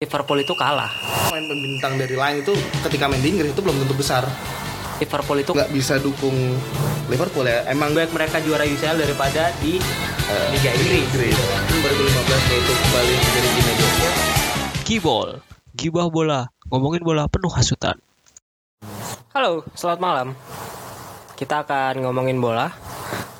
Liverpool 0.00 0.40
itu 0.40 0.56
kalah. 0.56 0.88
Main 1.28 1.44
bintang 1.44 2.00
dari 2.00 2.16
lain 2.16 2.40
itu 2.40 2.56
ketika 2.88 3.04
main 3.04 3.20
di 3.20 3.36
Inggris 3.36 3.52
itu 3.52 3.60
belum 3.60 3.84
tentu 3.84 3.92
besar. 3.92 4.24
Liverpool 4.96 5.44
itu 5.44 5.52
Nggak 5.52 5.68
bisa 5.76 6.00
dukung 6.00 6.32
Liverpool 7.12 7.44
ya. 7.44 7.68
Emang 7.68 7.92
baik 7.92 8.08
mereka 8.16 8.40
juara 8.40 8.64
UCL 8.64 8.96
daripada 8.96 9.52
di 9.60 9.76
Liga 10.56 10.72
Inggris. 10.72 11.04
Inggris. 11.04 11.36
2015 11.36 12.16
yaitu 12.48 12.72
kembali 12.80 13.12
menjadi 13.12 13.48
di 13.52 13.60
media. 13.60 13.88
Kibol, 14.88 15.28
gibah 15.76 16.08
bola, 16.08 16.48
ngomongin 16.72 17.04
bola 17.04 17.28
penuh 17.28 17.52
hasutan. 17.52 18.00
Halo, 19.36 19.68
selamat 19.76 20.00
malam. 20.00 20.28
Kita 21.36 21.60
akan 21.68 22.08
ngomongin 22.08 22.40
bola. 22.40 22.72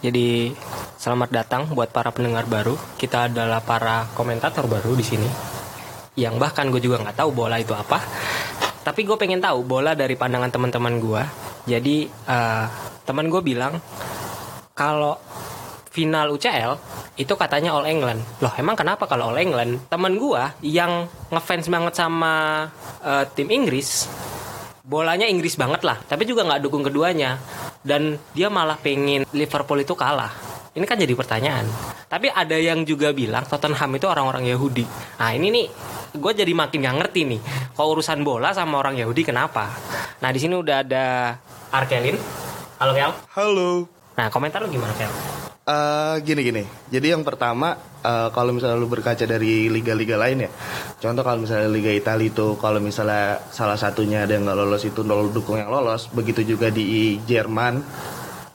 Jadi 0.05 0.53
selamat 1.01 1.33
datang 1.33 1.73
buat 1.73 1.89
para 1.89 2.13
pendengar 2.13 2.45
baru. 2.45 2.77
Kita 3.01 3.33
adalah 3.33 3.65
para 3.65 4.13
komentator 4.13 4.69
baru 4.69 4.93
di 4.93 5.09
sini. 5.09 5.60
Yang 6.21 6.37
bahkan 6.37 6.69
gue 6.69 6.85
juga 6.85 7.01
nggak 7.01 7.17
tahu 7.17 7.33
bola 7.33 7.57
itu 7.57 7.73
apa. 7.73 7.97
Tapi 8.85 9.01
gue 9.09 9.17
pengen 9.17 9.41
tahu 9.41 9.65
bola 9.65 9.97
dari 9.97 10.13
pandangan 10.21 10.53
teman-teman 10.53 11.01
gue. 11.01 11.23
Jadi 11.65 12.05
eh, 12.05 12.67
teman 13.09 13.33
gue 13.33 13.41
bilang 13.41 13.81
kalau 14.77 15.17
final 15.91 16.33
UCL 16.33 16.79
itu 17.19 17.35
katanya 17.37 17.77
All 17.77 17.85
England. 17.85 18.23
Loh, 18.41 18.55
emang 18.57 18.79
kenapa 18.79 19.05
kalau 19.05 19.35
All 19.35 19.43
England? 19.43 19.91
Temen 19.93 20.17
gua 20.17 20.55
yang 20.65 21.11
ngefans 21.29 21.69
banget 21.69 21.95
sama 21.99 22.65
eh, 23.05 23.25
tim 23.35 23.51
Inggris, 23.51 24.09
bolanya 24.87 25.29
Inggris 25.29 25.59
banget 25.59 25.85
lah, 25.85 26.01
tapi 26.07 26.25
juga 26.25 26.47
nggak 26.47 26.63
dukung 26.65 26.87
keduanya. 26.87 27.37
Dan 27.81 28.17
dia 28.37 28.49
malah 28.49 28.77
pengen 28.81 29.25
Liverpool 29.37 29.85
itu 29.85 29.93
kalah. 29.97 30.50
Ini 30.71 30.87
kan 30.87 31.03
jadi 31.03 31.11
pertanyaan. 31.19 31.67
Tapi 32.07 32.31
ada 32.31 32.55
yang 32.55 32.87
juga 32.87 33.11
bilang 33.11 33.43
Tottenham 33.43 33.91
itu 33.99 34.07
orang-orang 34.07 34.47
Yahudi. 34.55 34.87
Nah 35.19 35.35
ini 35.35 35.51
nih, 35.51 35.67
gue 36.15 36.33
jadi 36.35 36.53
makin 36.55 36.87
gak 36.87 36.97
ngerti 37.03 37.27
nih. 37.27 37.41
Kalau 37.75 37.99
urusan 37.99 38.23
bola 38.23 38.55
sama 38.55 38.79
orang 38.79 38.95
Yahudi 38.95 39.27
kenapa? 39.27 39.67
Nah 40.23 40.31
di 40.31 40.39
sini 40.39 40.55
udah 40.55 40.87
ada 40.87 41.35
Arkelin. 41.75 42.15
Halo 42.79 42.95
Kel. 42.95 43.11
Halo. 43.35 43.71
Nah 44.15 44.31
komentar 44.31 44.63
lu 44.63 44.71
gimana 44.71 44.95
Kel? 44.95 45.11
Eh, 45.67 46.15
gini 46.23 46.41
gini. 46.47 46.63
Jadi 46.87 47.19
yang 47.19 47.27
pertama 47.27 47.75
eh, 48.07 48.31
kalau 48.31 48.55
misalnya 48.55 48.79
lu 48.79 48.87
berkaca 48.87 49.27
dari 49.27 49.67
liga-liga 49.67 50.15
lain 50.23 50.47
ya. 50.47 50.51
Contoh 51.03 51.27
kalau 51.27 51.43
misalnya 51.43 51.67
Liga 51.67 51.91
Italia 51.91 52.31
itu 52.31 52.55
kalau 52.63 52.79
misalnya 52.79 53.43
salah 53.51 53.75
satunya 53.75 54.23
ada 54.23 54.39
yang 54.39 54.47
nggak 54.47 54.59
lolos 54.59 54.87
itu 54.87 55.03
nol 55.03 55.35
dukung 55.35 55.59
yang 55.59 55.67
lolos. 55.67 56.07
Begitu 56.15 56.47
juga 56.47 56.71
di 56.71 57.19
Jerman 57.27 57.83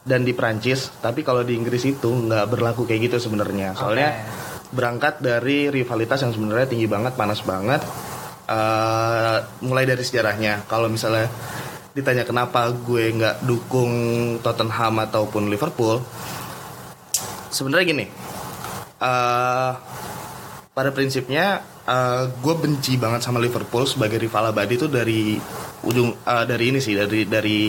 dan 0.05 0.21
di 0.21 0.31
Prancis. 0.31 0.93
Tapi 1.01 1.25
kalau 1.25 1.41
di 1.41 1.57
Inggris 1.57 1.83
itu 1.83 2.07
nggak 2.07 2.45
berlaku 2.47 2.85
kayak 2.85 3.11
gitu 3.11 3.17
sebenarnya. 3.17 3.73
Soalnya 3.73 4.23
berangkat 4.69 5.19
dari 5.19 5.73
rivalitas 5.73 6.21
yang 6.21 6.31
sebenarnya 6.31 6.69
tinggi 6.69 6.85
banget, 6.85 7.17
panas 7.17 7.41
banget. 7.41 7.81
Eh, 8.45 9.37
mulai 9.65 9.89
dari 9.89 10.05
sejarahnya. 10.05 10.69
Kalau 10.69 10.85
misalnya 10.87 11.25
ditanya 11.97 12.23
kenapa 12.23 12.69
gue 12.69 13.11
nggak 13.17 13.43
dukung 13.43 13.91
Tottenham 14.45 15.01
ataupun 15.01 15.49
Liverpool, 15.49 15.99
sebenarnya 17.55 17.85
gini 17.87 18.05
eh 18.95 19.71
pada 20.75 20.89
prinsipnya 20.91 21.63
eh, 21.87 22.23
gue 22.31 22.53
benci 22.59 22.99
banget 22.99 23.23
sama 23.23 23.39
Liverpool 23.39 23.87
sebagai 23.87 24.19
rival 24.19 24.51
abadi 24.51 24.75
itu 24.75 24.87
dari 24.91 25.39
ujung 25.87 26.11
eh, 26.11 26.45
dari 26.47 26.63
ini 26.75 26.79
sih 26.83 26.95
dari 26.95 27.23
dari 27.23 27.59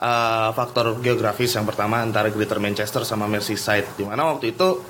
eh, 0.00 0.50
faktor 0.56 0.98
geografis 1.04 1.52
yang 1.54 1.68
pertama 1.68 2.00
antara 2.00 2.32
Greater 2.32 2.58
Manchester 2.58 3.04
sama 3.04 3.28
Merseyside 3.28 4.00
di 4.00 4.08
mana 4.08 4.32
waktu 4.32 4.56
itu 4.56 4.80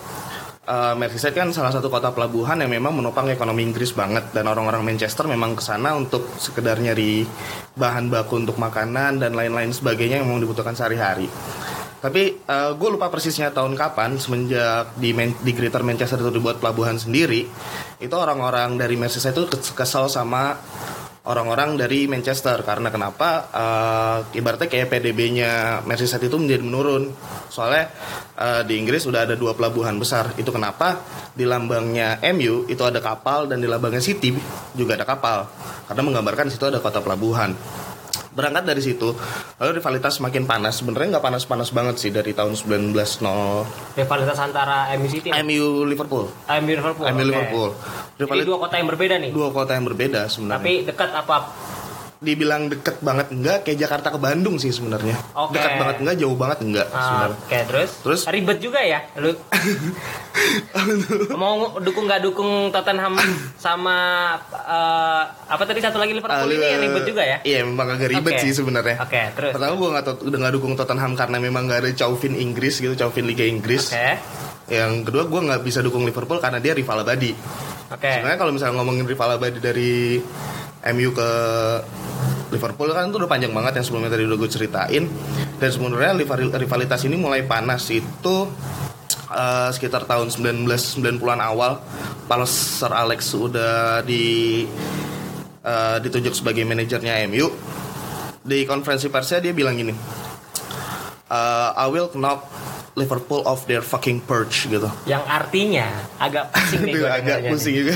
eh, 0.64 0.94
Merseyside 0.94 1.34
kan 1.34 1.50
salah 1.50 1.74
satu 1.74 1.90
kota 1.90 2.14
pelabuhan 2.14 2.62
yang 2.62 2.70
memang 2.70 2.94
menopang 2.94 3.26
ekonomi 3.28 3.66
Inggris 3.66 3.90
banget 3.92 4.30
dan 4.30 4.46
orang-orang 4.46 4.86
Manchester 4.86 5.26
memang 5.26 5.58
ke 5.58 5.62
sana 5.66 5.98
untuk 5.98 6.30
sekedar 6.38 6.78
nyari 6.78 7.26
bahan 7.74 8.06
baku 8.08 8.40
untuk 8.46 8.56
makanan 8.56 9.18
dan 9.18 9.34
lain-lain 9.34 9.74
sebagainya 9.74 10.22
yang 10.22 10.30
memang 10.30 10.46
dibutuhkan 10.46 10.78
sehari-hari. 10.78 11.26
Tapi 12.00 12.40
gue 12.80 12.88
lupa 12.88 13.12
persisnya 13.12 13.52
tahun 13.52 13.76
kapan 13.76 14.16
semenjak 14.16 14.96
di, 14.96 15.12
Man- 15.12 15.36
di 15.44 15.52
Greater 15.52 15.84
Manchester 15.84 16.16
itu 16.24 16.32
dibuat 16.32 16.56
pelabuhan 16.56 16.96
sendiri, 16.96 17.44
itu 18.00 18.14
orang-orang 18.16 18.80
dari 18.80 18.96
Merseyside 18.96 19.36
itu 19.36 19.44
kes- 19.52 19.76
kesel 19.76 20.08
sama 20.08 20.56
orang-orang 21.24 21.76
dari 21.76 22.08
Manchester 22.08 22.64
karena 22.64 22.88
kenapa? 22.88 23.48
Eh, 23.52 24.38
ibaratnya 24.40 24.68
kayak 24.70 24.88
PDB-nya 24.88 25.84
Merseyside 25.84 26.28
itu 26.30 26.36
menjadi 26.40 26.62
menurun. 26.64 27.12
Soalnya 27.52 27.92
eh, 28.40 28.62
di 28.64 28.80
Inggris 28.80 29.04
sudah 29.04 29.28
ada 29.28 29.36
dua 29.36 29.52
pelabuhan 29.52 30.00
besar. 30.00 30.32
Itu 30.40 30.54
kenapa 30.54 31.00
di 31.34 31.46
lambangnya 31.46 32.18
MU 32.34 32.66
itu 32.66 32.82
ada 32.82 32.98
kapal 32.98 33.46
dan 33.46 33.62
di 33.62 33.68
lambangnya 33.70 34.02
City 34.02 34.34
juga 34.74 34.98
ada 34.98 35.06
kapal 35.06 35.46
karena 35.86 36.02
menggambarkan 36.02 36.50
situ 36.50 36.66
ada 36.66 36.82
kota 36.82 36.98
pelabuhan 37.00 37.54
berangkat 38.30 38.64
dari 38.64 38.80
situ 38.80 39.10
lalu 39.56 39.70
rivalitas 39.76 40.16
semakin 40.16 40.44
panas 40.44 40.76
sebenarnya 40.76 41.16
nggak 41.16 41.24
panas-panas 41.24 41.70
banget 41.70 41.96
sih 41.96 42.10
dari 42.10 42.30
tahun 42.30 42.54
1900 42.54 42.94
Rivalitas 43.94 44.38
antara 44.38 44.90
MU 44.96 45.06
City 45.06 45.28
MU 45.32 45.82
Liverpool 45.82 46.30
MU 46.56 46.72
Liverpool. 46.72 47.06
MU 47.06 47.16
oke. 47.16 47.24
Liverpool 47.24 47.68
Jadi 48.12 48.20
Rivalit- 48.20 48.46
dua 48.46 48.58
kota 48.58 48.74
yang 48.76 48.88
berbeda 48.88 49.14
nih. 49.16 49.30
dua 49.30 49.48
kota 49.50 49.72
yang 49.72 49.84
berbeda 49.84 50.20
sebenarnya 50.26 50.58
Tapi 50.58 50.72
dekat 50.84 51.10
apa? 51.12 51.36
Dibilang 52.20 52.68
deket 52.68 53.00
banget 53.00 53.32
enggak 53.32 53.64
kayak 53.64 53.80
Jakarta 53.80 54.12
ke 54.12 54.20
Bandung 54.20 54.56
sih 54.56 54.68
sebenarnya 54.68 55.16
Oke. 55.32 55.56
dekat 55.56 55.72
banget 55.74 55.96
enggak 55.98 56.16
jauh 56.16 56.36
banget 56.36 56.58
enggak 56.60 56.86
Ah, 56.86 57.00
sebenarnya 57.00 57.38
Oke, 57.40 57.58
terus? 57.64 57.90
Terus? 57.98 58.20
ribet 58.28 58.58
juga 58.60 58.76
ya, 58.78 59.00
lu 59.16 59.32
mau 61.34 61.54
dukung 61.78 62.04
nggak 62.04 62.20
dukung 62.22 62.68
Tottenham 62.68 63.16
sama 63.56 63.96
eh, 64.52 65.22
apa 65.48 65.62
tadi 65.64 65.80
satu 65.80 65.96
lagi 65.96 66.12
Liverpool 66.12 66.50
ini 66.50 66.60
Ah, 66.62 66.76
ribet 66.78 67.04
juga 67.04 67.22
ya? 67.24 67.38
iya 67.40 67.64
memang 67.64 67.88
agak 67.90 68.08
ribet 68.10 68.36
Oke. 68.36 68.42
sih 68.42 68.52
sebenarnya 68.52 69.00
Oke, 69.00 69.22
terus? 69.32 69.52
pertama 69.56 69.74
gue 69.74 69.88
nggak 69.90 70.04
udah 70.20 70.38
nggak 70.38 70.54
dukung 70.54 70.72
Tottenham 70.74 71.12
karena 71.14 71.36
memang 71.38 71.62
nggak 71.66 71.80
ada 71.80 71.92
Chauvin 71.96 72.36
Inggris 72.36 72.78
gitu 72.78 72.92
Chauvin 72.94 73.24
Liga 73.24 73.42
Inggris 73.42 73.90
Oke, 73.90 74.20
yang 74.70 75.02
kedua 75.02 75.24
gue 75.24 75.40
nggak 75.40 75.62
bisa 75.62 75.80
dukung 75.80 76.04
Liverpool 76.04 76.36
karena 76.36 76.60
dia 76.60 76.72
rival 76.72 77.00
abadi 77.00 77.32
oke. 77.90 78.04
Sebenarnya 78.06 78.38
kalau 78.38 78.52
misalnya 78.52 78.76
ngomongin 78.76 79.02
rival 79.02 79.34
abadi 79.34 79.58
dari 79.58 80.20
MU 80.80 81.12
ke 81.12 81.30
Liverpool 82.50 82.90
kan 82.90 83.06
itu 83.06 83.16
udah 83.20 83.30
panjang 83.30 83.52
banget 83.54 83.78
yang 83.78 83.84
sebelumnya 83.86 84.10
tadi 84.10 84.24
udah 84.26 84.38
gue 84.40 84.50
ceritain. 84.50 85.04
Dan 85.60 85.68
sebenarnya 85.70 86.18
rival- 86.18 86.54
rivalitas 86.56 87.04
ini 87.06 87.14
mulai 87.14 87.46
panas. 87.46 87.86
Itu 87.92 88.50
eh, 89.30 89.68
sekitar 89.70 90.08
tahun 90.08 90.34
1990-an 90.34 91.40
awal 91.40 91.78
pas 92.26 92.46
Sir 92.50 92.90
Alex 92.90 93.30
udah 93.34 94.02
di 94.02 94.64
eh, 95.62 95.96
ditunjuk 96.02 96.34
sebagai 96.34 96.66
manajernya 96.66 97.22
MU 97.30 97.46
di 98.40 98.64
konferensi 98.64 99.12
persnya 99.12 99.44
dia 99.44 99.52
bilang 99.52 99.76
gini 99.76 99.92
eh, 101.30 101.70
I 101.76 101.86
will 101.86 102.10
knock 102.16 102.48
Liverpool 102.98 103.46
off 103.46 103.70
their 103.70 103.86
fucking 103.86 104.18
perch 104.26 104.66
gitu. 104.66 104.90
Yang 105.06 105.24
artinya 105.30 105.86
agak 106.18 106.50
pusing 106.50 106.82
nih 106.90 106.94
agak 107.06 107.38
pusing 107.46 107.74
juga. 107.78 107.92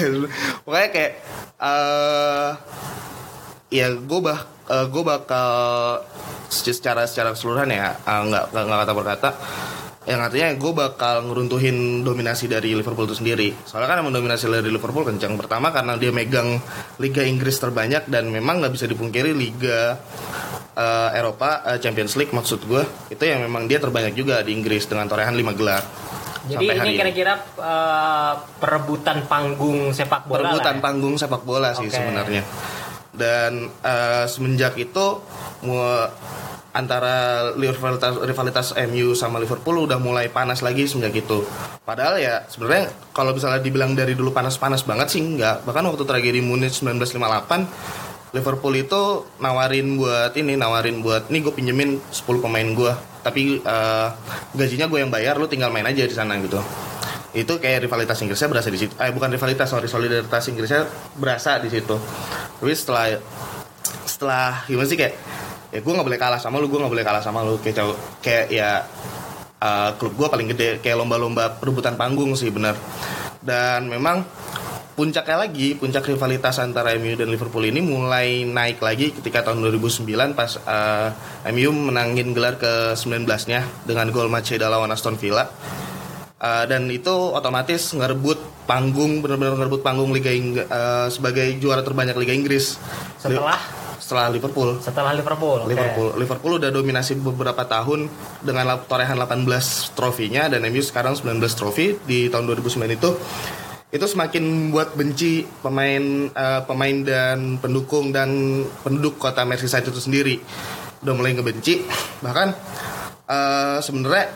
Pokoknya 0.63 0.89
kayak 0.95 1.13
eh 1.61 2.51
ya 3.75 3.91
gue 3.91 4.21
bah 4.23 4.41
gue 4.65 5.03
bakal 5.05 5.51
secara 6.55 7.05
secara 7.11 7.35
keseluruhan 7.35 7.69
ya 7.75 7.99
eh, 7.99 8.23
nggak 8.31 8.45
nggak 8.55 8.79
kata 8.87 8.93
per 8.95 9.07
kata. 9.07 9.31
Yang 10.05 10.21
artinya 10.21 10.49
gue 10.61 10.73
bakal 10.77 11.17
ngeruntuhin 11.33 12.05
dominasi 12.05 12.45
dari 12.45 12.77
Liverpool 12.77 13.09
itu 13.09 13.17
sendiri. 13.25 13.57
Soalnya 13.65 13.89
kan 13.89 13.99
emang 14.05 14.13
dominasi 14.13 14.53
dari 14.53 14.69
Liverpool 14.69 15.01
kencang. 15.01 15.33
Pertama 15.41 15.73
karena 15.73 15.97
dia 15.97 16.13
megang 16.13 16.61
Liga 17.01 17.25
Inggris 17.25 17.57
terbanyak 17.57 18.13
dan 18.13 18.29
memang 18.29 18.61
nggak 18.61 18.77
bisa 18.77 18.85
dipungkiri 18.85 19.33
Liga 19.33 19.97
eh, 20.77 21.11
Eropa 21.17 21.65
eh, 21.65 21.79
Champions 21.81 22.21
League 22.21 22.35
maksud 22.35 22.67
gue 22.67 22.83
itu 23.11 23.23
yang 23.25 23.41
memang 23.47 23.71
dia 23.71 23.79
terbanyak 23.81 24.13
juga 24.13 24.43
di 24.43 24.53
Inggris 24.53 24.85
dengan 24.91 25.09
torehan 25.09 25.35
5 25.35 25.59
gelar 25.59 25.83
Jadi 26.45 26.67
Sampai 26.69 26.85
ini 26.85 26.91
kira-kira 27.01 27.33
eh, 27.57 28.35
perebutan 28.61 29.25
panggung 29.25 29.97
sepak 29.97 30.29
bola 30.29 30.45
perebutan 30.45 30.77
lah 30.77 30.81
ya? 30.81 30.85
panggung 30.85 31.15
sepak 31.17 31.43
bola 31.43 31.73
sih 31.73 31.89
Oke. 31.89 31.97
sebenarnya. 31.97 32.43
Dan 33.15 33.73
eh, 33.81 34.25
semenjak 34.29 34.77
itu 34.77 35.07
antara 36.75 37.49
rivalitas, 37.55 38.19
rivalitas 38.21 38.67
MU 38.91 39.15
sama 39.15 39.39
Liverpool 39.39 39.87
udah 39.87 39.97
mulai 40.03 40.29
panas 40.29 40.61
lagi 40.61 40.85
semenjak 40.85 41.25
itu. 41.25 41.47
Padahal 41.87 42.19
ya 42.19 42.45
sebenarnya 42.51 42.91
kalau 43.15 43.33
misalnya 43.33 43.63
dibilang 43.63 43.95
dari 43.95 44.13
dulu 44.19 44.35
panas-panas 44.35 44.83
banget 44.85 45.15
sih 45.15 45.23
enggak. 45.23 45.63
Bahkan 45.65 45.87
waktu 45.87 46.05
tragedi 46.05 46.41
Munich 46.43 46.77
1958 46.83 48.35
Liverpool 48.35 48.75
itu 48.75 49.23
nawarin 49.39 49.95
buat 49.95 50.35
ini 50.35 50.59
nawarin 50.59 51.01
buat 51.01 51.31
nih 51.31 51.47
gue 51.47 51.55
pinjemin 51.55 52.03
10 52.11 52.43
pemain 52.43 52.67
gue 52.75 53.14
tapi 53.25 53.65
eh, 53.65 54.09
gajinya 54.53 54.87
gue 54.87 55.01
yang 55.01 55.09
bayar 55.09 55.41
lu 55.41 55.49
tinggal 55.49 55.73
main 55.73 55.89
aja 55.89 56.05
di 56.05 56.13
sana 56.13 56.37
gitu 56.39 56.61
itu 57.35 57.51
kayak 57.59 57.91
rivalitas 57.91 58.23
Inggrisnya 58.23 58.47
berasa 58.47 58.71
di 58.71 58.79
situ. 58.79 58.95
Eh 58.95 59.11
bukan 59.11 59.27
rivalitas, 59.27 59.67
sorry 59.67 59.91
solidaritas 59.91 60.47
Inggrisnya 60.47 60.87
berasa 61.19 61.59
di 61.59 61.67
situ. 61.67 61.99
Tapi 62.63 62.73
setelah 62.79 63.19
setelah 64.07 64.63
gimana 64.71 64.87
sih 64.87 64.95
kayak 64.95 65.19
ya 65.75 65.83
gue 65.83 65.93
nggak 65.99 66.07
boleh 66.07 66.21
kalah 66.23 66.39
sama 66.39 66.63
lu, 66.63 66.71
gue 66.71 66.79
nggak 66.79 66.95
boleh 66.95 67.03
kalah 67.03 67.19
sama 67.19 67.43
lu 67.43 67.59
kayak 67.59 67.75
cowok- 67.83 68.01
kayak 68.23 68.47
ya 68.55 68.87
eh, 69.59 69.91
klub 69.99 70.15
gue 70.15 70.29
paling 70.31 70.47
gede 70.55 70.79
kayak 70.79 70.95
lomba-lomba 70.95 71.59
perebutan 71.59 71.99
panggung 71.99 72.39
sih 72.39 72.55
benar. 72.55 72.79
Dan 73.43 73.91
memang 73.91 74.23
puncaknya 74.95 75.37
lagi, 75.43 75.75
puncak 75.75 76.07
rivalitas 76.07 76.63
antara 76.63 76.95
MU 76.95 77.19
dan 77.19 77.27
Liverpool 77.27 77.67
ini 77.67 77.83
mulai 77.83 78.47
naik 78.47 78.79
lagi 78.79 79.11
ketika 79.11 79.51
tahun 79.51 79.63
2009 79.75 80.39
pas 80.39 80.55
eh, 80.63 81.11
MU 81.51 81.71
menangin 81.91 82.31
gelar 82.31 82.55
ke 82.57 82.95
19-nya 82.95 83.87
dengan 83.87 84.09
gol 84.15 84.31
Macheda 84.31 84.71
lawan 84.71 84.95
Aston 84.95 85.19
Villa. 85.19 85.51
Eh, 86.39 86.65
dan 86.71 86.87
itu 86.95 87.11
otomatis 87.11 87.91
ngerebut 87.91 88.67
panggung 88.71 89.21
benar-benar 89.21 89.59
ngerebut 89.59 89.83
panggung 89.83 90.15
Liga 90.15 90.31
Ing- 90.31 90.63
eh, 90.63 91.09
sebagai 91.11 91.59
juara 91.59 91.83
terbanyak 91.83 92.15
Liga 92.15 92.33
Inggris. 92.33 92.79
Setelah 93.19 93.59
setelah 94.05 94.29
Liverpool. 94.29 94.85
setelah 94.85 95.17
Liverpool. 95.17 95.65
Liverpool 95.65 96.13
Liverpool 96.21 96.53
udah 96.61 96.69
dominasi 96.69 97.17
beberapa 97.17 97.65
tahun 97.65 98.13
dengan 98.45 98.77
torehan 98.85 99.17
18 99.17 99.49
trofinya 99.97 100.45
dan 100.53 100.61
MU 100.69 100.85
sekarang 100.85 101.17
19 101.17 101.41
trofi 101.57 101.97
di 102.05 102.29
tahun 102.29 102.53
2009 102.53 102.85
itu 103.01 103.11
itu 103.95 104.11
semakin 104.11 104.43
membuat 104.43 104.99
benci 104.99 105.47
pemain 105.63 106.03
eh, 106.27 106.61
pemain 106.67 106.97
dan 107.07 107.63
pendukung 107.63 108.11
dan 108.11 108.61
penduduk 108.83 109.23
kota 109.23 109.47
Merseyside 109.47 109.87
itu 109.87 110.03
sendiri. 110.03 110.37
Udah 111.07 111.15
mulai 111.15 111.31
ngebenci 111.31 111.87
bahkan 112.19 112.59
eh, 113.31 113.79
sebenarnya 113.79 114.35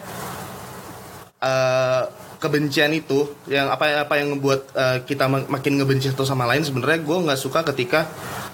eh, 1.43 2.03
kebencian 2.39 2.95
itu 2.95 3.35
yang 3.51 3.67
apa 3.67 4.07
apa 4.07 4.15
yang 4.23 4.39
ngebuat 4.39 4.61
eh, 4.79 4.99
kita 5.03 5.27
mak- 5.27 5.51
makin 5.51 5.83
ngebenci 5.83 6.15
satu 6.15 6.23
sama 6.23 6.47
lain 6.47 6.63
sebenarnya 6.63 7.03
gue 7.03 7.19
nggak 7.27 7.41
suka 7.43 7.67
ketika 7.67 8.07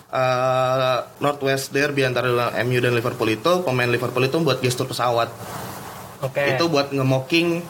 eh, 0.09 0.99
Northwest 1.21 1.77
Derby 1.77 2.09
antara 2.09 2.33
MU 2.65 2.81
dan 2.81 2.97
Liverpool 2.97 3.29
itu 3.29 3.61
pemain 3.61 3.93
Liverpool 3.93 4.25
itu 4.25 4.41
buat 4.41 4.65
gestur 4.65 4.89
pesawat. 4.89 5.29
Oke. 6.25 6.57
itu 6.57 6.65
buat 6.73 6.89
nge-mocking 6.89 7.61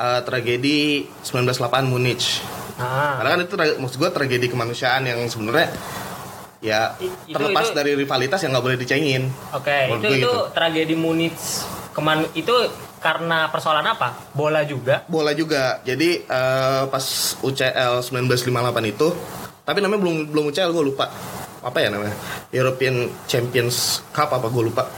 eh, 0.00 0.20
tragedi 0.24 1.04
1908 1.20 1.84
Munich 1.84 2.40
Ah. 2.78 3.18
karena 3.18 3.28
kan 3.34 3.40
itu 3.42 3.54
maksud 3.76 3.98
gue 3.98 4.10
tragedi 4.10 4.46
kemanusiaan 4.46 5.02
yang 5.02 5.18
sebenarnya 5.26 5.68
ya 6.58 6.94
itu- 6.96 7.30
terlepas 7.30 7.70
itu- 7.70 7.76
dari 7.76 7.92
rivalitas 7.94 8.38
yang 8.40 8.54
nggak 8.54 8.64
boleh 8.64 8.78
dicengin 8.78 9.30
Oke, 9.50 9.90
Menurut 9.90 10.02
itu 10.04 10.08
itu 10.14 10.30
gitu. 10.30 10.34
tragedi 10.50 10.94
Munich 10.94 11.38
keman 11.90 12.30
itu 12.32 12.54
karena 12.98 13.46
persoalan 13.46 13.86
apa? 13.86 14.30
Bola 14.30 14.62
juga. 14.62 15.06
bola 15.06 15.30
juga. 15.30 15.78
Jadi 15.82 16.18
eh, 16.20 16.82
pas 16.86 17.04
UCL 17.38 18.02
1958 18.02 18.50
itu, 18.88 19.14
tapi 19.62 19.78
namanya 19.78 20.02
belum 20.02 20.16
belum 20.30 20.44
UCL 20.50 20.70
gue 20.70 20.84
lupa. 20.84 21.06
Apa 21.58 21.78
ya 21.78 21.90
namanya? 21.90 22.18
European 22.50 23.06
Champions 23.26 24.02
Cup 24.10 24.30
apa 24.30 24.46
gue 24.46 24.62
lupa. 24.64 24.90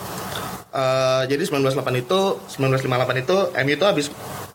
Eh, 0.70 1.22
jadi 1.28 1.44
1908 1.44 1.76
itu 1.98 2.20
1958 2.48 3.20
itu 3.20 3.36
MU 3.54 3.72
itu 3.74 3.84
habis 3.84 4.06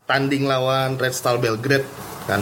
tanding 0.06 0.46
lawan 0.46 0.98
Red 0.98 1.14
Star 1.14 1.38
Belgrade 1.38 1.86
kan. 2.26 2.42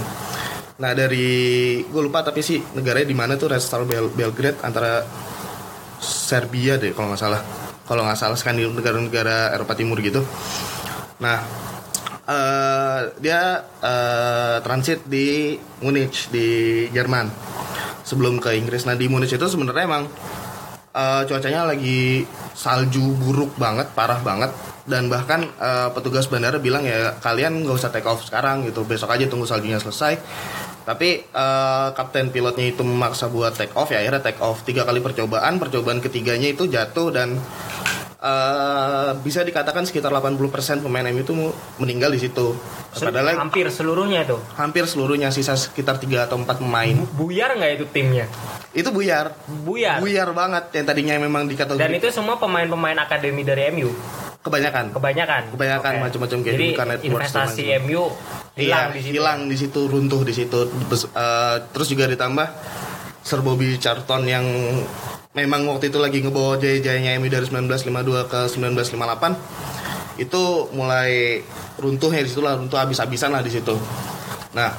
Nah 0.74 0.92
dari 0.98 1.82
gue 1.86 2.02
lupa 2.02 2.26
tapi 2.26 2.42
sih 2.42 2.58
negaranya 2.74 3.06
di 3.06 3.18
mana 3.18 3.38
tuh 3.38 3.54
Red 3.54 3.62
Star 3.62 3.86
Bel- 3.86 4.10
Belgrade 4.10 4.58
antara 4.66 5.06
Serbia 6.04 6.82
deh 6.82 6.92
kalau 6.92 7.14
nggak 7.14 7.22
salah. 7.22 7.42
Kalau 7.84 8.02
nggak 8.08 8.20
salah 8.20 8.40
di 8.40 8.64
negara-negara 8.64 9.52
Eropa 9.54 9.76
Timur 9.76 10.00
gitu. 10.00 10.24
Nah, 11.20 11.40
eh, 12.28 13.00
dia 13.20 13.60
eh, 13.84 14.58
transit 14.64 15.04
di 15.04 15.60
Munich 15.84 16.32
di 16.32 16.48
Jerman 16.90 17.28
sebelum 18.04 18.40
ke 18.40 18.56
Inggris. 18.56 18.88
Nah 18.88 18.96
di 18.96 19.08
Munich 19.12 19.32
itu 19.32 19.48
sebenarnya 19.48 19.84
emang 19.84 20.08
eh, 20.96 21.22
cuacanya 21.28 21.70
lagi 21.76 22.24
salju 22.56 23.14
buruk 23.20 23.60
banget, 23.60 23.92
parah 23.92 24.20
banget. 24.24 24.52
Dan 24.84 25.08
bahkan 25.08 25.48
eh, 25.48 25.90
petugas 25.96 26.28
bandara 26.28 26.60
bilang 26.60 26.84
ya 26.84 27.16
kalian 27.20 27.64
nggak 27.64 27.76
usah 27.76 27.92
take 27.92 28.08
off 28.08 28.24
sekarang 28.24 28.68
gitu, 28.68 28.84
besok 28.88 29.12
aja 29.12 29.28
tunggu 29.28 29.48
saljunya 29.48 29.80
selesai. 29.80 30.20
Tapi 30.84 31.24
eh, 31.24 31.88
kapten 31.96 32.30
pilotnya 32.30 32.68
itu 32.68 32.84
memaksa 32.84 33.32
buat 33.32 33.56
take 33.56 33.72
off 33.80 33.92
ya 33.92 34.04
akhirnya 34.04 34.20
take 34.20 34.40
off 34.44 34.68
tiga 34.68 34.84
kali 34.84 35.00
percobaan, 35.00 35.58
percobaan 35.58 36.04
ketiganya 36.04 36.52
itu 36.52 36.68
jatuh 36.68 37.08
dan 37.10 37.40
eh, 38.20 39.12
bisa 39.24 39.44
dikatakan 39.48 39.88
sekitar 39.88 40.12
80% 40.12 40.84
pemain 40.84 41.08
MU 41.12 41.24
itu 41.24 41.34
meninggal 41.80 42.12
di 42.12 42.20
situ. 42.20 42.56
Padahal 42.94 43.40
hampir 43.40 43.68
seluruhnya 43.72 44.28
itu. 44.28 44.38
hampir 44.60 44.86
seluruhnya 44.86 45.32
sisa 45.32 45.56
sekitar 45.56 45.98
3 45.98 46.28
atau 46.28 46.38
4 46.40 46.62
pemain. 46.62 46.96
Buyar 47.16 47.56
nggak 47.56 47.72
itu 47.80 47.86
timnya? 47.90 48.28
Itu 48.74 48.90
buyar. 48.92 49.34
Buyar. 49.48 50.02
Buyar 50.02 50.30
banget 50.34 50.74
yang 50.74 50.86
tadinya 50.86 51.14
memang 51.22 51.46
dikategori 51.46 51.80
Dan 51.80 51.94
itu 51.96 52.10
semua 52.10 52.42
pemain-pemain 52.42 52.98
akademi 53.00 53.46
dari 53.46 53.70
MU. 53.72 53.94
Kebanyakan. 54.44 54.92
Kebanyakan. 54.92 55.42
Kebanyakan 55.56 55.92
Oke. 55.96 56.04
macam-macam 56.04 56.38
kayak 56.44 56.56
Jadi 56.56 56.68
bukan 56.76 56.88
networks 56.92 57.08
investasi 57.08 57.64
dan 57.64 57.82
MU 57.88 58.04
hilang 58.54 58.86
Iya, 58.86 58.94
di 58.94 59.00
situ. 59.02 59.14
hilang 59.16 59.40
di 59.48 59.56
situ, 59.58 59.82
runtuh 59.88 60.22
di 60.22 60.34
situ. 60.36 60.60
Eh, 61.16 61.56
terus 61.72 61.88
juga 61.88 62.06
ditambah 62.06 62.48
Sir 63.24 63.40
Bobby 63.40 63.80
Charlton 63.80 64.28
yang 64.28 64.44
memang 65.34 65.66
waktu 65.66 65.90
itu 65.90 65.98
lagi 65.98 66.20
ngebawa 66.22 66.60
jaya-jayanya 66.60 67.18
MU 67.18 67.32
dari 67.32 67.48
1952 67.48 68.28
ke 68.30 68.40
1958 68.52 69.34
itu 70.22 70.44
mulai 70.78 71.42
runtuh 71.82 72.12
ya 72.14 72.22
di 72.22 72.30
situ 72.30 72.46
lah 72.46 72.54
runtuh 72.54 72.78
habis-habisan 72.78 73.34
lah 73.34 73.42
di 73.42 73.50
situ. 73.50 73.74
Nah, 74.54 74.70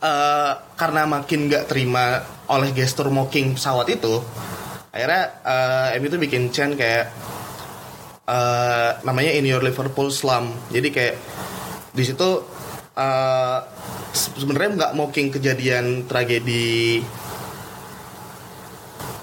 eh, 0.00 0.52
karena 0.78 1.04
makin 1.04 1.50
nggak 1.50 1.68
terima 1.68 2.22
oleh 2.48 2.70
gestur 2.72 3.10
mocking 3.12 3.58
pesawat 3.58 3.90
itu, 3.90 4.22
akhirnya 4.94 5.22
eh, 5.44 5.98
MU 6.00 6.08
itu 6.08 6.16
bikin 6.16 6.48
chant 6.48 6.72
kayak 6.72 7.10
eh, 8.26 8.90
namanya 9.02 9.30
In 9.32 9.46
Your 9.46 9.62
Liverpool 9.62 10.10
Slum. 10.10 10.50
Jadi 10.68 10.88
kayak 10.90 11.16
di 11.90 12.02
situ 12.02 12.28
eh, 12.92 13.58
se- 14.10 14.34
sebenarnya 14.34 14.70
nggak 14.76 14.92
mocking 14.94 15.30
kejadian 15.30 16.04
tragedi 16.04 17.00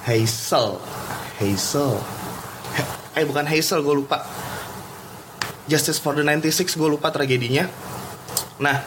Hazel, 0.03 0.83
Hazel, 1.39 1.95
He- 2.75 2.91
eh 3.15 3.23
bukan 3.23 3.47
Hazel 3.47 3.79
gue 3.79 3.95
lupa. 3.95 4.19
Justice 5.63 5.95
for 5.95 6.11
the 6.11 6.23
96 6.23 6.75
gue 6.75 6.89
lupa 6.89 7.07
tragedinya. 7.07 7.71
Nah 8.59 8.77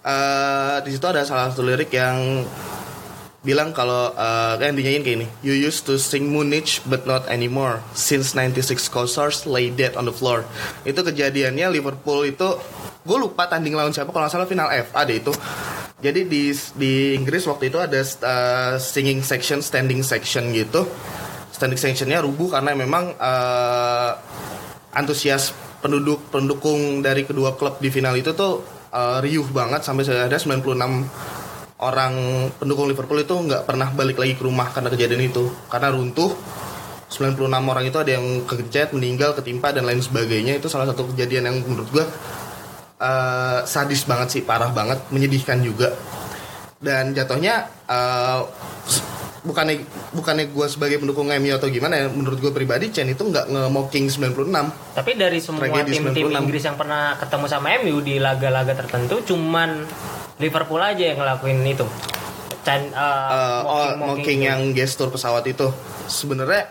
eh, 0.00 0.76
di 0.84 0.90
situ 0.92 1.04
ada 1.04 1.24
salah 1.24 1.48
satu 1.48 1.64
lirik 1.64 1.88
yang 1.90 2.44
bilang 3.40 3.72
kalau 3.72 4.12
eh, 4.12 4.54
kan 4.60 4.76
dinyanyiin 4.76 5.04
kayak 5.04 5.16
ini. 5.24 5.26
You 5.40 5.56
used 5.56 5.88
to 5.88 5.96
sing 5.96 6.28
Munich 6.28 6.84
but 6.84 7.08
not 7.08 7.24
anymore. 7.32 7.80
Since 7.96 8.36
96 8.36 8.92
Cossars 8.92 9.48
lay 9.48 9.72
dead 9.72 9.96
on 9.96 10.04
the 10.08 10.14
floor. 10.14 10.44
Itu 10.84 11.00
kejadiannya 11.00 11.72
Liverpool 11.72 12.28
itu 12.28 12.60
gue 13.00 13.16
lupa 13.16 13.48
tanding 13.48 13.72
lawan 13.72 13.96
siapa 13.96 14.12
kalau 14.12 14.28
salah 14.28 14.44
final 14.44 14.68
FA 14.68 15.08
deh 15.08 15.24
itu. 15.24 15.32
Jadi 16.00 16.28
di 16.28 16.52
di 16.76 16.92
Inggris 17.16 17.44
waktu 17.48 17.72
itu 17.72 17.80
ada 17.80 18.00
eh, 18.00 18.74
singing 18.76 19.24
section 19.24 19.64
standing 19.64 20.04
section 20.04 20.52
gitu. 20.52 20.84
Standing 21.52 21.80
sectionnya 21.80 22.20
rubuh 22.20 22.52
karena 22.52 22.76
memang 22.76 23.16
eh, 23.16 24.10
antusias 24.92 25.56
penduduk 25.80 26.28
pendukung 26.28 27.00
dari 27.00 27.24
kedua 27.24 27.56
klub 27.56 27.80
di 27.80 27.88
final 27.88 28.12
itu 28.20 28.36
tuh 28.36 28.60
eh, 28.92 29.16
riuh 29.24 29.48
banget 29.48 29.80
sampai 29.80 30.04
ada 30.04 30.36
96 30.36 31.39
orang 31.80 32.14
pendukung 32.60 32.88
Liverpool 32.88 33.20
itu 33.20 33.32
nggak 33.32 33.64
pernah 33.64 33.88
balik 33.92 34.20
lagi 34.20 34.36
ke 34.36 34.42
rumah 34.44 34.68
karena 34.72 34.92
kejadian 34.92 35.32
itu. 35.32 35.48
Karena 35.68 35.92
runtuh 35.92 36.36
96 37.10 37.50
orang 37.50 37.84
itu 37.84 37.98
ada 37.98 38.10
yang 38.14 38.46
kegencet 38.46 38.94
meninggal 38.94 39.34
ketimpa 39.34 39.72
dan 39.72 39.88
lain 39.88 40.00
sebagainya. 40.04 40.60
Itu 40.60 40.68
salah 40.68 40.86
satu 40.88 41.10
kejadian 41.12 41.48
yang 41.50 41.56
menurut 41.64 41.88
gua 41.90 42.04
eh, 43.00 43.58
sadis 43.64 44.04
banget 44.04 44.28
sih 44.38 44.42
parah 44.44 44.70
banget 44.70 45.00
menyedihkan 45.10 45.64
juga. 45.64 45.96
Dan 46.80 47.12
jatuhnya 47.12 47.68
s- 48.88 49.19
bukannya 49.40 49.80
bukannya 50.12 50.52
gue 50.52 50.66
sebagai 50.68 51.00
pendukung 51.00 51.32
MU 51.32 51.52
atau 51.56 51.72
gimana 51.72 51.96
ya 51.96 52.06
menurut 52.12 52.36
gue 52.36 52.52
pribadi 52.52 52.92
Chen 52.92 53.08
itu 53.08 53.24
nggak 53.24 53.48
nge-mocking 53.48 54.12
96 54.12 54.36
Tapi 54.92 55.10
dari 55.16 55.38
semua 55.40 55.64
tim-tim 55.80 56.28
96. 56.28 56.44
Inggris 56.44 56.64
yang 56.68 56.76
pernah 56.76 57.16
ketemu 57.16 57.46
sama 57.48 57.66
MU 57.80 57.96
di 58.04 58.20
laga-laga 58.20 58.76
tertentu, 58.76 59.24
cuman 59.24 59.88
Liverpool 60.40 60.80
aja 60.80 61.04
yang 61.12 61.18
ngelakuin 61.20 61.64
itu. 61.64 61.86
Chan, 62.60 62.92
uh, 62.92 63.28
Eh, 63.32 63.60
oh, 63.64 63.88
mocking 63.96 64.44
yang 64.44 64.60
gestur 64.76 65.08
pesawat 65.08 65.48
itu. 65.48 65.72
Sebenarnya 66.04 66.68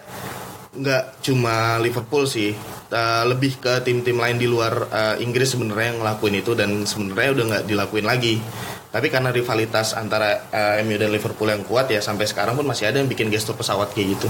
nggak 0.77 1.25
cuma 1.25 1.81
Liverpool 1.81 2.29
sih. 2.29 2.53
Eh, 2.89 3.23
lebih 3.29 3.61
ke 3.61 3.85
tim-tim 3.85 4.17
lain 4.17 4.41
di 4.41 4.49
luar 4.49 4.89
eh, 4.89 5.15
Inggris 5.21 5.53
sebenarnya 5.53 5.93
yang 5.93 5.99
ngelakuin 6.01 6.35
itu 6.41 6.57
dan 6.57 6.89
sebenarnya 6.89 7.29
udah 7.37 7.45
nggak 7.45 7.65
dilakuin 7.69 8.05
lagi 8.09 8.41
tapi 8.89 9.07
karena 9.07 9.29
rivalitas 9.29 9.93
antara 9.93 10.49
eh, 10.49 10.81
MU 10.81 10.95
dan 10.95 11.09
Liverpool 11.09 11.45
yang 11.45 11.61
kuat 11.61 11.87
ya 11.87 11.99
sampai 11.99 12.25
sekarang 12.25 12.53
pun 12.53 12.65
masih 12.65 12.89
ada 12.89 12.97
yang 12.97 13.05
bikin 13.05 13.29
gestur 13.29 13.53
pesawat 13.53 13.93
kayak 13.93 14.17
gitu 14.17 14.27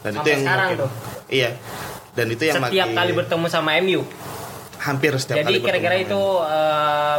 dan 0.00 0.14
Sampai 0.14 0.30
yang 0.32 0.42
sekarang 0.42 0.68
makin- 0.68 0.80
tuh? 0.80 0.90
iya 1.28 1.50
dan 2.12 2.26
itu 2.28 2.42
yang 2.44 2.56
setiap 2.60 2.70
makin- 2.86 2.94
kali 2.94 3.12
bertemu 3.12 3.46
sama 3.46 3.70
MU. 3.78 4.00
hampir 4.76 5.10
setiap 5.16 5.40
Jadi 5.40 5.50
kali 5.50 5.58
kira-kira 5.60 5.96
itu 5.98 6.20
uh, 6.38 7.18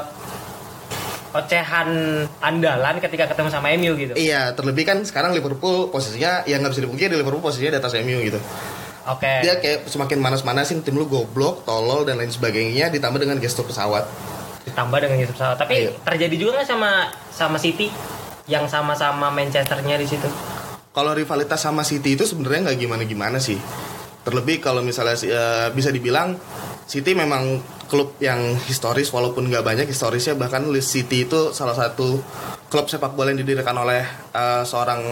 ocehan 1.34 1.89
andalan 2.39 2.96
ketika 2.98 3.27
ketemu 3.27 3.50
sama 3.51 3.67
MU 3.75 3.91
gitu. 3.94 4.13
Iya, 4.15 4.56
terlebih 4.56 4.88
kan 4.88 5.03
sekarang 5.03 5.36
Liverpool 5.36 5.91
posisinya 5.91 6.46
yang 6.46 6.63
nggak 6.63 6.72
bisa 6.72 6.84
dipungkiri 6.84 7.13
Liverpool 7.13 7.44
posisinya 7.44 7.75
di 7.75 7.79
atas 7.79 7.94
MU 7.98 8.24
gitu. 8.24 8.39
Oke. 9.06 9.44
Dia 9.44 9.60
kayak 9.60 9.86
semakin 9.86 10.17
manas-manasin 10.17 10.82
tim 10.82 10.96
lu 10.96 11.06
goblok, 11.06 11.63
tolol 11.63 12.03
dan 12.03 12.17
lain 12.17 12.27
sebagainya 12.27 12.88
ditambah 12.88 13.20
dengan 13.20 13.38
gestur 13.38 13.63
pesawat. 13.63 14.08
Ditambah 14.68 14.98
dengan 15.00 15.18
gitu 15.24 15.34
pesawat. 15.34 15.58
Tapi 15.58 15.74
Iya. 15.88 15.92
terjadi 16.04 16.36
juga 16.36 16.52
nggak 16.60 16.68
sama 16.68 16.92
sama 17.32 17.58
City? 17.58 17.88
yang 18.48 18.66
sama-sama 18.66 19.28
Manchesternya 19.30 20.00
di 20.00 20.08
situ? 20.08 20.28
Kalau 20.96 21.14
rivalitas 21.14 21.62
sama 21.62 21.84
City 21.84 22.18
itu 22.18 22.24
sebenarnya 22.26 22.72
nggak 22.72 22.80
gimana-gimana 22.80 23.38
sih. 23.38 23.60
Terlebih 24.24 24.64
kalau 24.64 24.82
misalnya 24.82 25.20
eh, 25.20 25.68
bisa 25.76 25.92
dibilang 25.94 26.36
City 26.88 27.12
memang 27.12 27.60
klub 27.92 28.16
yang 28.24 28.56
historis 28.68 29.12
walaupun 29.12 29.48
nggak 29.52 29.64
banyak 29.64 29.88
historisnya 29.88 30.36
bahkan 30.40 30.64
Leeds 30.64 30.88
City 30.88 31.28
itu 31.28 31.52
salah 31.52 31.76
satu 31.76 32.20
klub 32.68 32.88
sepak 32.88 33.16
bola 33.16 33.32
yang 33.32 33.44
didirikan 33.44 33.76
oleh 33.78 34.04
eh, 34.32 34.64
seorang 34.64 35.04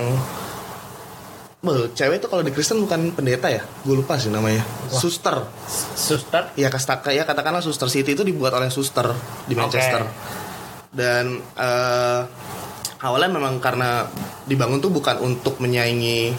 Cewek 1.74 2.22
itu 2.22 2.27
kalau 2.29 2.43
di 2.45 2.51
Kristen 2.53 2.84
bukan 2.84 3.15
pendeta 3.15 3.50
ya? 3.50 3.65
Gue 3.81 3.98
lupa 3.98 4.19
sih 4.19 4.29
namanya. 4.29 4.62
Suster. 4.91 5.48
Suster? 5.95 6.53
Ya 6.60 6.69
kastaka 6.69 7.10
ya 7.10 7.25
katakanlah 7.25 7.63
Suster 7.63 7.89
City 7.89 8.13
itu 8.13 8.22
dibuat 8.22 8.53
oleh 8.53 8.69
Suster 8.69 9.10
di 9.50 9.57
Manchester. 9.57 10.05
Oke. 10.05 10.13
Dan 10.95 11.41
eh, 11.41 12.22
awalnya 13.01 13.38
memang 13.39 13.57
karena 13.60 14.05
dibangun 14.45 14.79
tuh 14.79 14.91
bukan 14.93 15.17
untuk 15.24 15.57
menyaingi 15.57 16.36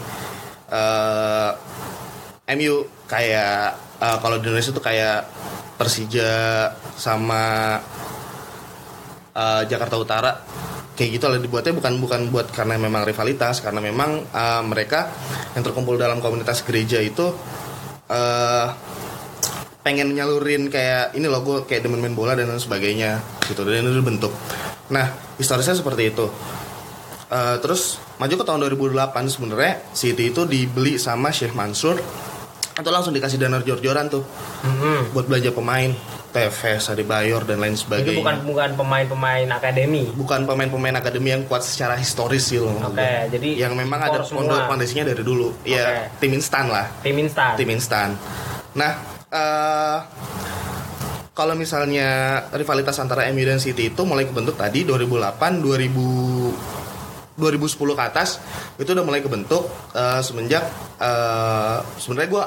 eh, 0.70 1.50
MU 2.54 2.74
kayak 3.10 3.76
eh, 3.98 4.16
kalau 4.22 4.36
di 4.38 4.46
Indonesia 4.46 4.70
tuh 4.70 4.84
kayak 4.84 5.26
Persija 5.76 6.70
sama 6.94 7.76
eh, 9.34 9.62
Jakarta 9.66 9.96
Utara 9.98 10.32
kayak 10.96 11.10
gitu 11.20 11.28
lah 11.28 11.36
dibuatnya 11.36 11.76
bukan 11.76 11.92
bukan 12.00 12.20
buat 12.32 12.48
karena 12.50 12.80
memang 12.80 13.04
rivalitas 13.04 13.60
karena 13.60 13.78
memang 13.78 14.24
eh, 14.24 14.62
mereka 14.64 15.12
yang 15.52 15.62
terkumpul 15.62 15.94
dalam 15.94 16.18
komunitas 16.18 16.64
gereja 16.64 16.98
itu 16.98 17.30
eh 18.08 18.66
pengen 19.86 20.18
nyalurin 20.18 20.66
kayak 20.66 21.14
ini 21.14 21.30
loh 21.30 21.46
gue 21.46 21.62
kayak 21.62 21.86
demen 21.86 22.02
main 22.02 22.10
bola 22.10 22.34
dan 22.34 22.50
lain 22.50 22.58
sebagainya 22.58 23.22
gitu. 23.46 23.62
Dan 23.62 23.86
itu 23.86 24.02
bentuk 24.02 24.32
nah 24.90 25.06
historisnya 25.38 25.78
seperti 25.78 26.10
itu. 26.10 26.26
Eh, 27.26 27.56
terus 27.58 27.98
maju 28.16 28.34
ke 28.38 28.44
tahun 28.46 28.60
2008 28.66 29.26
sebenarnya 29.28 29.72
City 29.92 30.30
itu 30.30 30.46
dibeli 30.46 30.94
sama 30.96 31.34
Sheikh 31.34 31.54
Mansur 31.54 31.98
atau 32.76 32.90
langsung 32.92 33.10
dikasih 33.10 33.40
dana 33.40 33.58
jor-joran 33.60 34.06
tuh 34.06 34.22
Mhm. 34.62 35.10
buat 35.10 35.26
belanja 35.26 35.50
pemain 35.50 35.90
Tevez, 36.36 36.84
Adebayor 36.92 37.42
dan 37.48 37.56
lain 37.64 37.72
sebagainya 37.72 38.20
bukan 38.20 38.36
bukan 38.44 38.70
pemain-pemain 38.76 39.48
akademi. 39.48 40.04
bukan 40.12 40.44
pemain-pemain 40.44 40.96
akademi 41.00 41.32
yang 41.32 41.42
kuat 41.48 41.64
secara 41.64 41.96
historis 41.96 42.44
sih 42.52 42.60
loh. 42.60 42.76
Oke, 42.84 43.32
jadi 43.32 43.48
yang 43.66 43.72
memang 43.72 43.96
ada 44.04 44.20
impor 44.20 44.44
semua. 44.44 44.68
fondasinya 44.68 45.08
dari 45.08 45.22
dulu. 45.24 45.56
Ya 45.64 45.80
Oke. 46.12 46.20
tim 46.20 46.32
instan 46.36 46.68
lah, 46.68 46.86
Tim 47.00 47.16
instan. 47.16 47.52
tim 47.56 47.68
instan. 47.72 48.08
Nah, 48.76 48.92
eh 49.32 49.98
kalau 51.36 51.52
misalnya 51.52 52.40
rivalitas 52.56 52.96
antara 52.96 53.28
MU 53.28 53.44
dan 53.44 53.60
City 53.60 53.92
itu 53.92 54.02
mulai 54.08 54.24
kebentuk 54.24 54.56
tadi 54.56 54.84
2008, 54.88 55.60
2000 55.60 56.76
2010 57.36 57.76
ke 57.92 58.04
atas 58.04 58.40
itu 58.80 58.88
udah 58.96 59.04
mulai 59.04 59.20
kebentuk 59.20 59.68
eh, 59.92 60.20
semenjak 60.24 60.64
eh, 60.96 61.78
sebenarnya 62.00 62.30
gue 62.32 62.44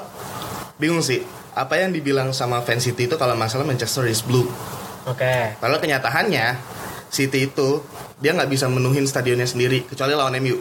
bingung 0.82 1.06
sih 1.06 1.22
apa 1.60 1.76
yang 1.76 1.92
dibilang 1.92 2.32
sama 2.32 2.64
fans 2.64 2.88
City 2.88 3.12
itu 3.12 3.20
kalau 3.20 3.36
masalah 3.36 3.68
Manchester 3.68 4.08
is 4.08 4.24
blue 4.24 4.48
Oke. 5.08 5.58
Padahal 5.58 5.82
kenyataannya 5.82 6.46
City 7.10 7.50
itu 7.50 7.82
dia 8.22 8.36
nggak 8.36 8.52
bisa 8.52 8.70
menuhin 8.70 9.10
stadionnya 9.10 9.50
sendiri 9.50 9.88
kecuali 9.88 10.14
lawan 10.14 10.38
MU. 10.38 10.60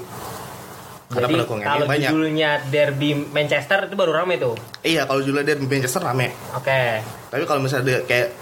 Karena 1.09 1.41
Jadi 1.41 1.65
kalau 1.65 1.87
banyak. 1.89 2.11
judulnya 2.13 2.51
Derby 2.69 3.17
Manchester 3.17 3.89
itu 3.89 3.97
baru 3.97 4.13
rame 4.13 4.37
tuh. 4.37 4.57
Iya 4.85 5.09
kalau 5.09 5.25
judulnya 5.25 5.57
dari 5.57 5.65
Manchester 5.65 6.05
rame. 6.05 6.33
Oke. 6.53 7.01
Tapi 7.33 7.45
kalau 7.49 7.61
misalnya 7.65 8.05
kayak 8.05 8.37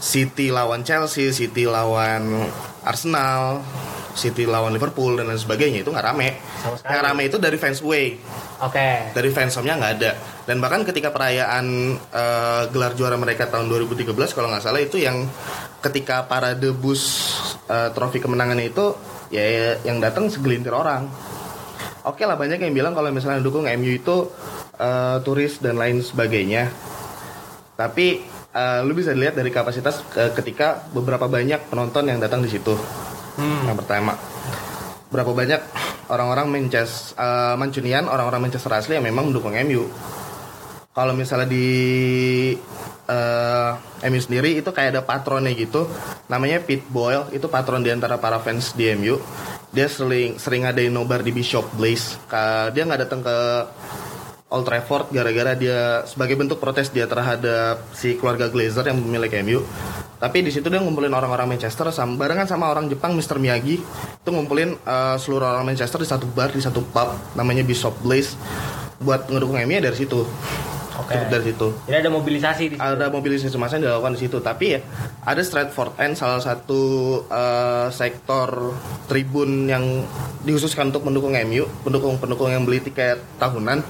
City 0.00 0.48
lawan 0.48 0.84
Chelsea, 0.84 1.28
City 1.36 1.68
lawan 1.68 2.48
Arsenal, 2.84 3.60
City 4.18 4.42
lawan 4.50 4.74
Liverpool 4.74 5.14
dan 5.14 5.30
lain 5.30 5.38
sebagainya 5.38 5.86
itu 5.86 5.94
nggak 5.94 6.06
rame. 6.10 6.28
Yang 6.82 7.02
rame 7.06 7.22
itu 7.30 7.38
dari 7.38 7.54
fans 7.54 7.78
away, 7.86 8.18
Oke. 8.58 9.14
dari 9.14 9.30
fans 9.30 9.54
home-nya 9.54 9.78
nggak 9.78 9.92
ada. 10.02 10.10
Dan 10.42 10.58
bahkan 10.58 10.82
ketika 10.82 11.14
perayaan 11.14 11.94
eh, 11.94 12.62
gelar 12.74 12.98
juara 12.98 13.14
mereka 13.14 13.46
tahun 13.46 13.70
2013 13.70 14.10
kalau 14.34 14.50
nggak 14.50 14.64
salah 14.66 14.82
itu 14.82 14.98
yang 14.98 15.22
ketika 15.78 16.26
para 16.26 16.58
debus 16.58 17.30
eh, 17.70 17.94
trofi 17.94 18.18
kemenangannya 18.18 18.74
itu 18.74 18.98
ya 19.30 19.78
yang 19.86 20.02
datang 20.02 20.26
segelintir 20.26 20.74
orang. 20.74 21.06
Oke 22.02 22.24
lah 22.24 22.34
banyak 22.34 22.58
yang 22.58 22.74
bilang 22.74 22.96
kalau 22.96 23.12
misalnya 23.12 23.44
dukung 23.44 23.70
MU 23.70 23.92
itu 23.94 24.16
eh, 24.74 25.16
turis 25.22 25.62
dan 25.62 25.78
lain 25.78 26.02
sebagainya. 26.02 26.66
Tapi 27.78 28.06
eh, 28.54 28.80
lu 28.82 28.92
bisa 28.96 29.12
lihat 29.14 29.36
dari 29.36 29.52
kapasitas 29.52 30.02
eh, 30.16 30.32
ketika 30.34 30.88
beberapa 30.90 31.28
banyak 31.28 31.68
penonton 31.68 32.08
yang 32.08 32.18
datang 32.18 32.42
di 32.42 32.50
situ. 32.50 32.74
Hmm. 33.38 33.70
Yang 33.70 33.86
pertama, 33.86 34.12
berapa 35.14 35.30
banyak 35.30 35.62
orang-orang 36.10 36.46
Manchester 36.50 37.14
eh, 37.14 37.54
Mancunian, 37.54 38.10
orang-orang 38.10 38.50
Manchester 38.50 38.74
asli 38.74 38.98
yang 38.98 39.06
memang 39.06 39.30
mendukung 39.30 39.54
MU. 39.54 39.86
Kalau 40.90 41.14
misalnya 41.14 41.46
di 41.46 41.68
eh, 43.06 43.70
MU 44.10 44.20
sendiri 44.20 44.58
itu 44.58 44.74
kayak 44.74 44.98
ada 44.98 45.02
patronnya 45.06 45.54
gitu, 45.54 45.86
namanya 46.26 46.58
Pete 46.58 46.84
Boyle, 46.90 47.30
itu 47.30 47.46
patron 47.46 47.86
di 47.86 47.94
antara 47.94 48.18
para 48.18 48.42
fans 48.42 48.74
di 48.74 48.90
MU. 48.98 49.22
Dia 49.70 49.86
sering 49.86 50.42
sering 50.42 50.66
ngadain 50.66 50.90
nobar 50.90 51.22
di 51.22 51.30
Bishop 51.30 51.70
Blaze. 51.78 52.18
Dia 52.74 52.82
nggak 52.82 53.06
datang 53.06 53.20
ke 53.22 53.36
Old 54.48 54.64
Trafford 54.64 55.12
gara-gara 55.12 55.52
dia 55.52 56.08
sebagai 56.08 56.32
bentuk 56.40 56.56
protes 56.56 56.88
dia 56.88 57.04
terhadap 57.04 57.84
si 57.92 58.16
keluarga 58.16 58.48
Glazer 58.48 58.88
yang 58.88 58.96
pemilik 59.04 59.32
MU. 59.44 59.60
Tapi 60.18 60.42
di 60.42 60.50
situ 60.50 60.66
dia 60.66 60.82
ngumpulin 60.82 61.14
orang-orang 61.14 61.54
Manchester 61.54 61.94
sama 61.94 62.18
barengan 62.18 62.50
sama 62.50 62.66
orang 62.66 62.90
Jepang 62.90 63.14
Mr. 63.14 63.38
Miyagi 63.38 63.78
itu 63.78 64.28
ngumpulin 64.28 64.74
eh, 64.74 65.16
seluruh 65.16 65.46
orang 65.54 65.62
Manchester 65.62 66.02
di 66.02 66.08
satu 66.10 66.26
bar 66.26 66.50
di 66.50 66.58
satu 66.58 66.82
pub 66.82 67.14
namanya 67.38 67.62
Bishop 67.62 67.94
Blaze 68.02 68.34
buat 68.98 69.30
ngedukung 69.30 69.62
MU 69.62 69.72
ya 69.78 69.82
dari 69.82 69.94
situ. 69.94 70.26
Oke. 70.98 71.14
Cukup 71.14 71.30
dari 71.30 71.44
situ. 71.54 71.66
Jadi 71.86 71.96
ada 72.02 72.10
mobilisasi 72.10 72.62
di 72.66 72.74
situ. 72.74 72.82
Ada 72.82 73.06
mobilisasi 73.14 73.54
massa 73.54 73.78
yang 73.78 73.86
dilakukan 73.86 74.18
di 74.18 74.20
situ, 74.26 74.36
tapi 74.42 74.64
ya 74.74 74.80
ada 75.22 75.38
Stratford 75.38 75.94
End 76.02 76.18
salah 76.18 76.42
satu 76.42 76.82
eh, 77.30 77.86
sektor 77.94 78.74
tribun 79.06 79.70
yang 79.70 80.02
dikhususkan 80.42 80.90
untuk 80.90 81.06
mendukung 81.06 81.38
MU, 81.46 81.70
pendukung-pendukung 81.86 82.50
yang 82.50 82.66
beli 82.66 82.82
tiket 82.82 83.22
tahunan 83.38 83.86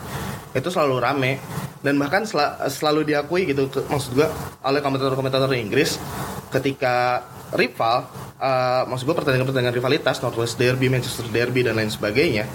itu 0.57 0.69
selalu 0.69 0.97
rame 0.99 1.33
dan 1.81 1.95
bahkan 1.97 2.25
sel- 2.25 2.59
selalu 2.69 3.05
diakui 3.05 3.47
gitu 3.47 3.69
ke- 3.69 3.85
maksud 3.87 4.17
gua 4.17 4.29
oleh 4.65 4.81
komentator-komentator 4.81 5.53
Inggris 5.55 6.01
ketika 6.49 7.23
rival 7.53 8.09
eh, 8.41 8.83
maksud 8.89 9.05
gua 9.05 9.17
pertandingan-pertandingan 9.19 9.77
rivalitas 9.77 10.21
Northwest 10.21 10.57
Derby, 10.57 10.89
Manchester 10.89 11.29
Derby 11.29 11.63
dan 11.63 11.77
lain 11.79 11.93
sebagainya 11.93 12.49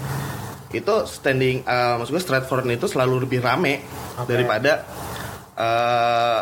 itu 0.74 0.94
standing 1.06 1.62
eh, 1.62 1.94
maksud 1.96 2.12
gua 2.12 2.22
Stratford 2.22 2.66
itu 2.68 2.86
selalu 2.90 3.24
lebih 3.24 3.40
rame 3.40 3.80
Oke. 4.18 4.28
daripada 4.34 4.84
eh, 5.54 6.40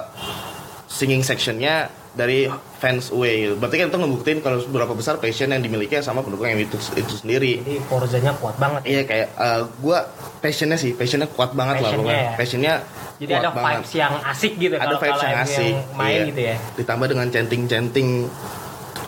singing 0.89 1.25
sectionnya 1.25 2.02
dari 2.13 2.45
fans 2.77 3.09
away. 3.09 3.57
Berarti 3.57 3.77
kan 3.77 3.87
itu 3.89 3.97
ngebuktiin 3.97 4.39
kalau 4.41 4.61
seberapa 4.61 4.93
besar 4.93 5.17
passion 5.17 5.49
yang 5.49 5.61
dimiliki 5.61 5.97
sama 5.99 6.21
pendukung 6.21 6.45
yang 6.45 6.61
itu 6.61 6.77
itu 6.93 7.15
sendiri. 7.17 7.65
Jadi 7.65 7.81
Forzanya 7.89 8.37
kuat 8.37 8.57
banget. 8.57 8.81
Iya 8.85 9.03
kayak 9.03 9.29
eh, 9.33 9.61
gua 9.81 10.05
passionnya 10.39 10.77
sih, 10.77 10.93
passionnya 10.93 11.27
kuat 11.27 11.53
banget 11.53 11.81
lah 11.81 11.89
Passionnya 11.89 12.05
pokoknya. 12.05 12.21
ya. 12.23 12.37
Passionnya 12.37 12.75
Jadi 13.17 13.33
kuat 13.33 13.41
ada 13.41 13.51
banget. 13.51 13.73
vibes 13.81 13.93
yang 13.95 14.13
asik 14.23 14.53
gitu 14.57 14.75
Ada 14.75 14.83
kalau 14.83 14.99
vibes 14.99 15.15
kalau 15.15 15.31
yang 15.31 15.41
asik. 15.41 15.75
main 15.95 16.13
iya. 16.15 16.29
gitu 16.29 16.41
ya. 16.43 16.57
Ditambah 16.77 17.07
dengan 17.09 17.27
chanting-chanting 17.29 18.09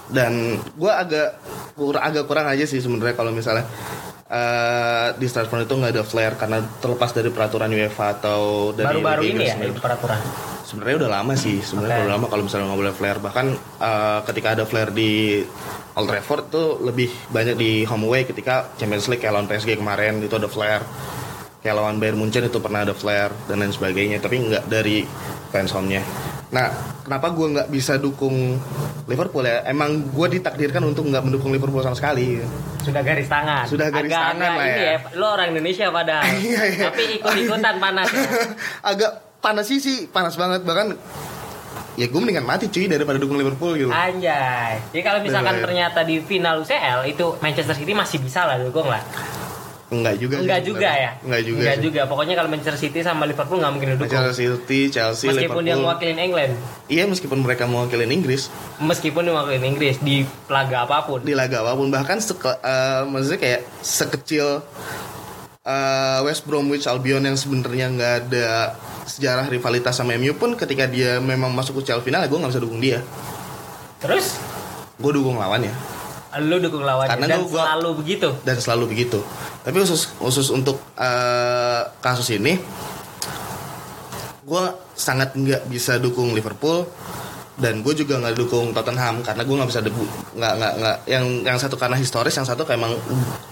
dan 0.07 0.33
gua 0.75 0.93
agak 1.01 1.29
kur- 1.75 1.99
agak 1.99 2.25
kurang 2.25 2.47
aja 2.47 2.65
sih 2.65 2.79
sebenarnya 2.79 3.13
kalau 3.13 3.33
misalnya 3.33 3.65
eh, 4.29 5.09
di 5.17 5.27
Stratford 5.29 5.69
itu 5.69 5.75
nggak 5.77 5.93
ada 5.95 6.05
flare 6.05 6.35
karena 6.39 6.59
terlepas 6.81 7.11
dari 7.13 7.29
peraturan 7.29 7.71
UEFA 7.73 8.07
atau 8.21 8.73
dari 8.73 9.01
Baru-baru 9.01 9.23
ini 9.25 9.45
ya 9.45 9.57
peraturan. 9.77 10.19
Sebenarnya 10.65 10.97
udah 11.05 11.11
lama 11.21 11.33
sih, 11.37 11.61
sebenarnya 11.61 11.93
Oke. 11.93 12.03
udah 12.09 12.13
lama 12.17 12.27
kalau 12.33 12.43
misalnya 12.49 12.67
nggak 12.73 12.81
boleh 12.81 12.95
flare. 12.97 13.21
Bahkan 13.21 13.47
eh, 13.81 14.19
ketika 14.33 14.49
ada 14.57 14.65
flare 14.65 14.93
di 14.93 15.43
Old 15.95 16.09
Trafford 16.11 16.45
tuh 16.51 16.69
lebih 16.83 17.11
banyak 17.31 17.55
di 17.55 17.71
home 17.87 18.11
away 18.11 18.27
ketika 18.27 18.75
Champions 18.81 19.07
League 19.07 19.23
kayak 19.23 19.39
lawan 19.39 19.47
PSG 19.47 19.79
kemarin 19.79 20.19
itu 20.25 20.35
ada 20.35 20.49
flare. 20.51 20.85
Kayak 21.65 21.81
lawan 21.81 21.97
Bayern 21.97 22.21
Munchen 22.21 22.45
itu 22.45 22.61
pernah 22.61 22.85
ada 22.85 22.93
flare 22.93 23.33
dan 23.49 23.65
lain 23.65 23.73
sebagainya, 23.73 24.21
tapi 24.21 24.37
nggak 24.37 24.69
dari 24.69 25.01
fans 25.49 25.73
home-nya. 25.73 26.05
Nah, 26.53 26.67
kenapa 27.07 27.33
gue 27.33 27.47
nggak 27.57 27.69
bisa 27.73 27.97
dukung 27.97 28.61
Liverpool 29.09 29.45
ya? 29.47 29.65
Emang 29.65 30.13
gue 30.13 30.27
ditakdirkan 30.39 30.85
untuk 30.85 31.09
nggak 31.09 31.25
mendukung 31.25 31.51
Liverpool 31.55 31.81
sama 31.81 31.97
sekali. 31.97 32.43
Sudah 32.85 33.01
garis 33.01 33.29
tangan. 33.31 33.65
Sudah 33.65 33.89
garis 33.89 34.13
Agak-agak 34.13 34.33
tangan 34.37 34.53
lah 34.53 34.67
ini 34.69 34.83
ya. 34.85 34.97
Lo 35.17 35.27
orang 35.33 35.49
Indonesia 35.57 35.87
padahal. 35.89 36.25
Iya, 36.45 36.63
iya. 36.69 36.85
Tapi 36.93 37.05
ikut-ikutan 37.23 37.75
panas 37.81 38.09
ya. 38.13 38.29
Agak 38.93 39.11
panas 39.41 39.65
sih 39.69 39.79
sih, 39.81 40.09
panas 40.09 40.37
banget 40.37 40.65
bahkan 40.65 40.97
ya 41.95 42.11
gue 42.11 42.21
mendingan 42.21 42.43
mati 42.43 42.67
cuy 42.67 42.91
daripada 42.91 43.17
dukung 43.23 43.39
Liverpool 43.39 43.79
gitu. 43.79 43.91
Anjay. 43.91 44.83
Jadi 44.91 45.03
kalau 45.03 45.21
misalkan 45.23 45.63
Bener. 45.63 45.65
ternyata 45.71 46.01
di 46.03 46.19
final 46.21 46.63
UCL 46.63 47.07
itu 47.07 47.39
Manchester 47.39 47.75
City 47.79 47.95
masih 47.95 48.19
bisa 48.19 48.45
lah 48.45 48.59
dukung 48.59 48.91
lah. 48.91 49.03
Enggak 49.87 50.17
juga. 50.17 50.35
sih 50.35 50.43
Enggak 50.43 50.59
sebenarnya. 50.59 50.65
juga 50.65 50.91
ya? 50.97 51.11
Enggak 51.21 51.43
juga. 51.43 51.61
Enggak 51.61 51.77
sih. 51.77 51.85
juga. 51.85 52.01
Pokoknya 52.05 52.35
kalau 52.35 52.49
Manchester 52.49 52.77
City 52.79 52.99
sama 53.01 53.23
Liverpool 53.25 53.59
nggak 53.59 53.73
mungkin 53.73 53.89
didukung. 53.91 54.07
Manchester 54.07 54.35
City, 54.35 54.81
Chelsea, 54.89 55.27
Meskipun 55.27 55.41
dia 55.61 55.73
Liverpool. 55.73 55.85
mewakilin 55.85 56.19
England, 56.19 56.53
Iya 56.87 57.05
meskipun 57.05 57.39
mereka 57.39 57.65
mewakilin 57.65 58.11
Inggris 58.11 58.49
meskipun 58.77 59.21
dia 59.21 59.33
mewakilin 59.33 59.65
Inggris 59.67 59.97
di 59.99 60.17
laga 60.47 60.83
apa 60.83 61.03
pun. 61.03 61.21
di 61.21 61.33
laga 61.33 61.61
apa 61.61 61.73
pun 61.73 61.89
bahkan 61.89 62.17
seke- 62.19 62.59
eh, 62.59 63.03
maksudnya 63.05 63.39
kayak 63.39 63.61
sekecil 63.79 64.65
eh, 65.63 66.19
West 66.23 66.45
Bromwich 66.45 66.85
Albion 66.85 67.23
yang 67.23 67.35
sebenarnya 67.35 67.87
nggak 67.91 68.13
ada 68.25 68.49
sejarah 69.05 69.47
rivalitas 69.47 69.95
sama 69.95 70.13
MU 70.15 70.33
pun 70.33 70.53
ketika 70.55 70.85
dia 70.87 71.17
memang 71.19 71.51
masuk 71.51 71.79
UCL 71.79 72.01
final 72.01 72.21
gue 72.23 72.35
nggak 72.35 72.51
bisa 72.51 72.61
dukung 72.61 72.79
dia 72.79 73.01
Terus 73.99 74.37
gue 74.95 75.13
dukung 75.13 75.35
lawannya 75.35 75.73
lu 76.41 76.59
dukung 76.59 76.83
lawannya 76.83 77.11
Karena 77.13 77.27
dan 77.29 77.41
gua- 77.45 77.65
selalu 77.65 77.91
begitu. 77.99 78.29
dan 78.43 78.57
selalu 78.57 78.85
begitu 78.89 79.19
tapi 79.61 79.77
khusus 79.77 80.11
khusus 80.15 80.49
untuk 80.49 80.79
eh, 80.95 81.83
kasus 81.99 82.29
ini 82.33 82.59
gue 84.45 84.65
sangat 84.93 85.33
nggak 85.33 85.67
bisa 85.67 85.97
dukung 85.97 86.33
Liverpool 86.33 86.85
dan 87.55 87.81
gue 87.81 87.95
juga 87.95 88.19
nggak 88.19 88.35
dukung 88.37 88.71
Tottenham 88.71 89.23
karena 89.23 89.43
gue 89.43 89.55
nggak 89.55 89.71
bisa 89.71 89.81
debu 89.81 90.05
nggak 90.35 90.53
nggak 90.55 90.73
nggak 90.77 90.97
yang 91.07 91.25
yang 91.45 91.57
satu 91.57 91.75
karena 91.75 91.95
historis 91.95 92.35
yang 92.35 92.45
satu 92.45 92.63
kayak 92.63 92.77
emang 92.77 92.93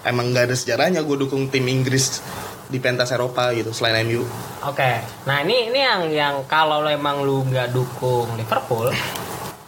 emang 0.03 0.27
nggak 0.31 0.51
ada 0.51 0.57
sejarahnya 0.59 1.01
gue 1.01 1.17
dukung 1.17 1.47
tim 1.49 1.65
Inggris 1.65 2.19
di 2.67 2.77
pentas 2.77 3.09
Eropa 3.11 3.53
gitu 3.53 3.71
selain 3.71 4.03
MU 4.03 4.25
Oke. 4.63 4.95
Nah, 5.23 5.43
ini 5.43 5.69
ini 5.69 5.81
yang 5.81 6.03
yang 6.09 6.35
kalau 6.47 6.79
lo 6.79 6.89
emang 6.89 7.21
lu 7.21 7.43
nggak 7.43 7.71
dukung 7.71 8.31
Liverpool, 8.33 8.95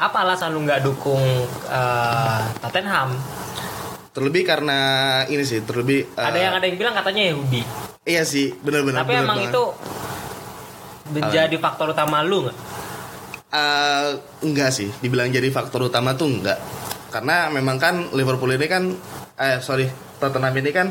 apa 0.04 0.16
alasan 0.20 0.52
lu 0.52 0.68
nggak 0.68 0.84
dukung 0.84 1.24
eh, 1.68 2.40
Tottenham? 2.60 3.16
terlebih 4.14 4.46
karena 4.46 4.78
ini 5.26 5.42
sih 5.42 5.64
terlebih 5.66 6.06
eh, 6.14 6.22
ada 6.22 6.38
yang 6.38 6.54
ada 6.54 6.64
yang 6.70 6.78
bilang 6.78 6.94
katanya 6.94 7.34
Yahudi. 7.34 7.62
iya 8.06 8.22
sih 8.22 8.54
benar-benar 8.62 9.02
Tapi 9.02 9.14
emang 9.18 9.42
itu 9.42 9.62
menjadi 11.10 11.56
faktor 11.58 11.92
utama 11.92 12.22
lu 12.22 12.46
nggak? 12.46 12.56
Eh, 13.54 14.08
enggak 14.42 14.70
sih, 14.74 14.90
dibilang 14.98 15.30
jadi 15.30 15.46
faktor 15.50 15.86
utama 15.86 16.18
tuh 16.18 16.26
enggak. 16.26 16.58
Karena 17.14 17.46
memang 17.54 17.78
kan 17.78 18.10
Liverpool 18.10 18.50
ini 18.50 18.66
kan, 18.66 18.90
eh 19.38 19.62
sorry, 19.62 19.86
Tottenham 20.18 20.54
ini 20.58 20.70
kan 20.74 20.90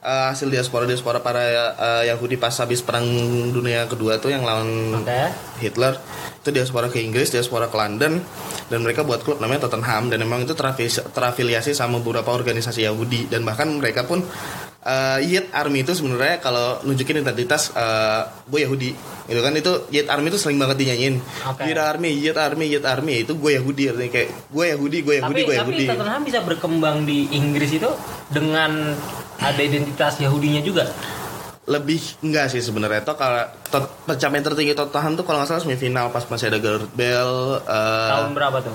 eh, 0.00 0.24
hasil 0.32 0.48
diaspora 0.48 0.88
diaspora 0.88 1.20
para 1.20 1.42
eh, 1.44 2.02
Yahudi 2.12 2.40
pas 2.40 2.52
habis 2.60 2.80
perang 2.80 3.04
dunia 3.52 3.84
kedua 3.86 4.16
tuh 4.20 4.32
yang 4.32 4.44
lawan 4.44 5.00
Oke. 5.00 5.20
Hitler. 5.60 6.00
Itu 6.40 6.56
diaspora 6.56 6.88
ke 6.88 7.04
Inggris, 7.04 7.28
diaspora 7.28 7.68
ke 7.68 7.76
London. 7.76 8.24
Dan 8.72 8.80
mereka 8.80 9.04
buat 9.04 9.20
klub 9.20 9.44
namanya 9.44 9.68
Tottenham. 9.68 10.08
Dan 10.08 10.24
memang 10.24 10.48
itu 10.48 10.56
terafiliasi, 10.56 11.12
terafiliasi 11.12 11.76
sama 11.76 12.00
beberapa 12.00 12.32
organisasi 12.32 12.88
Yahudi. 12.88 13.28
Dan 13.28 13.44
bahkan 13.44 13.68
mereka 13.68 14.08
pun 14.08 14.24
eh 14.80 15.20
Yet 15.20 15.52
Army 15.52 15.84
itu 15.84 15.92
sebenarnya 15.92 16.40
kalau 16.40 16.80
nunjukin 16.88 17.20
identitas 17.20 17.68
eh 17.76 18.24
gue 18.48 18.64
Yahudi. 18.64 18.96
Gitu 19.28 19.40
kan? 19.44 19.52
Itu 19.52 19.84
Yet 19.92 20.08
Army 20.08 20.32
itu 20.32 20.40
sering 20.40 20.56
banget 20.56 20.80
dinyanyiin. 20.80 21.20
Oke. 21.44 21.68
Yet 21.68 21.76
Army 21.76 22.10
Yet 22.16 22.38
Army 22.40 22.64
Yet 22.72 22.88
Army. 22.88 23.14
Itu 23.28 23.36
gue 23.36 23.60
Yahudi. 23.60 23.92
Artinya 23.92 24.08
kayak 24.08 24.28
gue 24.48 24.64
Yahudi 24.64 24.98
gue 25.04 25.14
Yahudi 25.20 25.36
Tapi 25.36 25.44
gue 25.44 25.56
tapi 25.60 25.60
Yahudi. 25.60 25.84
Tottenham 25.92 26.22
bisa 26.24 26.40
berkembang 26.40 27.04
di 27.04 27.28
Inggris 27.36 27.76
itu 27.76 27.90
dengan 28.32 28.96
ada 29.40 29.60
identitas 29.60 30.16
Yahudinya 30.16 30.60
juga. 30.60 30.84
lebih 31.64 32.02
enggak 32.20 32.50
sih 32.50 32.58
sebenarnya 32.58 32.98
toh 33.00 33.14
kalau 33.14 33.46
pencapaian 34.02 34.42
tertinggi 34.42 34.74
Tottenham 34.74 35.14
tuh 35.14 35.22
kalau 35.22 35.38
nggak 35.38 35.48
salah 35.48 35.62
semifinal 35.62 36.10
pas 36.10 36.26
masih 36.26 36.50
ada 36.50 36.58
Gareth 36.58 36.90
Bale 36.90 37.62
eh, 37.62 38.10
Tahun 38.10 38.32
berapa 38.32 38.58
tuh? 38.58 38.74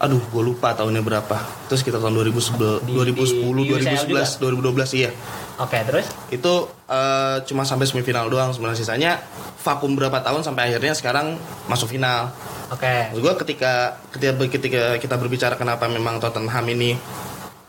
Aduh, 0.00 0.16
gue 0.24 0.40
lupa 0.42 0.72
tahunnya 0.72 1.04
berapa. 1.04 1.36
Terus 1.68 1.84
kita 1.84 2.00
tahun 2.00 2.16
2010, 2.16 2.80
Di- 2.80 2.96
2010, 2.96 3.52
di- 3.60 3.68
di 3.68 3.84
UCL 3.84 4.08
2011, 4.08 4.40
2012 4.40 4.96
iya. 4.96 5.12
Oke, 5.60 5.76
terus? 5.84 6.08
Itu 6.32 6.72
eh, 6.88 7.36
cuma 7.44 7.68
sampai 7.68 7.84
semifinal 7.84 8.32
doang 8.32 8.48
sebenarnya 8.48 8.80
sisanya 8.80 9.20
vakum 9.60 9.92
berapa 9.92 10.24
tahun 10.24 10.40
sampai 10.40 10.72
akhirnya 10.72 10.96
sekarang 10.96 11.36
masuk 11.68 11.92
final. 11.92 12.32
Oke. 12.72 13.12
Maksud 13.12 13.20
gue 13.20 13.34
ketika 13.44 13.72
ketika 14.08 14.32
ketika 14.48 14.82
kita 14.96 15.14
berbicara 15.14 15.52
kenapa 15.54 15.84
memang 15.84 16.16
Tottenham 16.16 16.64
ini 16.70 16.96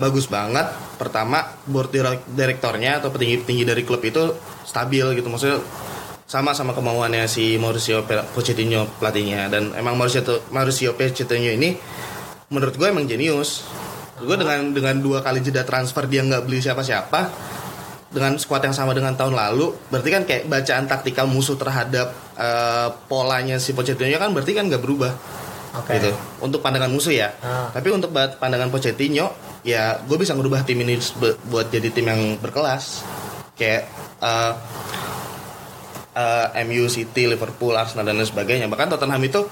bagus 0.01 0.25
banget. 0.25 0.65
Pertama, 0.97 1.45
board 1.69 1.93
direk- 1.93 2.25
direktornya 2.25 2.97
atau 2.97 3.13
petinggi-petinggi 3.13 3.63
dari 3.63 3.85
klub 3.85 4.01
itu 4.01 4.33
stabil 4.65 5.05
gitu. 5.13 5.29
Maksudnya 5.29 5.61
sama 6.25 6.55
sama 6.55 6.73
kemauannya 6.73 7.27
si 7.27 7.59
Mauricio 7.59 8.01
Pochettino 8.07 8.87
pelatihnya 8.97 9.51
dan 9.51 9.75
emang 9.75 9.93
Mauricio 9.93 10.23
Mauricio 10.49 10.95
Pochettino 10.95 11.51
ini 11.51 11.75
menurut 12.49 12.73
gue 12.73 12.87
emang 12.89 13.05
jenius. 13.05 13.67
Gue 14.17 14.37
dengan 14.37 14.71
dengan 14.71 14.97
dua 14.97 15.21
kali 15.21 15.41
jeda 15.41 15.61
transfer 15.61 16.05
dia 16.05 16.21
nggak 16.21 16.45
beli 16.45 16.61
siapa-siapa 16.61 17.19
dengan 18.11 18.35
squad 18.37 18.61
yang 18.61 18.75
sama 18.75 18.91
dengan 18.91 19.15
tahun 19.15 19.33
lalu 19.33 19.71
berarti 19.87 20.09
kan 20.11 20.23
kayak 20.27 20.43
bacaan 20.45 20.83
taktikal 20.85 21.25
musuh 21.25 21.55
terhadap 21.55 22.11
eh, 22.35 22.89
polanya 23.07 23.55
si 23.55 23.71
Pochettino 23.71 24.19
kan 24.19 24.35
berarti 24.35 24.51
kan 24.51 24.67
nggak 24.67 24.83
berubah 24.83 25.11
Oke. 25.79 25.95
gitu 25.95 26.11
untuk 26.43 26.59
pandangan 26.59 26.91
musuh 26.91 27.15
ya 27.15 27.31
Ah. 27.39 27.71
tapi 27.71 27.87
untuk 27.89 28.11
pandangan 28.11 28.67
Pochettino 28.67 29.31
ya 29.61 30.01
gue 30.01 30.17
bisa 30.17 30.33
ngerubah 30.33 30.65
tim 30.65 30.81
ini 30.81 30.97
buat 31.49 31.69
jadi 31.69 31.89
tim 31.93 32.05
yang 32.09 32.21
berkelas. 32.41 33.05
Kayak 33.57 33.89
eh, 34.21 34.53
eh, 36.17 36.47
MU, 36.65 36.89
City, 36.89 37.29
Liverpool, 37.29 37.77
Arsenal 37.77 38.05
dan 38.05 38.17
lain 38.17 38.27
sebagainya. 38.27 38.67
Bahkan 38.67 38.97
Tottenham 38.97 39.21
itu 39.21 39.45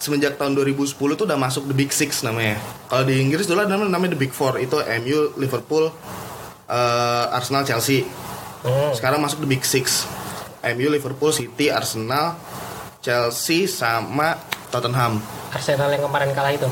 semenjak 0.00 0.36
tahun 0.36 0.52
2010 0.58 0.96
tuh 1.16 1.24
udah 1.24 1.38
masuk 1.38 1.68
the 1.70 1.76
Big 1.76 1.92
Six 1.92 2.24
namanya. 2.24 2.60
Kalau 2.88 3.04
di 3.08 3.20
Inggris 3.20 3.48
dulu 3.48 3.64
ada 3.64 3.72
namanya, 3.72 3.96
namanya 3.96 4.12
the 4.16 4.20
Big 4.20 4.32
Four. 4.32 4.60
Itu 4.60 4.80
MU, 4.80 5.36
Liverpool, 5.36 5.92
eh, 6.68 7.36
Arsenal, 7.36 7.64
Chelsea. 7.64 8.04
Hmm. 8.64 8.96
sekarang 8.96 9.20
masuk 9.20 9.44
the 9.44 9.50
Big 9.50 9.60
Six. 9.60 10.08
MU, 10.64 10.88
Liverpool, 10.88 11.28
City, 11.36 11.68
Arsenal, 11.68 12.40
Chelsea 13.04 13.68
sama 13.68 14.40
Tottenham. 14.72 15.20
Arsenal 15.52 15.92
yang 15.92 16.08
kemarin 16.08 16.32
kalah 16.32 16.56
itu. 16.56 16.64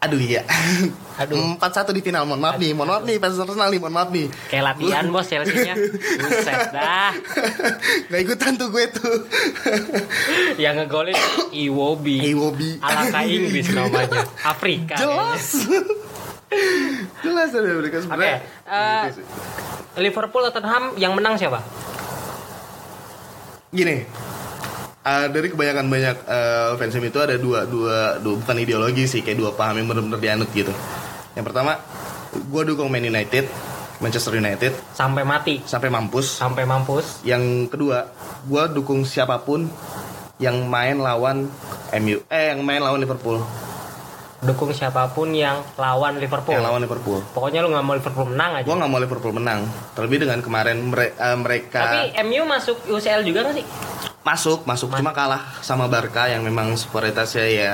Aduh 0.00 0.16
iya. 0.16 0.48
Aduh. 1.14 1.36
Empat 1.54 1.70
satu 1.72 1.90
di 1.90 2.00
final. 2.00 2.24
Mohon 2.24 2.40
maaf 2.40 2.56
nih, 2.56 2.70
mohon 2.72 2.88
maaf 2.88 3.02
nih 3.02 3.16
fans 3.16 3.36
Arsenal 3.36 3.68
nih, 3.68 3.78
mohon 3.78 3.92
maaf 3.92 4.08
nih. 4.08 4.26
Kayak 4.48 4.64
latihan 4.66 5.04
bos 5.08 5.26
Chelsea-nya. 5.26 5.74
Buset 6.18 6.60
dah. 6.70 7.12
Gak 8.10 8.20
ikutan 8.22 8.52
tuh 8.54 8.68
gue 8.68 8.84
tuh. 8.88 9.16
Yang 10.62 10.74
ngegolin 10.80 11.16
Iwobi. 11.50 12.16
Iwobi. 12.28 12.70
Alangkah 12.78 13.22
Inggris 13.22 13.68
namanya. 13.70 14.24
Afrika. 14.42 14.94
Jelas. 14.96 15.46
Jelas 17.20 17.48
mereka 17.52 17.96
Oke. 17.96 18.04
sebenarnya. 18.04 18.38
eh, 18.66 19.02
Gitu. 19.08 19.22
Liverpool 19.94 20.42
Tottenham 20.46 20.96
yang 20.96 21.12
menang 21.12 21.36
siapa? 21.36 21.60
Gini. 23.70 24.04
Eh, 25.02 25.26
dari 25.28 25.48
kebanyakan 25.48 25.86
banyak 25.86 26.16
eh, 26.22 26.70
fans 26.76 26.94
MU 26.94 27.08
itu 27.08 27.18
ada 27.18 27.34
dua, 27.36 27.64
dua, 27.64 27.96
dua 28.18 28.34
bukan 28.38 28.56
ideologi 28.56 29.04
sih 29.04 29.20
kayak 29.20 29.36
dua 29.36 29.50
paham 29.52 29.76
yang 29.76 29.86
benar-benar 29.86 30.18
dianut 30.18 30.50
gitu. 30.50 30.70
Yang 31.32 31.44
pertama, 31.48 31.80
gue 32.32 32.62
dukung 32.64 32.86
Man 32.86 33.02
United, 33.02 33.48
Manchester 33.98 34.34
United 34.34 34.72
Sampai 34.92 35.22
mati. 35.22 35.62
sampai 35.62 35.88
mampus. 35.88 36.26
Sampai 36.36 36.62
mampus. 36.62 37.22
Yang 37.22 37.68
kedua, 37.68 38.04
gue 38.42 38.62
dukung 38.70 39.02
siapa 39.02 39.40
pun 39.40 39.64
yang 40.36 40.66
main 40.66 40.98
lawan 40.98 41.46
MU, 41.94 42.18
eh 42.26 42.50
yang 42.50 42.60
main 42.60 42.80
lawan 42.80 42.98
Liverpool, 42.98 43.38
Dukung 44.42 44.74
siapa 44.74 45.06
pun 45.08 45.30
yang 45.30 45.62
lawan 45.78 46.18
Liverpool. 46.18 46.50
yang 46.50 46.66
lawan 46.66 46.82
Liverpool. 46.82 47.22
Pokoknya 47.30 47.62
lu 47.62 47.70
nggak 47.70 47.84
mau 47.86 47.94
Liverpool 47.94 48.26
menang 48.26 48.58
aja. 48.58 48.66
Gue 48.66 48.74
nggak 48.74 48.90
mau 48.90 48.98
Liverpool 48.98 49.30
menang, 49.32 49.60
terlebih 49.94 50.18
dengan 50.18 50.42
kemarin 50.42 50.82
mere- 50.82 51.14
eh, 51.14 51.38
mereka 51.38 51.78
Tapi 51.80 52.18
MU 52.26 52.42
masuk 52.42 52.74
UCL 52.90 53.22
juga 53.22 53.46
nggak 53.46 53.54
sih? 53.54 53.66
Masuk, 54.22 54.62
masuk 54.62 54.88
cuma 54.88 55.10
kalah 55.10 55.42
sama 55.60 55.86
Barca 55.86 56.26
yang 56.26 56.40
memang 56.40 56.74
superioritasnya 56.74 57.46
ya 57.48 57.72